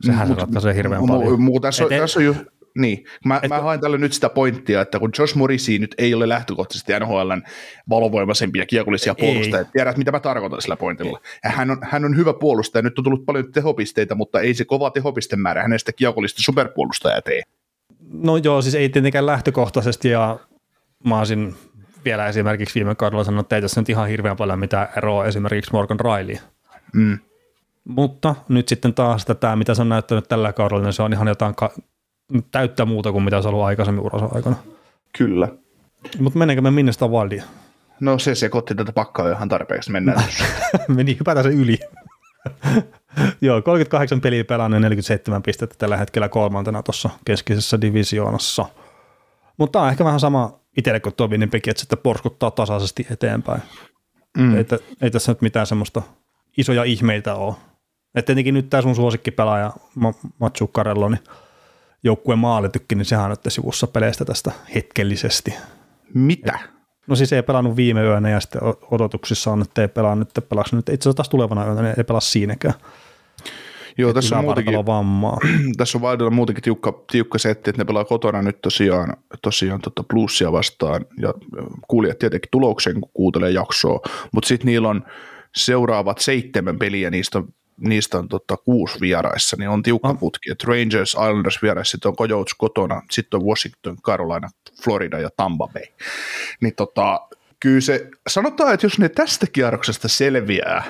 [0.01, 1.41] Sehän mut, se ratkaisee hirveän mu, paljon.
[1.41, 2.35] Mu, tässä, on, tässä on ju,
[2.75, 6.13] niin, mä, et, mä haen tälle nyt sitä pointtia, että kun Josh Morrissey nyt ei
[6.13, 7.41] ole lähtökohtaisesti NHLn
[7.89, 11.19] valovoimaisempia kiekollisia puolustajia, tiedät mitä mä tarkoitan sillä pointilla.
[11.43, 14.65] Ja hän, on, hän on hyvä puolustaja, nyt on tullut paljon tehopisteitä, mutta ei se
[14.65, 17.41] kova tehopistemäärä hänestä kiekollista superpuolustajaa tee.
[18.11, 20.39] No joo, siis ei tietenkään lähtökohtaisesti ja
[21.03, 21.55] mä olisin
[22.05, 25.71] vielä esimerkiksi viime kaudella sanonut, että ei tässä nyt ihan hirveän paljon mitään eroa esimerkiksi
[25.71, 26.37] Morgan Riley.
[26.93, 27.17] Mm.
[27.83, 31.27] Mutta nyt sitten taas tämä, mitä se on näyttänyt tällä kaudella, niin se on ihan
[31.27, 31.73] jotain ka-
[32.51, 34.55] täyttä muuta kuin mitä se on ollut aikaisemmin uransa aikana.
[35.17, 35.47] Kyllä.
[36.19, 37.43] Mutta mennäänkö me minne sitä Wildia?
[37.99, 40.23] No se sekoitti tätä pakkaa ihan tarpeeksi, mennään.
[40.87, 41.79] Meni hypätä se yli.
[43.41, 48.65] Joo, 38 peliä pelannut 47 pistettä tällä hetkellä kolmantena tuossa keskisessä divisioonassa.
[49.57, 53.61] Mutta tämä on ehkä vähän sama itselle kuin tuo Winnipeg, että sitten porskuttaa tasaisesti eteenpäin.
[54.37, 54.57] Mm.
[54.57, 54.65] Ei,
[55.01, 56.01] ei tässä nyt mitään semmoista
[56.57, 57.55] isoja ihmeitä ole.
[58.15, 59.73] Et tietenkin nyt tämä sun suosikkipelaaja
[60.39, 61.19] Matsu Karello, niin
[62.05, 65.53] joukkueen maalitykki, niin sehän on sivussa peleistä tästä hetkellisesti.
[66.13, 66.59] Mitä?
[67.07, 68.61] No siis ei pelannut viime yönä ja sitten
[68.91, 72.03] odotuksissa on, että ei pelaa nyt, pelaa nyt itse asiassa taas tulevana yönä, niin ei
[72.03, 72.73] pelaa siinäkään.
[73.97, 75.37] Joo, tässä on, muutenkin, vammaa.
[75.77, 80.03] tässä on Vaidilla muutenkin tiukka, tiukka setti, että ne pelaa kotona nyt tosiaan, tosiaan tota
[80.09, 81.33] plussia vastaan ja
[81.87, 83.99] kuulijat tietenkin tulokseen, kun kuuntelee jaksoa,
[84.31, 85.03] mutta sitten niillä on
[85.55, 87.47] seuraavat seitsemän peliä, niistä on
[87.77, 90.19] niistä on tota, kuusi vieraissa, niin on tiukka ah.
[90.19, 90.51] putki.
[90.51, 94.49] Et Rangers, Islanders vieraissa, sitten on Coyotes kotona, sitten on Washington, Carolina,
[94.83, 95.83] Florida ja Tampa Bay.
[96.61, 97.27] Niin tota,
[97.59, 100.83] kyllä se, sanotaan, että jos ne tästä kierroksesta selviää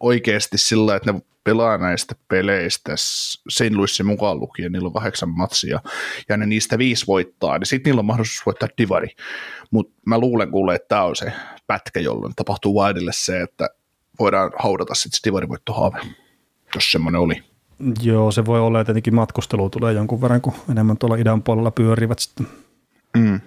[0.00, 3.70] oikeasti sillä, että ne pelaa näistä peleistä St.
[3.70, 5.80] Louisin mukaan lukien, niillä on kahdeksan matsia,
[6.28, 9.08] ja ne niistä viisi voittaa, niin sitten niillä on mahdollisuus voittaa divari.
[9.70, 11.32] Mutta mä luulen kuule, että tämä on se
[11.66, 13.68] pätkä, jolloin tapahtuu Wildille se, että
[14.20, 16.00] voidaan haudata sitten divarivoittohaave,
[16.74, 17.42] jos semmoinen oli.
[18.02, 21.70] Joo, se voi olla, että tietenkin matkustelu tulee jonkun verran, kun enemmän tuolla idän puolella
[21.70, 22.46] pyörivät sitten.
[23.16, 23.40] Mm.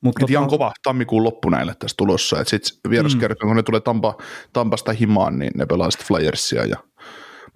[0.00, 0.32] Mutta tota...
[0.32, 3.50] ihan kova tammikuun loppu näille tässä tulossa, että sitten vieraskertoon, mm.
[3.50, 4.16] kun ne tulee Tampa,
[4.52, 6.76] Tampasta himaan, niin ne pelaa sitten Flyersia ja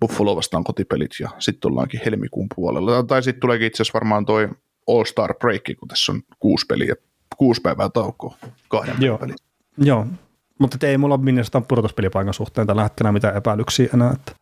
[0.01, 3.03] Buffalo vastaan kotipelit ja sitten ollaankin helmikuun puolella.
[3.03, 4.49] Tai sitten tuleekin itse asiassa varmaan toi
[4.89, 6.95] All-Star Break, kun tässä on kuusi peliä,
[7.37, 8.37] kuusi päivää taukoa
[8.69, 9.19] kahden Joo.
[9.19, 9.37] pelin.
[9.79, 10.07] Joo,
[10.59, 14.13] mutta ei mulla Minnesotan pudotuspelipaikan suhteen tällä hetkellä mitään epäilyksiä enää.
[14.13, 14.33] Että,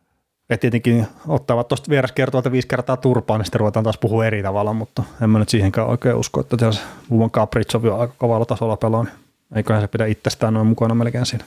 [0.49, 4.43] et tietenkin ottavat tuosta vieras että viisi kertaa turpaan, niin sitten ruvetaan taas puhua eri
[4.43, 6.79] tavalla, mutta en mä nyt siihenkään oikein usko, että se
[7.09, 9.13] Vuon Capriccio on aika kovalla tasolla pelaa, niin
[9.55, 11.45] eiköhän se pidä itsestään noin mukana melkein siinä.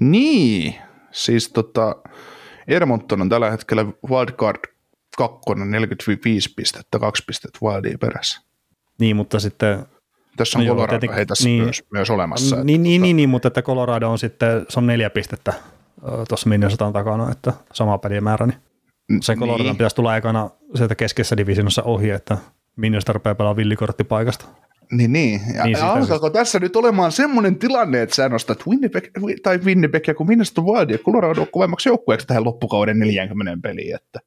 [0.00, 0.74] Niin,
[1.12, 1.96] siis tota,
[2.68, 4.60] Edmonton on tällä hetkellä wildcard
[5.18, 8.40] kakkonen 45 pistettä, kaksi pistettä wildia perässä.
[8.98, 9.86] Niin, mutta sitten
[10.38, 12.56] tässä on no Colorado joo, tässä niin, myös, myös olemassa.
[12.56, 15.52] Niin, niin, niin, tota- niin, mutta että Colorado on sitten, se on neljä pistettä
[16.28, 18.58] tuossa Minnesotan takana, että sama pelimäärä, niin
[19.22, 19.76] sen Colorado niin.
[19.76, 22.38] pitäisi tulla aikana sieltä keskessä divisionossa ohi, että
[22.76, 24.44] Minnesota rupeaa pelaamaan villikorttipaikasta.
[24.92, 25.40] Niin, niin.
[25.54, 26.32] Ja, niin ja alkaako siis...
[26.32, 29.04] tässä nyt olemaan semmoinen tilanne, että sä nostat Winnipeg,
[29.42, 34.20] tai Winnipeg ja kun Minnesota Wild ja Colorado kovemmaksi joukkueeksi tähän loppukauden 40 peliin, että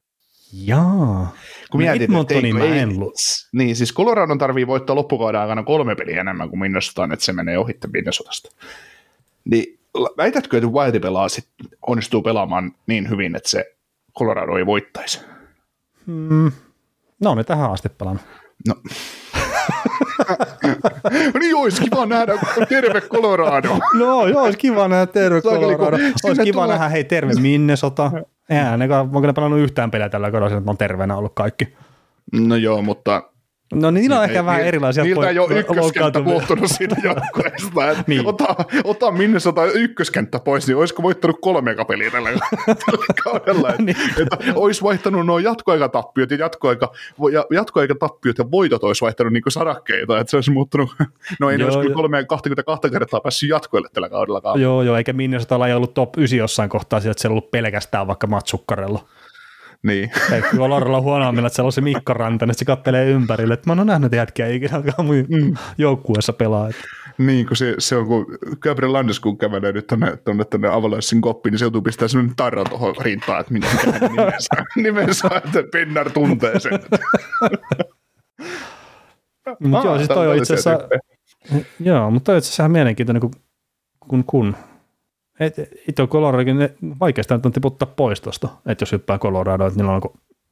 [0.52, 1.32] Jaa.
[1.70, 3.12] Kun mietit, Edmontonin että mä ei- en lu-
[3.52, 7.58] Niin, siis Coloradon tarvii voittaa loppukauden aikana kolme peliä enemmän kuin Minnesotaan, että se menee
[7.58, 8.50] ohitte Minnesotasta.
[9.44, 9.78] Niin
[10.16, 11.48] väitätkö, että Wildi pelaa sit,
[11.86, 13.64] onnistuu pelaamaan niin hyvin, että se
[14.18, 15.20] Colorado ei voittaisi?
[17.20, 18.22] No ne tähän asti pelannut.
[18.68, 18.74] No.
[21.40, 22.32] niin olisi kiva nähdä
[22.68, 23.68] terve Colorado.
[23.98, 25.96] No joo, olisi kiva nähdä terve Colorado.
[25.96, 28.10] Olisi sinne kiva nähdä, hei terve Minnesota.
[28.50, 31.74] Eihän ne, onko ne pelannut yhtään peliä tällä kaudella, että ne on terveenä ollut kaikki.
[32.32, 33.22] No joo, mutta
[33.72, 36.96] No niin, niillä on ehkä Ei- vähän ni- erilaisia Niiltä ei ole ykköskenttä puuttunut siitä
[37.04, 38.02] joukkueesta.
[38.06, 38.26] Niin.
[38.26, 38.54] ota,
[38.84, 42.30] ota Minnesota ykköskenttä pois, niin olisiko voittanut kolme peliä tällä,
[42.66, 43.72] tällä kaudella.
[43.78, 43.96] Niin.
[44.22, 46.92] että olisi vaihtanut nuo jatkoaikatappiot ja jatkoaika,
[47.32, 50.20] ja jatkoaikatappiot ja voitot olisi vaihtanut niin sarakkeita.
[50.20, 50.94] Että se olisi muuttunut,
[51.40, 51.96] no ei Joo, olisi kyllä joo.
[51.96, 54.58] kolme 22 kertaa päässyt jatkoille tällä kaudella.
[54.58, 58.06] Joo, joo, eikä Minnesotalla ei ollut top 9 jossain kohtaa että siellä on ollut pelkästään
[58.06, 59.04] vaikka Matsukkarella.
[59.86, 60.10] Niin.
[60.32, 63.54] Ei kyllä Lorella huonommilla, että siellä on se Mikko Rantanen, että se kattelee ympärille.
[63.54, 65.54] Että mä en ole nähnyt jätkiä ikinä, jotka mun Mm.
[65.78, 66.68] joukkueessa pelaa.
[66.68, 66.82] Että.
[67.18, 68.26] Niin, kun se, se on, kun
[68.60, 72.36] Gabriel Landes, kun kävelee nyt tonne, tonne, tonne Avalaissin koppiin, niin se joutuu pistämään sellainen
[72.36, 76.72] tarra tuohon rintaan, että hänen nimensä, nimensä että Pennar tuntee sen.
[79.60, 80.78] Mutta joo, siis toi on itse asiassa,
[81.80, 83.30] joo, mutta toi on itse asiassa mielenkiintoinen, kun,
[84.08, 84.56] kun, kun.
[85.42, 85.56] Et,
[85.88, 86.74] itse Coloradokin ne
[87.44, 90.02] on tiputtaa pois tuosta, että jos hyppää Colorado, että niillä on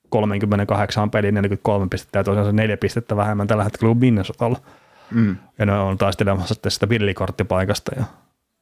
[0.08, 4.58] 38 peliä, 43 pistettä ja tosiaan se neljä pistettä vähemmän tällä hetkellä kuin Minnesotalla.
[5.10, 5.36] Mm.
[5.58, 8.04] Ja ne on taistelemassa sitten sitä villikorttipaikasta ja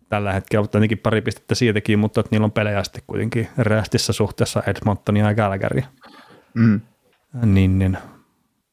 [0.08, 4.12] tällä hetkellä on tietenkin pari pistettä siitäkin, mutta että niillä on pelejä sitten kuitenkin rästissä
[4.12, 5.86] suhteessa Edmontonia ja Calgarya.
[6.54, 6.80] Mm.
[7.42, 7.98] Niin, niin.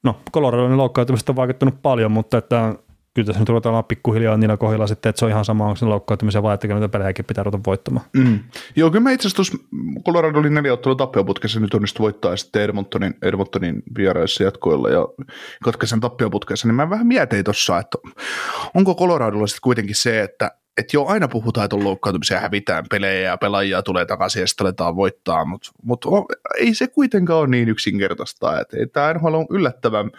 [0.03, 2.75] No, Coloradon loukkaantumisesta on vaikuttanut paljon, mutta että
[3.15, 5.75] kyllä tässä nyt ruvetaan olla pikkuhiljaa niillä kohdilla sitten, että se on ihan sama, onko
[5.75, 8.05] se loukkaantumisen vai että niitä pelejäkin pitää ruveta voittamaan.
[8.13, 8.39] Mm.
[8.75, 9.57] Joo, kyllä mä itse asiassa tuossa
[10.05, 15.07] Colorado oli neljä ottelua tappioputkessa, nyt onnistui voittaa ja sitten Edmontonin, Edmontonin vieraissa jatkoilla ja
[15.63, 17.97] Kotkasen tappioputkessa, niin mä vähän mietin tuossa, että
[18.73, 23.29] onko Coloradolla sitten kuitenkin se, että että joo, aina puhutaan, että on loukkaantumisia, hävitään pelejä
[23.29, 26.05] ja pelaajia tulee takaisin ja sitten aletaan voittaa, mutta mut,
[26.57, 28.59] ei se kuitenkaan ole niin yksinkertaista.
[28.59, 30.11] Et tämä NHL on yllättävän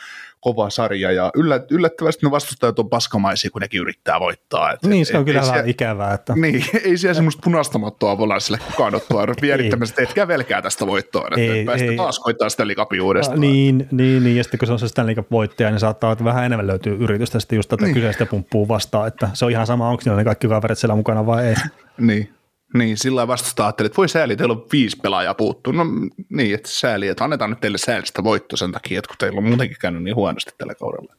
[0.47, 4.73] kova sarja ja yllä, yllättävästi ne vastustajat on paskamaisia, kun nekin yrittää voittaa.
[4.73, 7.41] Et, Niin, et- se on et- kyllä vähän siellä- ikävää, että niin, ei siellä semmoista
[7.45, 11.97] punaista mattoa volansille kukaan ottaa vierittämästä, että kävelkää tästä voittoon, että Ei, päästä ei.
[11.97, 13.41] taas koittaa sitä likapia uudestaan.
[13.41, 16.45] niin, niin, niin, ja sitten kun se on se Stanley voittaja, niin saattaa että vähän
[16.45, 17.87] enemmän löytyy yritystä sitten just tätä Niin.
[17.87, 18.03] niin.
[18.03, 21.27] kyseistä pumppuu vastaan, että se on ihan sama, onko niillä ne kaikki kaverit siellä mukana
[21.27, 21.55] vai ei.
[21.99, 22.36] Niin.
[22.79, 25.73] Niin, sillä lailla vastustaa ajattelee, että voi sääli, teillä on viisi pelaajaa puuttuu.
[25.73, 25.85] No
[26.31, 29.45] niin, että sääli, että annetaan nyt teille säälistä voitto sen takia, että kun teillä on
[29.45, 31.15] muutenkin käynyt niin huonosti tällä kaudella.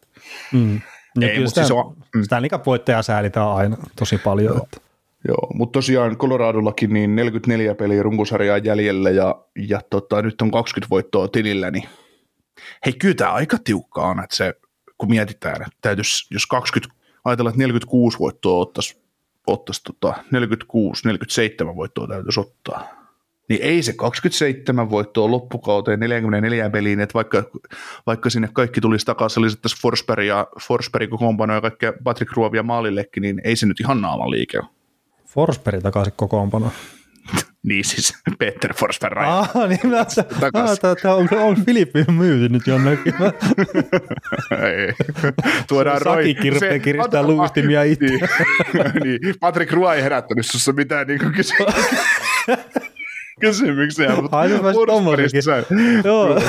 [0.54, 0.82] Mm.
[1.22, 2.48] Ja Ei, kyllä sitä, siis on- mm.
[2.50, 4.62] Cup voittajaa säälitään aina tosi paljon.
[4.64, 4.88] Että.
[5.28, 10.90] Joo, mutta tosiaan Coloradollakin niin 44 peliä runkosarjaa jäljellä ja, ja tota, nyt on 20
[10.90, 11.84] voittoa tilillä, niin
[12.86, 14.54] hei, kyllä tämä aika tiukka on, että se,
[14.98, 18.98] kun mietitään, että täytyisi, jos 20, ajatellaan, että 46 voittoa ottaisi,
[19.48, 22.98] ottaisi tota, 46, 47 voittoa täytyisi ottaa.
[23.50, 27.44] Niin ei se 27 voittoa loppukauteen 44 peliin, että vaikka,
[28.06, 33.22] vaikka sinne kaikki tulisi takaisin, lisättäisiin Forsberg ja Forsberg kokoonpano ja kaikkea Patrick Ruovia maalillekin,
[33.22, 34.68] niin ei se nyt ihan naaman liike ole.
[35.26, 36.72] Forsberg takaisin kokoonpano.
[37.68, 39.38] Niin siis Peter Forsberg Raja.
[39.40, 40.06] Ah, niin mä
[41.02, 43.14] tää, onko, onko Filippi myyty nyt jonnekin?
[44.52, 44.94] Ei.
[45.68, 46.16] Tuodaan Roy.
[46.16, 48.06] Saki kirpeä Se- kiristää luistimia itse.
[48.06, 48.20] Niin,
[49.04, 49.20] niin.
[49.40, 51.54] Patrick Roy ei herättänyt sussa mitään niin kysy-
[53.42, 55.52] kysymyksiä, mutta mä Forsbergista
[56.04, 56.40] Joo.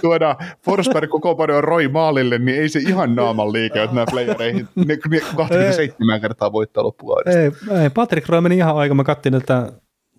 [0.00, 4.84] tuodaan Forsberg kokoonpano Roy maalille, niin ei se ihan naaman liike, että nämä playereihin ne,
[5.10, 7.40] ne 27 kertaa voittaa loppukaudesta.
[7.40, 8.94] ei, ei, Patrick Roy meni ihan aika.
[8.94, 9.72] Mä kattin tätä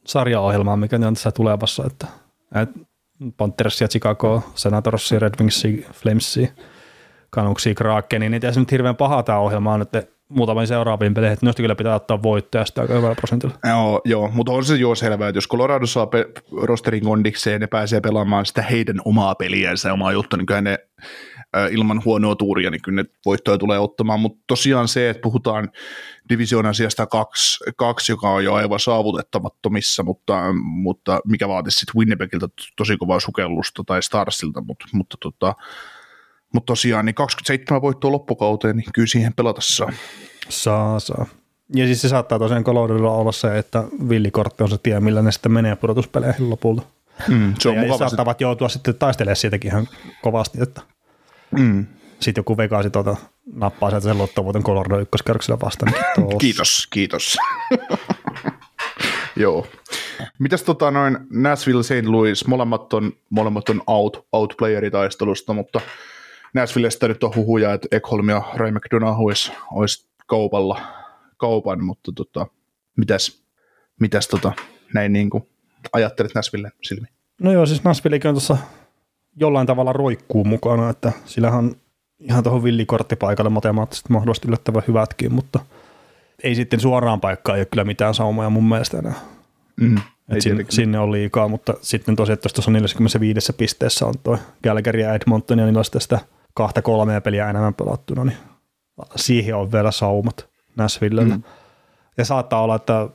[0.07, 2.07] sarjaohjelmaa, mikä on tässä tulevassa, että,
[2.61, 2.79] että
[3.37, 6.47] Panthersia, Chicago, Senatorsia, Red Wingsia, Flamesia,
[7.35, 11.61] Canucksia, Krakenia, niin tässä nyt hirveän paha tämä ohjelma on, että muutamiin seuraaviin peleihin, että
[11.61, 13.53] kyllä pitää ottaa voittoja sitä aika hyvällä prosentilla.
[13.67, 16.29] Joo, joo, mutta on se jo selvää, että jos Colorado saa pe-
[16.61, 20.77] rosterin kondikseen, ne pääsee pelaamaan sitä heidän omaa peliänsä ja omaa juttua, niin kyllä ne
[21.71, 25.69] ilman huonoa tuuria, niin kyllä ne voittoja tulee ottamaan, mutta tosiaan se, että puhutaan
[26.29, 32.47] divisioonan sijasta kaksi, kaksi, joka on jo aivan saavutettamattomissa, mutta, mutta mikä vaatisi sitten Winnipegiltä
[32.75, 35.55] tosi kovaa sukellusta tai Starsilta, mutta, mutta, tota,
[36.53, 39.91] mutta tosiaan niin 27 voittoa loppukauteen, niin kyllä siihen pelata saa.
[40.49, 41.25] Saa, saa.
[41.75, 45.31] Ja siis se saattaa tosiaan Coloradolla olla se, että villikortti on se tie, millä ne
[45.31, 46.83] sitten menee pudotuspeleihin lopulta.
[47.27, 49.87] Mm, se on ja saattavat joutua sitten taistelemaan siitäkin ihan
[50.21, 50.81] kovasti, että
[51.59, 51.85] Mm.
[52.23, 53.15] Sitten joku Vegasi tuota,
[53.53, 55.93] nappaa sieltä sen lottovuoten Colorado ykköskerroksella vastaan.
[55.93, 56.39] niin tos.
[56.41, 57.37] Kiitos, kiitos.
[59.35, 59.67] Joo.
[60.39, 62.05] Mitäs tota noin Nashville St.
[62.05, 65.81] Louis, molemmat on, molemmat on out, outplayeritaistelusta, mutta
[66.53, 70.81] Nashvillestä nyt on huhuja, että Ekholm ja Ray McDonough olisi, olisi kaupalla,
[71.37, 72.47] kaupan, mutta tota,
[72.97, 73.43] mitäs,
[73.99, 74.51] mitäs tota,
[74.93, 75.47] näin niin kuin
[75.93, 77.13] ajattelet Nashville silmiin?
[77.41, 78.57] No joo, siis Nashvillekin on tuossa
[79.35, 81.75] jollain tavalla roikkuu mukana, että sillähän
[82.19, 85.59] ihan tuohon villikorttipaikalle matemaattisesti mahdollisesti yllättävän hyvätkin, mutta
[86.43, 89.13] ei sitten suoraan paikkaan ei ole kyllä mitään saumoja mun mielestä enää.
[89.81, 89.95] Mm,
[90.39, 95.13] sinne, sinne, on liikaa, mutta sitten tosiaan, että tuossa 45 pisteessä on tuo Calgary ja
[95.13, 96.19] Edmonton ja niillä on sitä
[96.53, 98.37] kahta kolmea peliä enemmän pelattuna, niin
[99.15, 101.35] siihen on vielä saumat Nashvillellä.
[101.35, 101.43] Mm.
[102.17, 103.09] Ja saattaa olla, että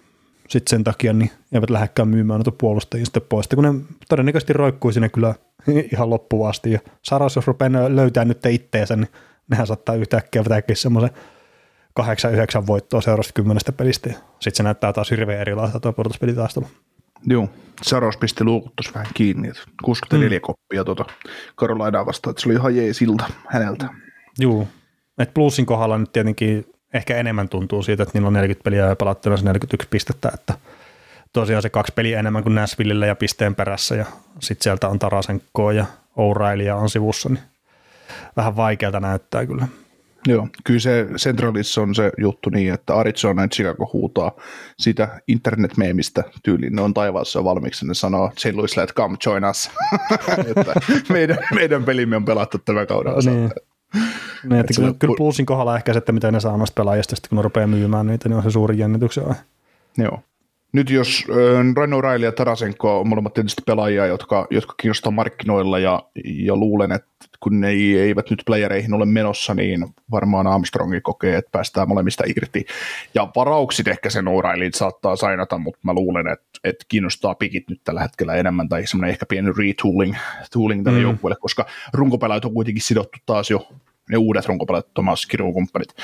[0.49, 4.93] sitten sen takia niin eivät lähdekään myymään noita puolustajia sitten pois, kun ne todennäköisesti roikkuu
[4.93, 5.35] sinne kyllä
[5.93, 9.09] ihan loppuun Ja Saras, jos rupeaa löytää nyt itteensä, niin
[9.51, 11.11] nehän saattaa yhtäkkiä vetäkin semmoisen
[12.01, 12.03] 8-9
[12.67, 14.11] voittoa seuraavasta kymmenestä pelistä.
[14.11, 16.67] Sitten se näyttää taas hirveän erilaista tuo pudotuspelitaistelu.
[17.27, 17.49] Joo,
[17.83, 20.43] Saros pisti luukut vähän kiinni, että 64 mm.
[20.43, 21.05] koppia tuota
[21.55, 23.89] Karolainaa vastaan, että se oli ihan jeesilta häneltä.
[24.39, 24.69] Joo,
[25.19, 28.97] että plussin kohdalla nyt tietenkin ehkä enemmän tuntuu siitä, että niillä on 40 peliä ja
[28.97, 30.55] pelattuna se 41 pistettä, että
[31.33, 34.05] tosiaan se kaksi peliä enemmän kuin Nashvillellä ja pisteen perässä ja
[34.41, 37.43] sitten sieltä on Tarasenkoa ja O'Reilly on sivussa, niin
[38.37, 39.69] vähän vaikealta näyttää kyllä.
[40.27, 44.33] Joo, kyllä se Centralissa on se juttu niin, että Arizona ja Chicago huutaa
[44.79, 46.77] sitä internet-meemistä tyyliin.
[46.77, 48.55] Ne on taivaassa valmiiksi, ne sanoo St.
[48.55, 49.71] Louis, let come join us.
[50.57, 50.75] että
[51.09, 53.51] meidän, meidän pelimme on pelattu tämän kauden no, niin.
[54.43, 57.37] Niin, että kyllä, kyllä plussin kohdalla ehkä se, että mitä ne saa noista pelaajista, kun
[57.37, 59.25] ne rupeaa myymään niitä, niin on se suuri jännityksen
[59.99, 60.23] Joo.
[60.73, 61.27] Nyt jos
[61.77, 66.93] Raino Raili ja Tarasenko on molemmat tietysti pelaajia, jotka, jotka kiinnostaa markkinoilla ja, ja luulen,
[66.93, 67.09] että
[67.41, 72.67] kun ne eivät nyt playereihin ole menossa, niin varmaan Armstrongi kokee, että päästään molemmista irti.
[73.15, 77.81] Ja varauksit ehkä sen O'Reillyn saattaa sainata, mutta mä luulen, että, että kiinnostaa pikit nyt
[77.85, 80.15] tällä hetkellä enemmän, tai semmoinen ehkä pieni retooling
[80.53, 81.03] tooling tälle mm.
[81.03, 83.69] joukkueelle, koska runkopelaajat on kuitenkin sidottu taas jo,
[84.11, 85.95] ne uudet runkopelaajat, Thomas Kirun kumppanit,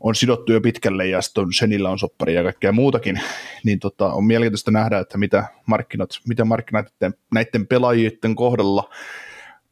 [0.00, 3.20] on sidottu jo pitkälle ja sitten Senillä on soppari ja kaikkea muutakin,
[3.64, 6.86] niin tota, on mielenkiintoista nähdä, että mitä markkinat, mitä markkinat
[7.34, 8.90] näiden pelaajien kohdalla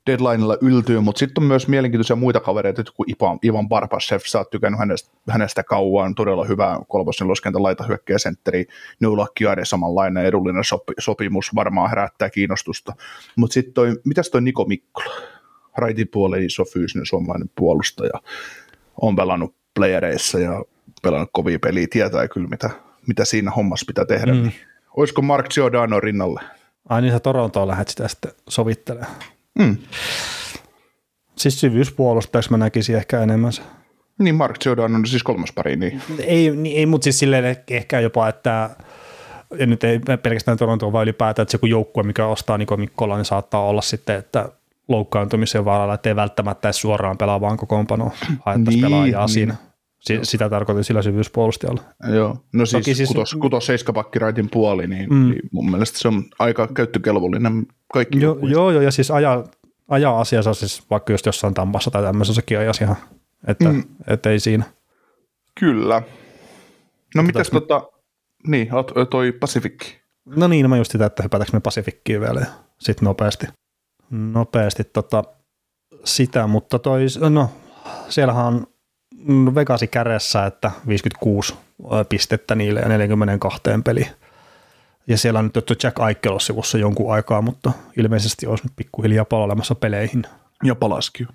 [0.07, 4.51] deadlinella yltyy, mutta sitten on myös mielenkiintoisia muita kavereita, kuin Ivan, Ivan Barbashev, sä oot
[4.51, 8.67] tykännyt hänestä, hänestä kauan, todella hyvä kolmosen loskenta laita hyökkäjä sentteri,
[9.01, 12.93] Nulakkiade samanlainen edullinen sopi, sopimus, varmaan herättää kiinnostusta,
[13.37, 15.15] mutta sitten toi, mitäs toi Niko Mikkola,
[15.77, 18.21] raitin puolen iso fyysinen suomalainen puolustaja,
[19.01, 20.65] on pelannut playereissa ja
[21.03, 22.71] pelannut kovia peliä, tietää kyllä mitä,
[23.07, 24.33] mitä siinä hommassa pitää tehdä.
[24.33, 24.43] Mm.
[24.43, 24.55] Niin.
[24.97, 26.41] Olisiko Mark Giordano rinnalle?
[26.89, 29.13] Ai niin sä Torontoon lähdet sitä sitten sovittelemaan.
[29.59, 29.77] Mm.
[31.37, 33.63] Siis syvyyspuolustajaksi mä näkisin ehkä enemmän se.
[34.19, 36.03] Niin, Mark Giordano on siis kolmas pari, niin.
[36.19, 38.71] Ei, niin, ei mutta siis silleen ehkä jopa, että
[39.59, 43.17] ja nyt ei pelkästään Torontoon, vaan ylipäätään, että se kun joukkue, mikä ostaa Niko Mikkola,
[43.17, 44.49] niin saattaa olla sitten, että
[44.89, 48.11] loukkaantumisen vaaralla, että ei välttämättä edes suoraan pelaa vaan kokoonpanoa,
[48.45, 49.35] haettaisiin niin, pelaajaa niin.
[49.35, 49.55] siinä.
[50.07, 51.83] Si- sitä tarkoitin sillä syvyyspuolustajalla.
[52.15, 54.19] Joo, no siis, siis kutos, kutos seiskapakki
[54.51, 55.31] puoli, niin, mm.
[55.31, 58.21] niin mun mielestä se on aika käyttökelvollinen kaikki.
[58.21, 59.45] Jo, joo, joo, ja siis ajaa,
[59.89, 62.97] ajaa asiassa siis vaikka just jossain tampassa tai tämmöisessäkin ajassa ihan,
[63.47, 63.85] että mm.
[64.07, 64.65] et ei siinä.
[65.61, 66.03] Kyllä.
[67.15, 67.61] No mitäs me...
[67.61, 67.89] tota,
[68.47, 68.69] niin,
[69.11, 70.01] toi Pasifikki.
[70.37, 72.47] No niin, no mä just sitä, että hypätäänkö me Pasifikkiin vielä ja
[72.79, 73.47] sitten nopeasti,
[74.11, 75.25] nopeasti tota,
[76.05, 77.51] sitä, mutta toi, no
[78.09, 78.67] siellähän on
[79.55, 81.55] Vegasi kädessä, että 56
[82.09, 84.09] pistettä niille ja 42 peli.
[85.07, 89.75] Ja siellä on nyt Jack Aikelos sivussa jonkun aikaa, mutta ilmeisesti olisi nyt pikkuhiljaa palalemassa
[89.75, 90.23] peleihin.
[90.65, 91.27] Ja palaski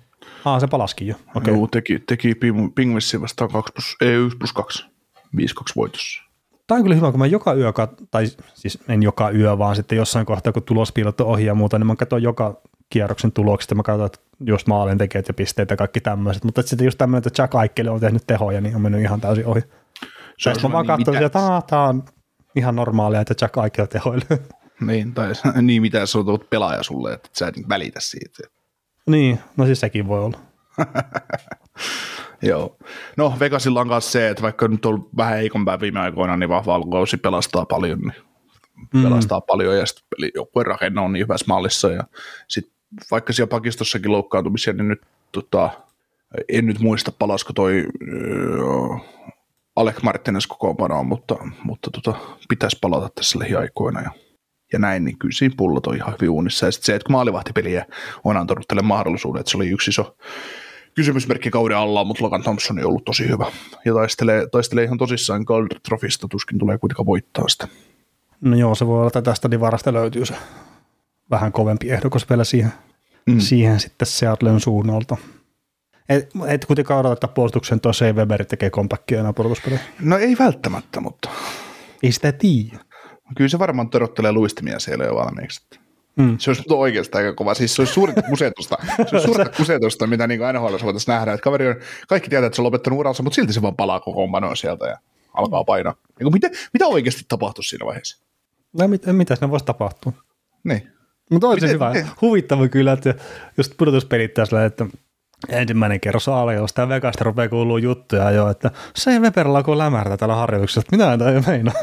[0.44, 1.14] Ah, se palaski jo.
[1.34, 1.54] Okay.
[1.54, 2.34] Joo, teki, teki
[2.74, 4.84] Pingvissi vastaan 2 plus, ei, 1 plus 2,
[5.36, 5.42] 5-2
[5.76, 6.22] voitossa.
[6.66, 7.72] Tämä on kyllä hyvä, kun mä joka yö,
[8.10, 11.78] tai siis en joka yö, vaan sitten jossain kohtaa, kun tulospiilot on ohi ja muuta,
[11.78, 12.60] niin mä katson joka
[12.92, 16.62] kierroksen tulokset ja mä katson, että just maalin tekijät ja pisteet ja kaikki tämmöiset, mutta
[16.62, 19.60] sitten just tämmöinen, että Jack Aikeli on tehnyt tehoja, niin on mennyt ihan täysin ohi.
[20.44, 22.04] Tästä mä vaan katsoin, että tämä on
[22.56, 24.38] ihan normaalia, että Jack Aikeli tehoilee.
[24.86, 25.32] Niin, tai
[25.62, 28.42] niin mitä se on tullut pelaaja sulle, että sä et välitä siitä.
[29.06, 30.38] Niin, no siis sekin voi olla.
[32.42, 32.76] Joo.
[33.16, 36.74] No Vegasilla on myös se, että vaikka nyt on vähän heikompää viime aikoina, niin vahva
[36.74, 38.22] alkukausi pelastaa paljon, niin
[38.94, 39.02] mm.
[39.02, 42.04] pelastaa paljon ja sitten joukkueen rakenne on niin hyvässä mallissa ja
[42.48, 42.71] sitten
[43.10, 45.02] vaikka siellä pakistossakin loukkaantumisia, niin nyt
[45.32, 45.70] tota,
[46.48, 49.00] en nyt muista palasko toi äh,
[49.76, 54.10] Alec Martinez kokoonpanoon, mutta, mutta tota, pitäisi palata tässä lähiaikoina ja,
[54.72, 56.66] ja näin, niin kyllä siinä pullot on ihan hyvin uunissa.
[56.66, 57.86] Ja sitten se, että maalivahtipeliä
[58.24, 60.16] on antanut tälle mahdollisuuden, että se oli yksi iso
[60.94, 63.46] kysymysmerkki kauden alla, mutta Logan Thompson on ollut tosi hyvä.
[63.84, 67.68] Ja taistelee, taistelee ihan tosissaan Gold Trophysta, tuskin tulee kuitenkaan voittaa sitä.
[68.40, 70.34] No joo, se voi olla, että tästä divarasta löytyy se
[71.30, 72.72] vähän kovempi ehdokas vielä siihen,
[73.26, 73.40] mm.
[73.40, 75.16] siihen sitten Seattlen suunnalta.
[76.08, 79.80] Et, et kuitenkaan odota, että puolustuksen tuo Shea Weber tekee kompakkia enää puolustuspelejä.
[80.00, 81.28] No ei välttämättä, mutta
[82.02, 82.78] Ei sitä tiedä.
[83.36, 85.60] kyllä se varmaan törottelee luistimia siellä jo valmiiksi.
[86.16, 86.38] Mm.
[86.38, 87.54] Se olisi oikeastaan aika kova.
[87.54, 91.32] Siis se olisi suurinta kusetusta, se olisi suurinta kusetusta mitä niin NHL voitaisiin nähdä.
[91.32, 91.76] Että kaveri on,
[92.08, 94.98] kaikki tietää, että se on lopettanut uransa, mutta silti se vaan palaa koko sieltä ja
[95.34, 95.94] alkaa painaa.
[96.20, 98.24] Niin mitä, mitä oikeasti tapahtuu siinä vaiheessa?
[98.78, 100.12] No mit, mitä siinä voisi tapahtua?
[100.64, 100.92] Niin.
[101.32, 101.92] Mutta on se hyvä.
[102.20, 103.14] Huvittava kyllä, että
[103.56, 104.86] just pudotuspelit tässä, että
[105.48, 110.34] ensimmäinen kerros aljoista ja Vegasta rupeaa kuulua juttuja jo, että se Weber alkoi lämärtä tällä
[110.34, 111.74] harjoituksessa, että mitä tämä ei meinaa.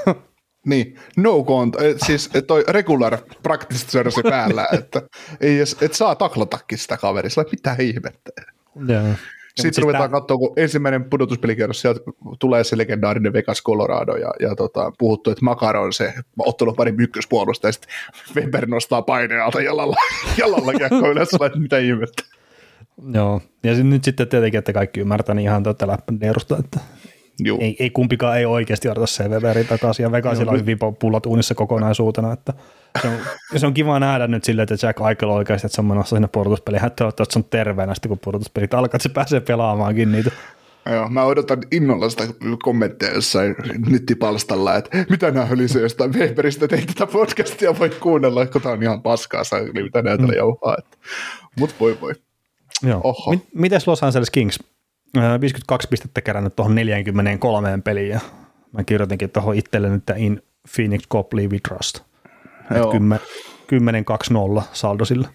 [0.65, 5.01] Niin, no cont, eh, siis eh, toi regular practice jersey päällä, että
[5.41, 8.31] ei edes, et saa taklatakin sitä kaveria, sillä mitä ihmettä.
[8.87, 9.03] Joo.
[9.61, 11.99] Sitten siis ruvetaan tää- katsoa, kun ensimmäinen pudotuspelikierros, sieltä
[12.39, 16.93] tulee se legendaarinen Vegas Colorado ja, ja tota, puhuttu, että Makaro on se ottanut pari
[16.99, 17.91] ykköspuolusta ja sitten
[18.35, 19.95] Weber nostaa paineen alta jalalla,
[20.37, 22.23] jalalla kiekko ylös, että mitä ihmettä.
[23.13, 26.79] Joo, ja sit, nyt sitten tietenkin, että kaikki ymmärtää niin ihan tuota läppändeerusta, että
[27.43, 27.57] Juu.
[27.61, 32.33] ei, ei kumpikaan ei oikeasti odota Weberin takaisin, ja Vegasilla on hyvin pullat uunissa kokonaisuutena,
[32.33, 32.53] että
[33.01, 33.13] se on,
[33.57, 36.27] se on kiva nähdä nyt silleen, että Jack Eichel oikeasti, että se on menossa sinne
[36.31, 40.31] pudotuspeliin, että toivottavasti se on terveenä sitten, kun pudotuspelit alkaa, että se pääsee pelaamaankin niitä.
[40.85, 42.23] Joo, mä odotan innolla sitä
[42.63, 43.55] kommentteja jossain
[43.89, 48.83] nettipalstalla, että mitä nämä hölisee jostain Weberistä, ei tätä podcastia voi kuunnella, kun tää on
[48.83, 50.33] ihan paskaa, eli mitä näitä mm.
[50.33, 50.75] jauhaa.
[50.79, 50.97] Että.
[51.59, 52.13] Mut voi voi.
[52.83, 53.01] Joo.
[53.03, 53.31] Oho.
[53.31, 54.59] Mit, mites Los Angeles Kings?
[55.17, 58.19] Ö, 52 pistettä kerännyt tuohon 43 peliin, ja
[58.71, 60.41] mä kirjoitinkin tuohon itselleni, että in
[60.75, 61.99] Phoenix Copley we trust.
[62.75, 62.93] Joo.
[64.59, 65.27] 10-2-0 saldo sillä.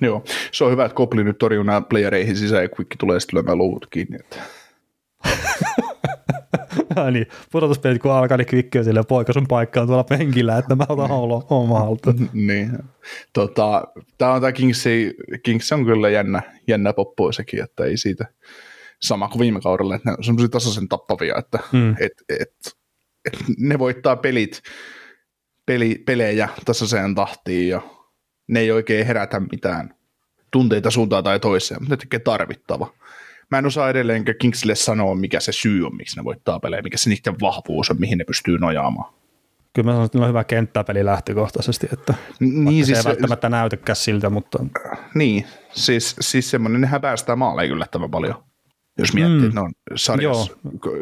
[0.00, 3.36] Joo, se on hyvä, että Kopli nyt torjuu nämä playereihin sisään ja Quick tulee sitten
[3.36, 4.16] lyömään luvut kiinni.
[4.20, 4.36] Että.
[6.96, 10.58] Ja niin, pudotuspelit kun alkaa, niin kvikki on silleen, poika sun paikka on tuolla penkillä,
[10.58, 12.30] että mä otan holo oma haltuun.
[12.46, 12.78] niin.
[13.32, 13.84] Tota,
[14.18, 14.84] tämä on tämä Kings,
[15.42, 18.26] Kings on kyllä jännä, jännä poppo sekin, että ei siitä
[19.02, 21.90] sama kuin viime kaudella, että ne on semmoisia tasaisen tappavia, että Mm.
[22.00, 22.76] et, et,
[23.24, 24.62] et ne voittaa pelit,
[25.66, 27.82] peli, pelejä tasaiseen tahtiin ja
[28.48, 29.94] ne ei oikein herätä mitään
[30.50, 32.92] tunteita suuntaan tai toiseen, mutta ne tekee tarvittava.
[33.50, 36.96] Mä en osaa edelleenkään Kingsille sanoa, mikä se syy on, miksi ne voittaa pelejä, mikä
[36.96, 39.14] se niiden vahvuus on, mihin ne pystyy nojaamaan.
[39.74, 43.48] Kyllä mä sanon, että on hyvä kenttäpeli lähtökohtaisesti, että Niin, niin, se siis, ei välttämättä
[43.48, 44.64] näytäkään siltä, mutta
[45.14, 48.44] niin, siis, siis semmoinen, nehän päästää maaleja yllättävän paljon.
[48.98, 49.44] Jos miettii, Mm.
[49.46, 50.52] että ne on sarjassa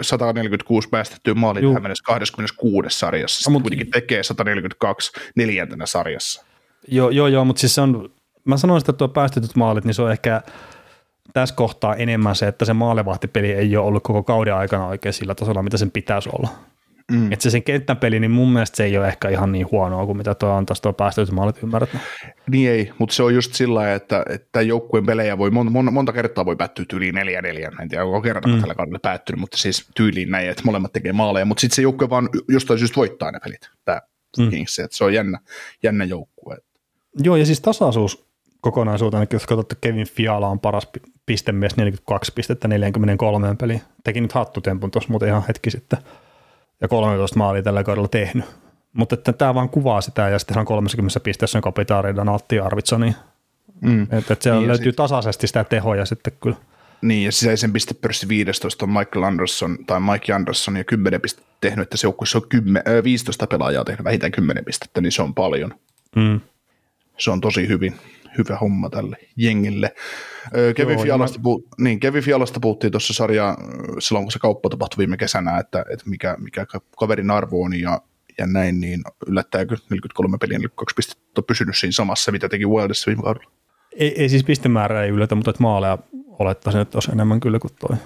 [0.02, 6.44] 146 päästettyä maalia tähän mennessä 26 sarjassa, sitten mut- kuitenkin tekee 142 neljäntenä sarjassa.
[6.88, 8.10] joo, joo, joo mutta siis se on,
[8.44, 10.42] mä sanoisin, että tuo päästetyt maalit, niin se on ehkä
[11.32, 15.34] tässä kohtaa enemmän se, että se maalevahtipeli ei ole ollut koko kauden aikana oikein sillä
[15.34, 16.48] tasolla, mitä sen pitäisi olla.
[17.10, 17.32] Mm.
[17.32, 20.18] Että se sen kenttäpeli, niin mun mielestä se ei ole ehkä ihan niin huonoa kuin
[20.18, 21.96] mitä tuo antaisi tuo päästetyt maalit, ymmärrät?
[22.50, 26.12] Niin ei, mutta se on just sillä että, että joukkueen pelejä voi mon, mon, monta
[26.12, 27.72] kertaa voi päättyä tyyliin neljä neljä.
[27.82, 28.60] En tiedä, onko kerran mm.
[28.60, 32.10] tällä kaudella päättynyt, mutta siis tyyliin näin, että molemmat tekee maaleja, mutta sitten se joukkue
[32.10, 34.00] vaan jostain syystä voittaa ne pelit, tämä
[34.38, 34.50] Mm.
[34.50, 35.38] Kings, että se on jännä,
[35.82, 36.56] jännä joukkue.
[37.18, 38.26] Joo, ja siis tasaisuus
[38.60, 43.82] kokonaisuutena, jos katsotte Kevin Fiala on paras pi- pistemies, 42 pistettä 43 peliin.
[44.04, 45.98] Teki nyt hattutempun tuossa muuten ihan hetki sitten,
[46.80, 48.44] ja 13 maalia tällä kaudella tehnyt.
[48.92, 52.56] Mutta että tämä vaan kuvaa sitä, ja sitten hän on 30 pisteessä on kapitaari Donatti
[52.56, 53.16] ja Arvitsoni.
[53.80, 54.02] Mm.
[54.02, 56.56] Että et siellä Niin, löytyy sit- tasaisesti sitä tehoja sitten kyllä.
[57.02, 61.82] Niin, ja sisäisen pistepörssi 15 on Michael Anderson tai Mike Anderson ja 10 pistettä tehnyt,
[61.82, 65.34] että se joukkueessa on 10, äh, 15 pelaajaa tehnyt vähintään 10 pistettä, niin se on
[65.34, 65.74] paljon.
[66.16, 66.40] Mm.
[67.18, 67.94] Se on tosi hyvin,
[68.38, 69.94] hyvä homma tälle jengille.
[70.76, 73.56] Kevin, Joo, Fialasta, ja puhu, niin, Kevin Fialasta puhuttiin tuossa sarjaa
[73.98, 76.66] silloin, kun se kauppa tapahtui viime kesänä, että, että mikä, mikä
[76.98, 78.00] kaverin arvo on ja,
[78.38, 83.06] ja näin, niin yllättääkö 43 peliä 42 pistettä on pysynyt siinä samassa, mitä teki Wildessa
[83.06, 83.50] viime kaudella.
[83.92, 87.72] Ei, ei siis pistemäärä ei yllätä, mutta että maaleja olettaisin, että olisi enemmän kyllä kuin
[87.80, 87.96] toi,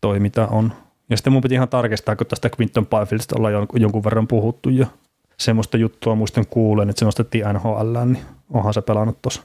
[0.00, 0.72] toi mitä on.
[1.10, 4.68] Ja sitten mun piti ihan tarkistaa, kun tästä Quinton Byfieldista ollaan jon- jonkun verran puhuttu
[4.68, 4.86] ja
[5.38, 9.42] semmoista juttua muistan kuulen, että se nostettiin NHL, niin onhan se pelannut tuossa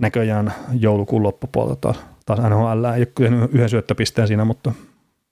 [0.00, 1.94] näköjään joulukuun loppupuolta
[2.26, 2.84] taas, NHL.
[2.84, 4.72] Ei ole kyllä yhden syöttöpisteen siinä, mutta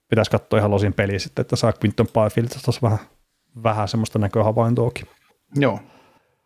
[0.08, 2.98] pitäisi katsoa ihan losin peliä sitten, että saa Quinton Byfieldista taas vähän,
[3.62, 5.06] vähän semmoista näköhavaintoakin.
[5.54, 5.80] Joo.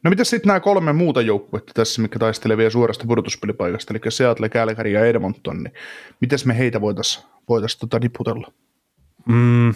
[0.05, 4.49] No mitä sitten nämä kolme muuta joukkuetta tässä, mikä taistelee vielä suorasta pudotuspelipaikasta, eli Seattle,
[4.49, 5.75] Calgary ja Edmonton, niin
[6.21, 8.53] mitäs me heitä voitaisiin voitais tota niputella?
[9.27, 9.75] Mm,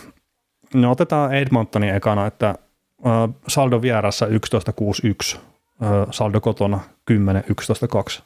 [0.74, 8.23] no otetaan Edmontonin ekana, että äh, saldo vieressä 11-6-1, äh, saldo kotona 10-11-2.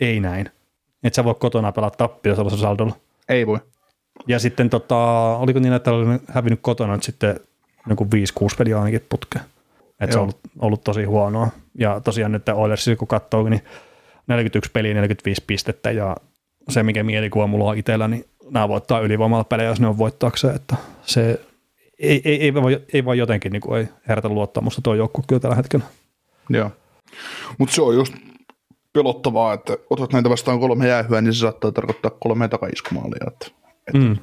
[0.00, 0.50] Ei näin.
[1.02, 2.96] Et sä voi kotona pelata tappia sellaisella saldolla.
[3.28, 3.58] Ei voi.
[4.26, 4.96] Ja sitten tota,
[5.36, 7.40] oliko niin, että oli hävinnyt kotona nyt sitten
[7.88, 8.08] joku 5-6
[8.58, 9.44] peliä ainakin putkeen.
[10.00, 11.48] Että se on ollut, ollut, tosi huonoa.
[11.78, 13.62] Ja tosiaan nyt Oilersissa kun katsoo, niin
[14.26, 16.16] 41 peliä, 45 pistettä ja
[16.68, 20.56] se, mikä mielikuva mulla on itsellä, niin nämä voittaa ylivoimalla pelejä, jos ne on voittaakseen,
[20.56, 21.40] että se
[21.98, 25.40] ei, ei, ei, voi, ei voi jotenkin niin kuin, ei herätä luottamusta tuo joukkue kyllä
[25.40, 25.84] tällä hetkellä.
[26.48, 26.70] Joo,
[27.58, 28.14] mutta se on just
[28.98, 33.26] pelottavaa, että otat näitä vastaan kolme jäähyä, niin se saattaa tarkoittaa kolme takaiskumaalia.
[33.26, 33.46] Että,
[33.86, 34.16] että mm.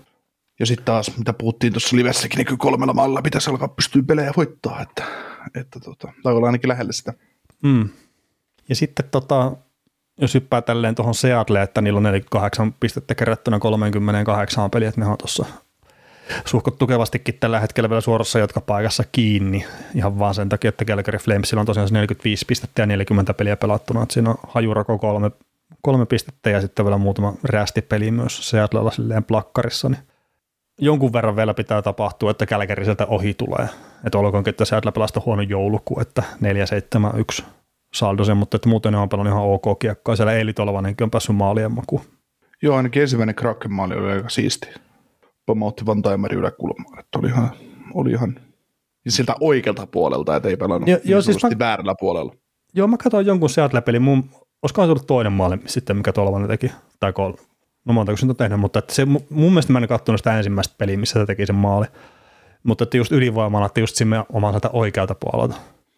[0.59, 4.31] Ja sitten taas, mitä puhuttiin tuossa livessäkin, niin kyllä kolmella maalla pitäisi alkaa pystyä pelejä
[4.37, 5.03] voittaa, että,
[5.55, 7.13] että tota, tai olla ainakin lähellä sitä.
[7.63, 7.89] Mm.
[8.69, 9.51] Ja sitten tota,
[10.21, 15.07] jos hyppää tälleen tuohon Seattle, että niillä on 48 pistettä kerättynä 38 peliä, että ne
[15.07, 15.45] on tuossa
[16.45, 19.65] suhkot tukevastikin tällä hetkellä vielä suorassa paikassa kiinni,
[19.95, 24.03] ihan vaan sen takia, että Calgary Flamesilla on tosiaan 45 pistettä ja 40 peliä pelattuna,
[24.03, 25.31] että siinä on hajurako kolme,
[25.81, 30.01] kolme pistettä ja sitten vielä muutama rästipeli myös Seattlella silleen plakkarissa, niin
[30.79, 33.69] jonkun verran vielä pitää tapahtua, että Calgary sieltä ohi tulee.
[34.05, 36.23] Että olkoonkin, että Seattle pelasta huono jouluku, että
[37.41, 37.43] 4-7-1
[37.93, 40.15] saldosen, mutta että muuten ne on pelannut ihan ok kiekkoa.
[40.15, 42.01] Siellä Eili Tolvanenkin on päässyt maalien makuun.
[42.61, 44.67] Joo, ainakin ensimmäinen Kraken maali oli aika siisti.
[45.45, 47.51] Pomautti Van Timerin yläkulmaan, että oli ihan,
[47.93, 48.39] oli ihan
[49.05, 52.33] ja siltä oikealta puolelta, että ei pelannut jo, niin jo, siis mä, väärällä puolella.
[52.73, 54.29] Joo, mä katsoin jonkun Seattle-pelin, mun,
[54.61, 57.37] olisikohan tullut toinen maali sitten, mikä Tolvanen teki, tai kolme.
[57.85, 60.75] No montako se on tehnyt, mutta että se, mun mielestä mä en katsonut sitä ensimmäistä
[60.77, 61.85] peliä, missä se teki sen maali.
[62.63, 65.55] Mutta että just ylivoimalla, että just sinne oman oikealta puolelta,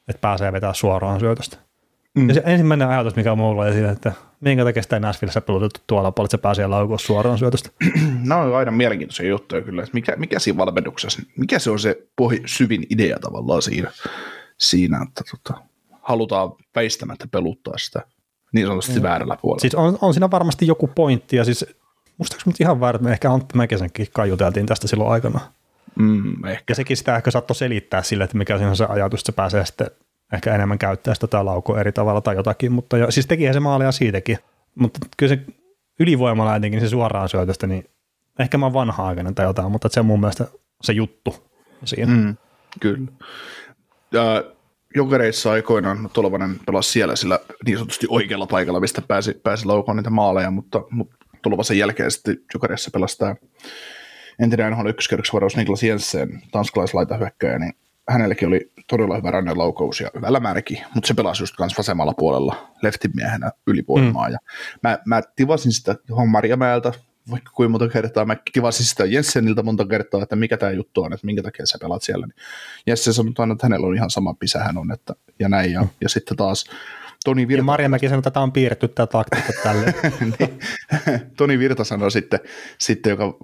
[0.07, 1.57] että pääsee vetää suoraan syötöstä.
[2.17, 2.27] Mm.
[2.27, 5.79] Ja se ensimmäinen ajatus, mikä on mulla oli siinä, että minkä takia sitä Nashvillessä pelutettu
[5.87, 7.69] tuolla puolella, että se pääsee laukua suoraan syötöstä.
[8.23, 9.83] No on aina mielenkiintoisia juttuja kyllä.
[9.93, 13.91] Mikä, mikä siinä valmennuksessa, mikä se on se pohi, syvin idea tavallaan siinä,
[14.57, 15.61] siinä että tota,
[16.01, 18.01] halutaan väistämättä peluttaa sitä
[18.53, 19.03] niin sanotusti mm.
[19.03, 19.61] väärällä puolella.
[19.61, 21.65] Siis on, on siinä varmasti joku pointti, ja siis
[22.17, 25.39] muistaakseni ihan väärin, että me ehkä Antti Mäkisenkin kaiuteltiin tästä silloin aikana.
[25.95, 26.71] Mm, ehkä.
[26.71, 29.35] Ja sekin sitä ehkä saattoi selittää sille, että mikä siinä on se ajatus, että se
[29.35, 29.87] pääsee sitten
[30.33, 33.59] ehkä enemmän käyttää sitä tai laukoa eri tavalla tai jotakin, mutta jo, siis tekihän se
[33.59, 34.37] maalia siitäkin,
[34.75, 35.41] mutta kyllä se
[35.99, 37.85] ylivoimalla jotenkin se suoraan syötöstä, niin
[38.39, 40.45] ehkä mä oon vanha-aikainen tai jotain, mutta se on mun mielestä
[40.81, 41.35] se juttu
[41.83, 42.15] siinä.
[42.15, 42.37] Mm,
[42.79, 43.07] kyllä.
[44.11, 44.43] Ja
[44.95, 50.09] Jokereissa aikoinaan Tolvanen pelasi siellä sillä niin sanotusti oikealla paikalla, mistä pääsi, pääsi laukoon niitä
[50.09, 53.35] maaleja, mutta, mutta Tolvasen jälkeen sitten Jokereissa pelasi tämä
[54.39, 57.73] entinen NHL ykköskerroksi varaus Niklas Jensen, tanskalaislaita hyökkäjä, niin
[58.09, 62.13] hänelläkin oli todella hyvä rannan laukaus ja hyvä lämärikin, mutta se pelasi just kanssa vasemmalla
[62.13, 64.27] puolella leftin miehenä ylivoimaa.
[64.27, 64.33] Mm.
[64.33, 64.39] Ja
[64.83, 66.93] mä, mä tivasin sitä johon Marjamäeltä,
[67.31, 71.13] vaikka kuinka monta kertaa, mä tivasin sitä Jenseniltä monta kertaa, että mikä tämä juttu on,
[71.13, 72.27] että minkä takia sä pelaat siellä.
[72.27, 72.35] Niin
[72.87, 75.71] Jensen sanoi aina, että hänellä on ihan sama pisä hän on, että, ja näin.
[75.71, 75.89] Ja, mm.
[76.01, 76.65] ja sitten taas
[77.25, 77.59] Toni Virta...
[77.59, 79.93] Ja Marjamäki sanoi, että tämä on piirretty tämä taktiikka tälle.
[80.39, 80.59] niin.
[81.37, 82.39] Toni Virta sanoi sitten,
[82.77, 83.37] sitten, joka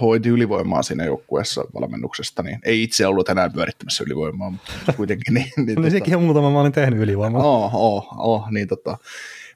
[0.00, 5.34] hoiti ylivoimaa siinä joukkueessa valmennuksesta, niin ei itse ollut enää pyörittämässä ylivoimaa, mutta kuitenkin.
[5.34, 5.90] Niin, niin, niin tota...
[5.90, 7.42] sekin on muutama, mä olin tehnyt ylivoimaa.
[7.42, 8.98] Oh, oh, oh, niin tota,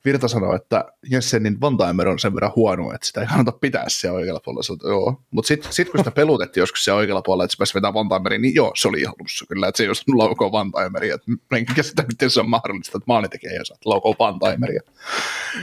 [0.04, 4.16] Virta sanoi, että Jessenin Vantaimer on sen verran huono, että sitä ei kannata pitää siellä
[4.18, 4.88] oikealla puolella.
[4.88, 5.22] joo.
[5.30, 8.42] Mutta sitten sit, kun sitä pelutettiin joskus siellä oikealla puolella, että se pääsi vetämään Vantaimerin,
[8.42, 11.18] niin joo, se oli ihan lussu kyllä, että se ei osannut laukoa Vantaimeria.
[11.56, 14.80] En käsitä, miten se on mahdollista, että maali tekee ei osaa laukoa Vantaimeria.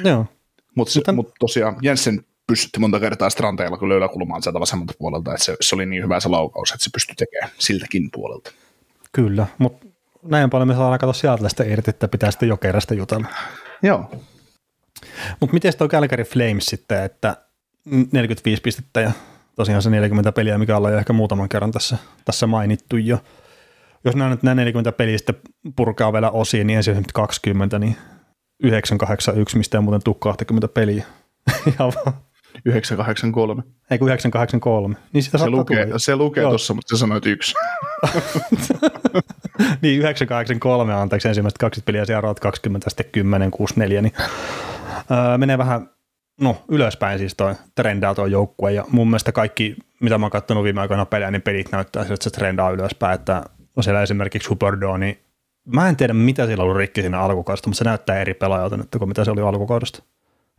[0.04, 0.26] Joo.
[0.76, 5.32] Mutta Mutta mut tosiaan Jensen pystytti monta kertaa stranteilla, kun löydä kulmaan sieltä vasemmalta puolelta,
[5.32, 8.52] että se, se, oli niin hyvä se laukaus, että se pystyi tekemään siltäkin puolelta.
[9.12, 9.88] Kyllä, mutta
[10.24, 13.28] näin paljon me saadaan katsoa sieltä irti, että pitää sitten jokerasta jutella.
[13.84, 14.12] Joo.
[15.40, 17.38] Mutta miten tuo Calgary Flames sitten, että
[18.12, 19.12] 45 pistettä ja
[19.56, 23.20] tosiaan se 40 peliä, mikä ollaan jo ehkä muutaman kerran tässä, tässä mainittu jo.
[24.06, 25.36] Jos nämä nyt nämä 40 peliä sitten
[25.76, 27.98] purkaa vielä osiin, niin ensin 20, niin
[28.64, 31.06] 981, mistä ei muuten tule 20 peliä.
[31.74, 32.14] Ihan vaan.
[32.66, 33.64] 983.
[33.92, 34.96] Ei kun 983.
[35.14, 36.00] Niin sitä se lukee, tulla.
[36.00, 37.54] se lukee tuossa, mutta sä sanoit yksi.
[39.82, 44.14] niin 983 anteeksi ensimmäiset 20 peliä, siellä 20, sitten 10, 64, niin
[45.12, 45.90] öö, menee vähän
[46.42, 50.64] no, ylöspäin siis toi trendaa tuo joukkue, ja mun mielestä kaikki, mitä mä oon katsonut
[50.64, 53.44] viime aikoina pelejä, niin pelit näyttää että se trendaa ylöspäin, että
[53.76, 55.20] on siellä esimerkiksi Huberdo, niin
[55.66, 58.78] mä en tiedä, mitä siellä on ollut rikki siinä alkukaudesta, mutta se näyttää eri pelaajalta
[58.78, 60.04] nyt kuin mitä se oli alkukaudesta.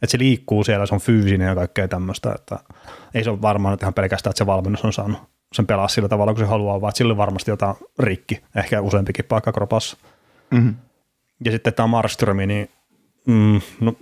[0.02, 2.58] Että se liikkuu siellä, se on fyysinen ja kaikkea tämmöistä, että
[3.14, 5.18] ei se ole varmaan että ihan pelkästään, että se valmennus on saanut
[5.52, 9.24] sen pelaa sillä tavalla, kun se haluaa, vaan sillä on varmasti jotain rikki, ehkä useampikin
[9.24, 9.96] paikka kropassa.
[10.50, 10.74] Mm-hmm.
[11.44, 12.70] Ja sitten tämä Marströmi, niin
[13.26, 13.94] mm, no,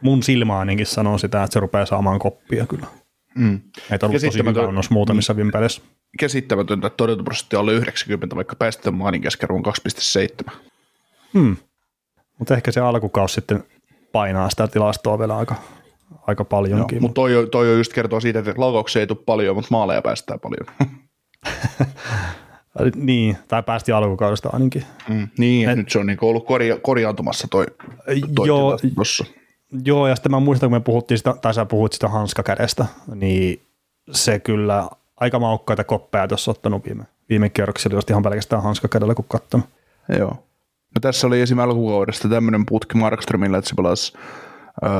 [0.00, 2.86] mun silmä ainakin sanoo sitä, että se rupeaa saamaan koppia kyllä.
[3.34, 3.60] Mm.
[3.90, 5.36] Ei ollut tosi hyvä annos muutamissa mm.
[5.36, 5.82] vimpeleissä.
[6.18, 10.52] Käsittämätöntä, että todenntoprosentti alle 90, vaikka päästetön maanin keskiarvo 2,7.
[11.34, 11.56] Hmm.
[12.38, 13.64] Mutta ehkä se alkukaus sitten
[14.12, 15.54] painaa sitä tilastoa vielä aika,
[16.26, 17.02] aika paljonkin.
[17.02, 20.66] mutta toi, toi just kertoo siitä, että laukauksia ei tule paljon, mutta maaleja päästään paljon.
[22.94, 24.84] Niin, tai päästi alkukaudesta ainakin.
[25.08, 27.66] Mm, niin, Et, nyt se on niin ollut korja, korjaantumassa toi,
[28.34, 29.24] toi joo, tossa.
[29.84, 33.62] Joo, ja sitten mä muistan, kun me puhuttiin sitä, tai sä puhut sitä hanskakädestä, niin
[34.10, 39.24] se kyllä aika maukkaita koppeja tuossa ottanut viime, viime kierroksella, jos ihan pelkästään hanskakädellä kun
[39.28, 39.66] katsonut.
[40.18, 40.30] Joo.
[40.94, 41.58] No tässä oli esim.
[41.58, 44.12] alkukaudesta tämmöinen putki Markströmillä, että se pelasi
[44.84, 44.90] öö,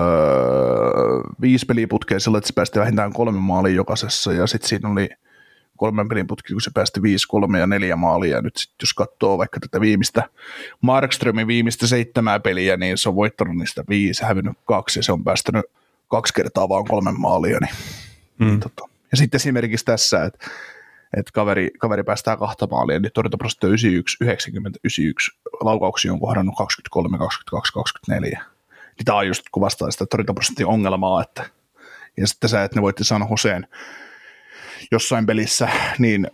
[1.40, 5.08] viisi peliputkea sillä, että se päästi vähintään kolme maalia jokaisessa, ja sitten siinä oli
[5.78, 8.94] kolmen pelin putki, kun se päästi viisi, kolme ja neljä maalia, ja nyt sitten jos
[8.94, 10.22] katsoo vaikka tätä viimeistä
[10.80, 15.24] Markströmin viimeistä seitsemää peliä, niin se on voittanut niistä viisi, hävinnyt kaksi, ja se on
[15.24, 15.64] päästänyt
[16.08, 17.74] kaksi kertaa vaan kolme maalia, niin,
[18.38, 18.46] mm.
[18.46, 18.88] niin tota.
[19.10, 20.46] Ja sitten esimerkiksi tässä, että
[21.16, 25.30] että kaveri, kaveri päästää kahta maalia, niin torjuntaprosentti on 91, 90, 91,
[25.60, 28.42] laukauksia on kohdannut 23, 22, 24.
[28.98, 31.44] Niin tämä on just kuvastaa sitä torjuntaprosentin ongelmaa, että
[32.16, 33.66] ja sitten sä, että ne voitti San Joseen
[34.92, 36.26] jossain pelissä, niin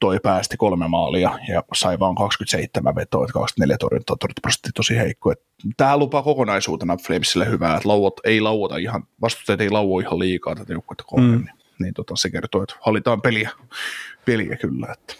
[0.00, 5.34] toi päästi kolme maalia ja sai vaan 27 vetoa, että 24 torjuntaa, torjuntaprosentti tosi heikko.
[5.76, 10.54] Tämä lupaa kokonaisuutena Flamesille hyvää, että lauot ei lauota ihan, vastustajat ei lauo ihan liikaa
[10.54, 11.30] tätä joukkuetta kohden.
[11.30, 11.46] Mm
[11.82, 13.50] niin tota, se kertoo, että hallitaan peliä,
[14.24, 14.86] peliä kyllä.
[14.92, 15.14] Että.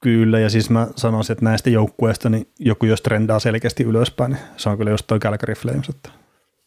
[0.00, 4.42] Kyllä, ja siis mä sanoisin, että näistä joukkueista niin joku jos trendaa selkeästi ylöspäin, niin
[4.56, 6.10] se on kyllä just toi Calgary Flames, että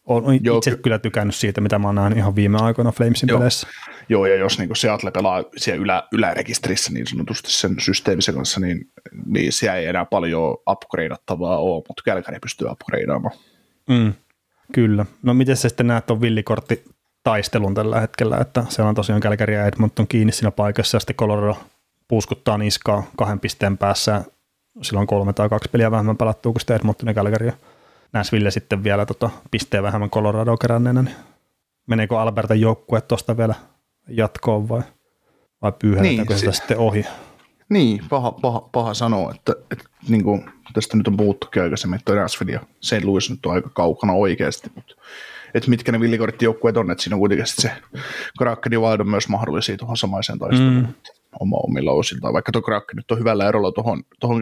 [0.08, 3.28] olen Joo, itse ky- kyllä tykännyt siitä, mitä mä oon nähnyt ihan viime aikoina Flamesin
[3.28, 3.38] Joo.
[3.38, 3.66] peleissä.
[4.08, 8.90] Joo, ja jos niin Seattle pelaa siellä ylä, ylärekisterissä niin sanotusti sen systeemisen kanssa, niin,
[9.26, 13.34] niin siellä ei enää paljon upgradeattavaa ole, mutta Calgary pystyy upgradeaamaan.
[13.88, 14.12] Mm,
[14.72, 15.06] kyllä.
[15.22, 16.84] No miten se sitten näet on villikortti
[17.24, 21.16] taistelun tällä hetkellä, että se on tosiaan Calgary ja Edmonton kiinni siinä paikassa ja sitten
[21.16, 21.56] Colorado
[22.08, 24.24] puuskuttaa niskaa kahden pisteen päässä.
[24.82, 27.52] Silloin kolme tai kaksi peliä vähemmän pelattua kuin sitten Edmonton ja ja
[28.12, 31.16] Nashville sitten vielä tota, pisteen vähemmän Colorado keränneena, niin
[31.86, 33.54] meneekö Alberta joukkue tuosta vielä
[34.08, 34.82] jatkoon vai,
[35.62, 37.04] vai pyyhätetäänkö niin, sitä se, sitten ohi?
[37.68, 42.14] Niin, paha, paha, paha sanoa, että, että niin kuin, tästä nyt on puhuttu aikaisemmin, että
[42.14, 43.04] Nashville ja St.
[43.04, 44.94] Louis nyt on aika kaukana oikeasti, mutta
[45.54, 47.70] että mitkä ne villikorttijoukkueet on, että siinä on kuitenkin se
[48.38, 50.74] Kraken ja Wild on myös mahdollisia tuohon samaiseen taisteluun.
[50.74, 50.94] Mm.
[51.40, 54.40] Oma omilla osiltaan, vaikka tuo Kraken nyt on hyvällä erolla tuohon, tuohon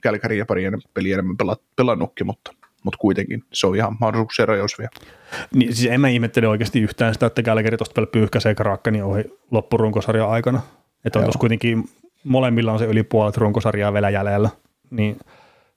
[0.00, 0.64] Kälkäriin ja pari
[0.94, 2.52] peliä enemmän pela, pelannutkin, mutta,
[2.84, 5.12] mutta kuitenkin se on ihan mahdollisuuksia rajoissa vielä.
[5.54, 9.24] Niin, siis en mä ihmettele oikeasti yhtään sitä, että Kälkäri tuosta vielä pyyhkäisee Krakenin ohi
[9.50, 10.60] loppurunkosarjan aikana.
[11.04, 11.84] Että on kuitenkin
[12.24, 14.50] molemmilla on se yli puolet runkosarjaa vielä jäljellä,
[14.90, 15.18] niin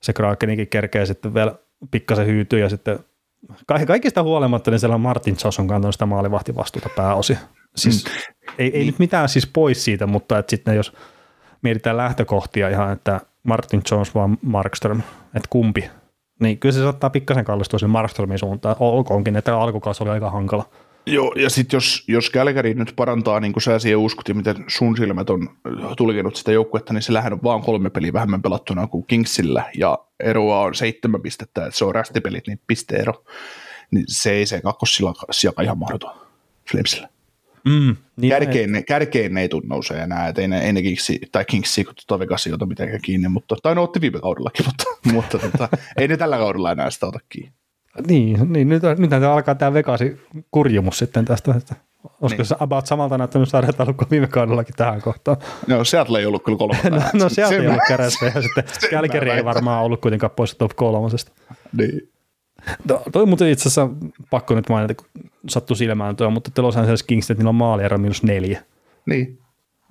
[0.01, 1.55] se Krakenikin kerkee sitten vielä
[1.91, 2.99] pikkasen hyytyä ja sitten
[3.87, 7.37] kaikista huolimatta niin siellä on Martin Jones on kantanut sitä maalivahtivastuuta pääosin.
[7.75, 8.11] Siis mm.
[8.57, 10.93] ei, ei nyt mitään siis pois siitä, mutta että sitten jos
[11.61, 15.01] mietitään lähtökohtia ihan, että Martin Jones vaan Markström,
[15.35, 15.89] että kumpi,
[16.39, 20.69] niin kyllä se saattaa pikkasen kallistua sen Markströmin suuntaan, olkoonkin, että alkukausi oli aika hankala.
[21.05, 24.55] Joo, ja sitten jos, jos Calgary nyt parantaa, niin kuin sä siihen uskot, ja miten
[24.67, 25.49] sun silmät on
[25.97, 30.59] tulkinut sitä joukkuetta, niin se on vaan kolme peliä vähemmän pelattuna kuin Kingsillä, ja eroa
[30.59, 33.23] on seitsemän pistettä, että se on rästipelit, niin pisteero,
[33.91, 35.13] niin se ei se kakkosilla
[35.63, 36.11] ihan mahdoton
[36.71, 37.09] Flamesille.
[37.67, 40.81] Mm, niin kärkein, ne, kärkein ne ei tule nousee enää, että ei ne, ei ne
[40.81, 44.65] Kingsi, tai Kingsi, kun tuota Vegasia ota mitenkään kiinni, mutta, tai ne otti viime kaudellakin,
[44.65, 44.83] mutta,
[45.13, 47.53] mutta tota, ei ne tällä kaudella enää sitä ota kiinni.
[48.07, 50.21] Niin, niin nyt, nyt alkaa tämä Vegasi
[50.51, 51.75] kurjumus sitten tästä, että
[52.21, 52.47] olisiko niin.
[52.47, 55.37] se about samalta näyttänyt sarjataulukko viime kaudellakin tähän kohtaan.
[55.67, 56.89] No Seattle ei ollut kyllä kolmatta.
[56.95, 60.71] no, no Seattle ei ollut kärässä ja sitten Kälkeri ei varmaan ollut kuitenkaan pois top
[60.75, 61.31] kolmosesta.
[61.77, 62.09] Niin.
[62.87, 63.89] To, toi muuten itse asiassa
[64.29, 67.97] pakko nyt mainita, kun sattui silmään tuo, mutta Los Angeles Kings, että niillä on maaliero
[67.97, 68.63] minus neljä.
[69.05, 69.39] Niin.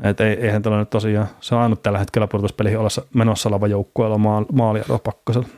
[0.03, 3.67] Et ei, eihän tällä nyt tosiaan, se on ainut tällä hetkellä pudotuspeleihin olla menossa oleva
[3.67, 4.19] joukkueella
[4.53, 5.49] maaliero pakkosella.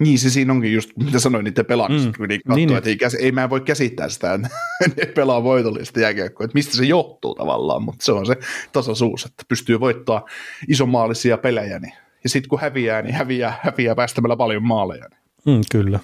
[0.00, 2.28] Niin, se siinä onkin just, mitä sanoin, niiden pelaamista, mm.
[2.28, 4.48] niin katsoo, niin, että ei, ei, mä voi käsittää sitä, että
[4.96, 8.36] ne pelaa voitollista jääkiekkoa, että mistä se johtuu tavallaan, mutta se on se
[8.72, 10.24] tasaisuus, että pystyy voittaa
[10.68, 15.06] isomaalisia pelejä, niin, ja sitten kun häviää, niin häviää, häviää päästämällä paljon maaleja.
[15.44, 15.58] Niin.
[15.58, 16.00] Mm, kyllä,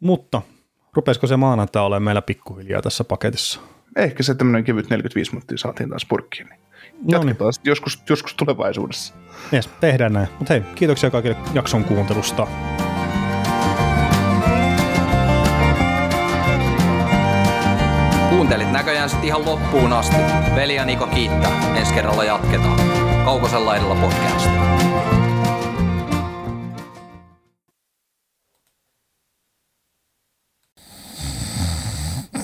[0.00, 0.42] mutta
[0.96, 3.60] rupesiko se maanantai olemaan meillä pikkuhiljaa tässä paketissa?
[3.96, 6.60] Ehkä se tämmöinen kevyt 45 minuuttia saatiin taas purkkiin, niin
[7.08, 7.64] jatketaan no niin.
[7.64, 9.14] joskus, joskus tulevaisuudessa.
[9.52, 10.28] Yes, tehdään näin.
[10.38, 12.46] Mutta hei, kiitoksia kaikille jakson kuuntelusta.
[18.30, 20.16] Kuuntelit näköjään sitten ihan loppuun asti.
[20.54, 21.76] Veli ja Niko kiittää.
[21.76, 22.80] Ensi kerralla jatketaan.
[23.24, 24.50] Kaukosella edellä podcast.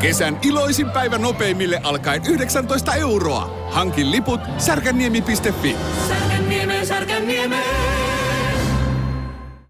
[0.00, 3.68] Kesän iloisin päivä nopeimille alkaen 19 euroa.
[3.70, 5.76] Hankin liput särkänniemi.fi.
[6.08, 7.99] Särkänniemeen, särkänniemeen.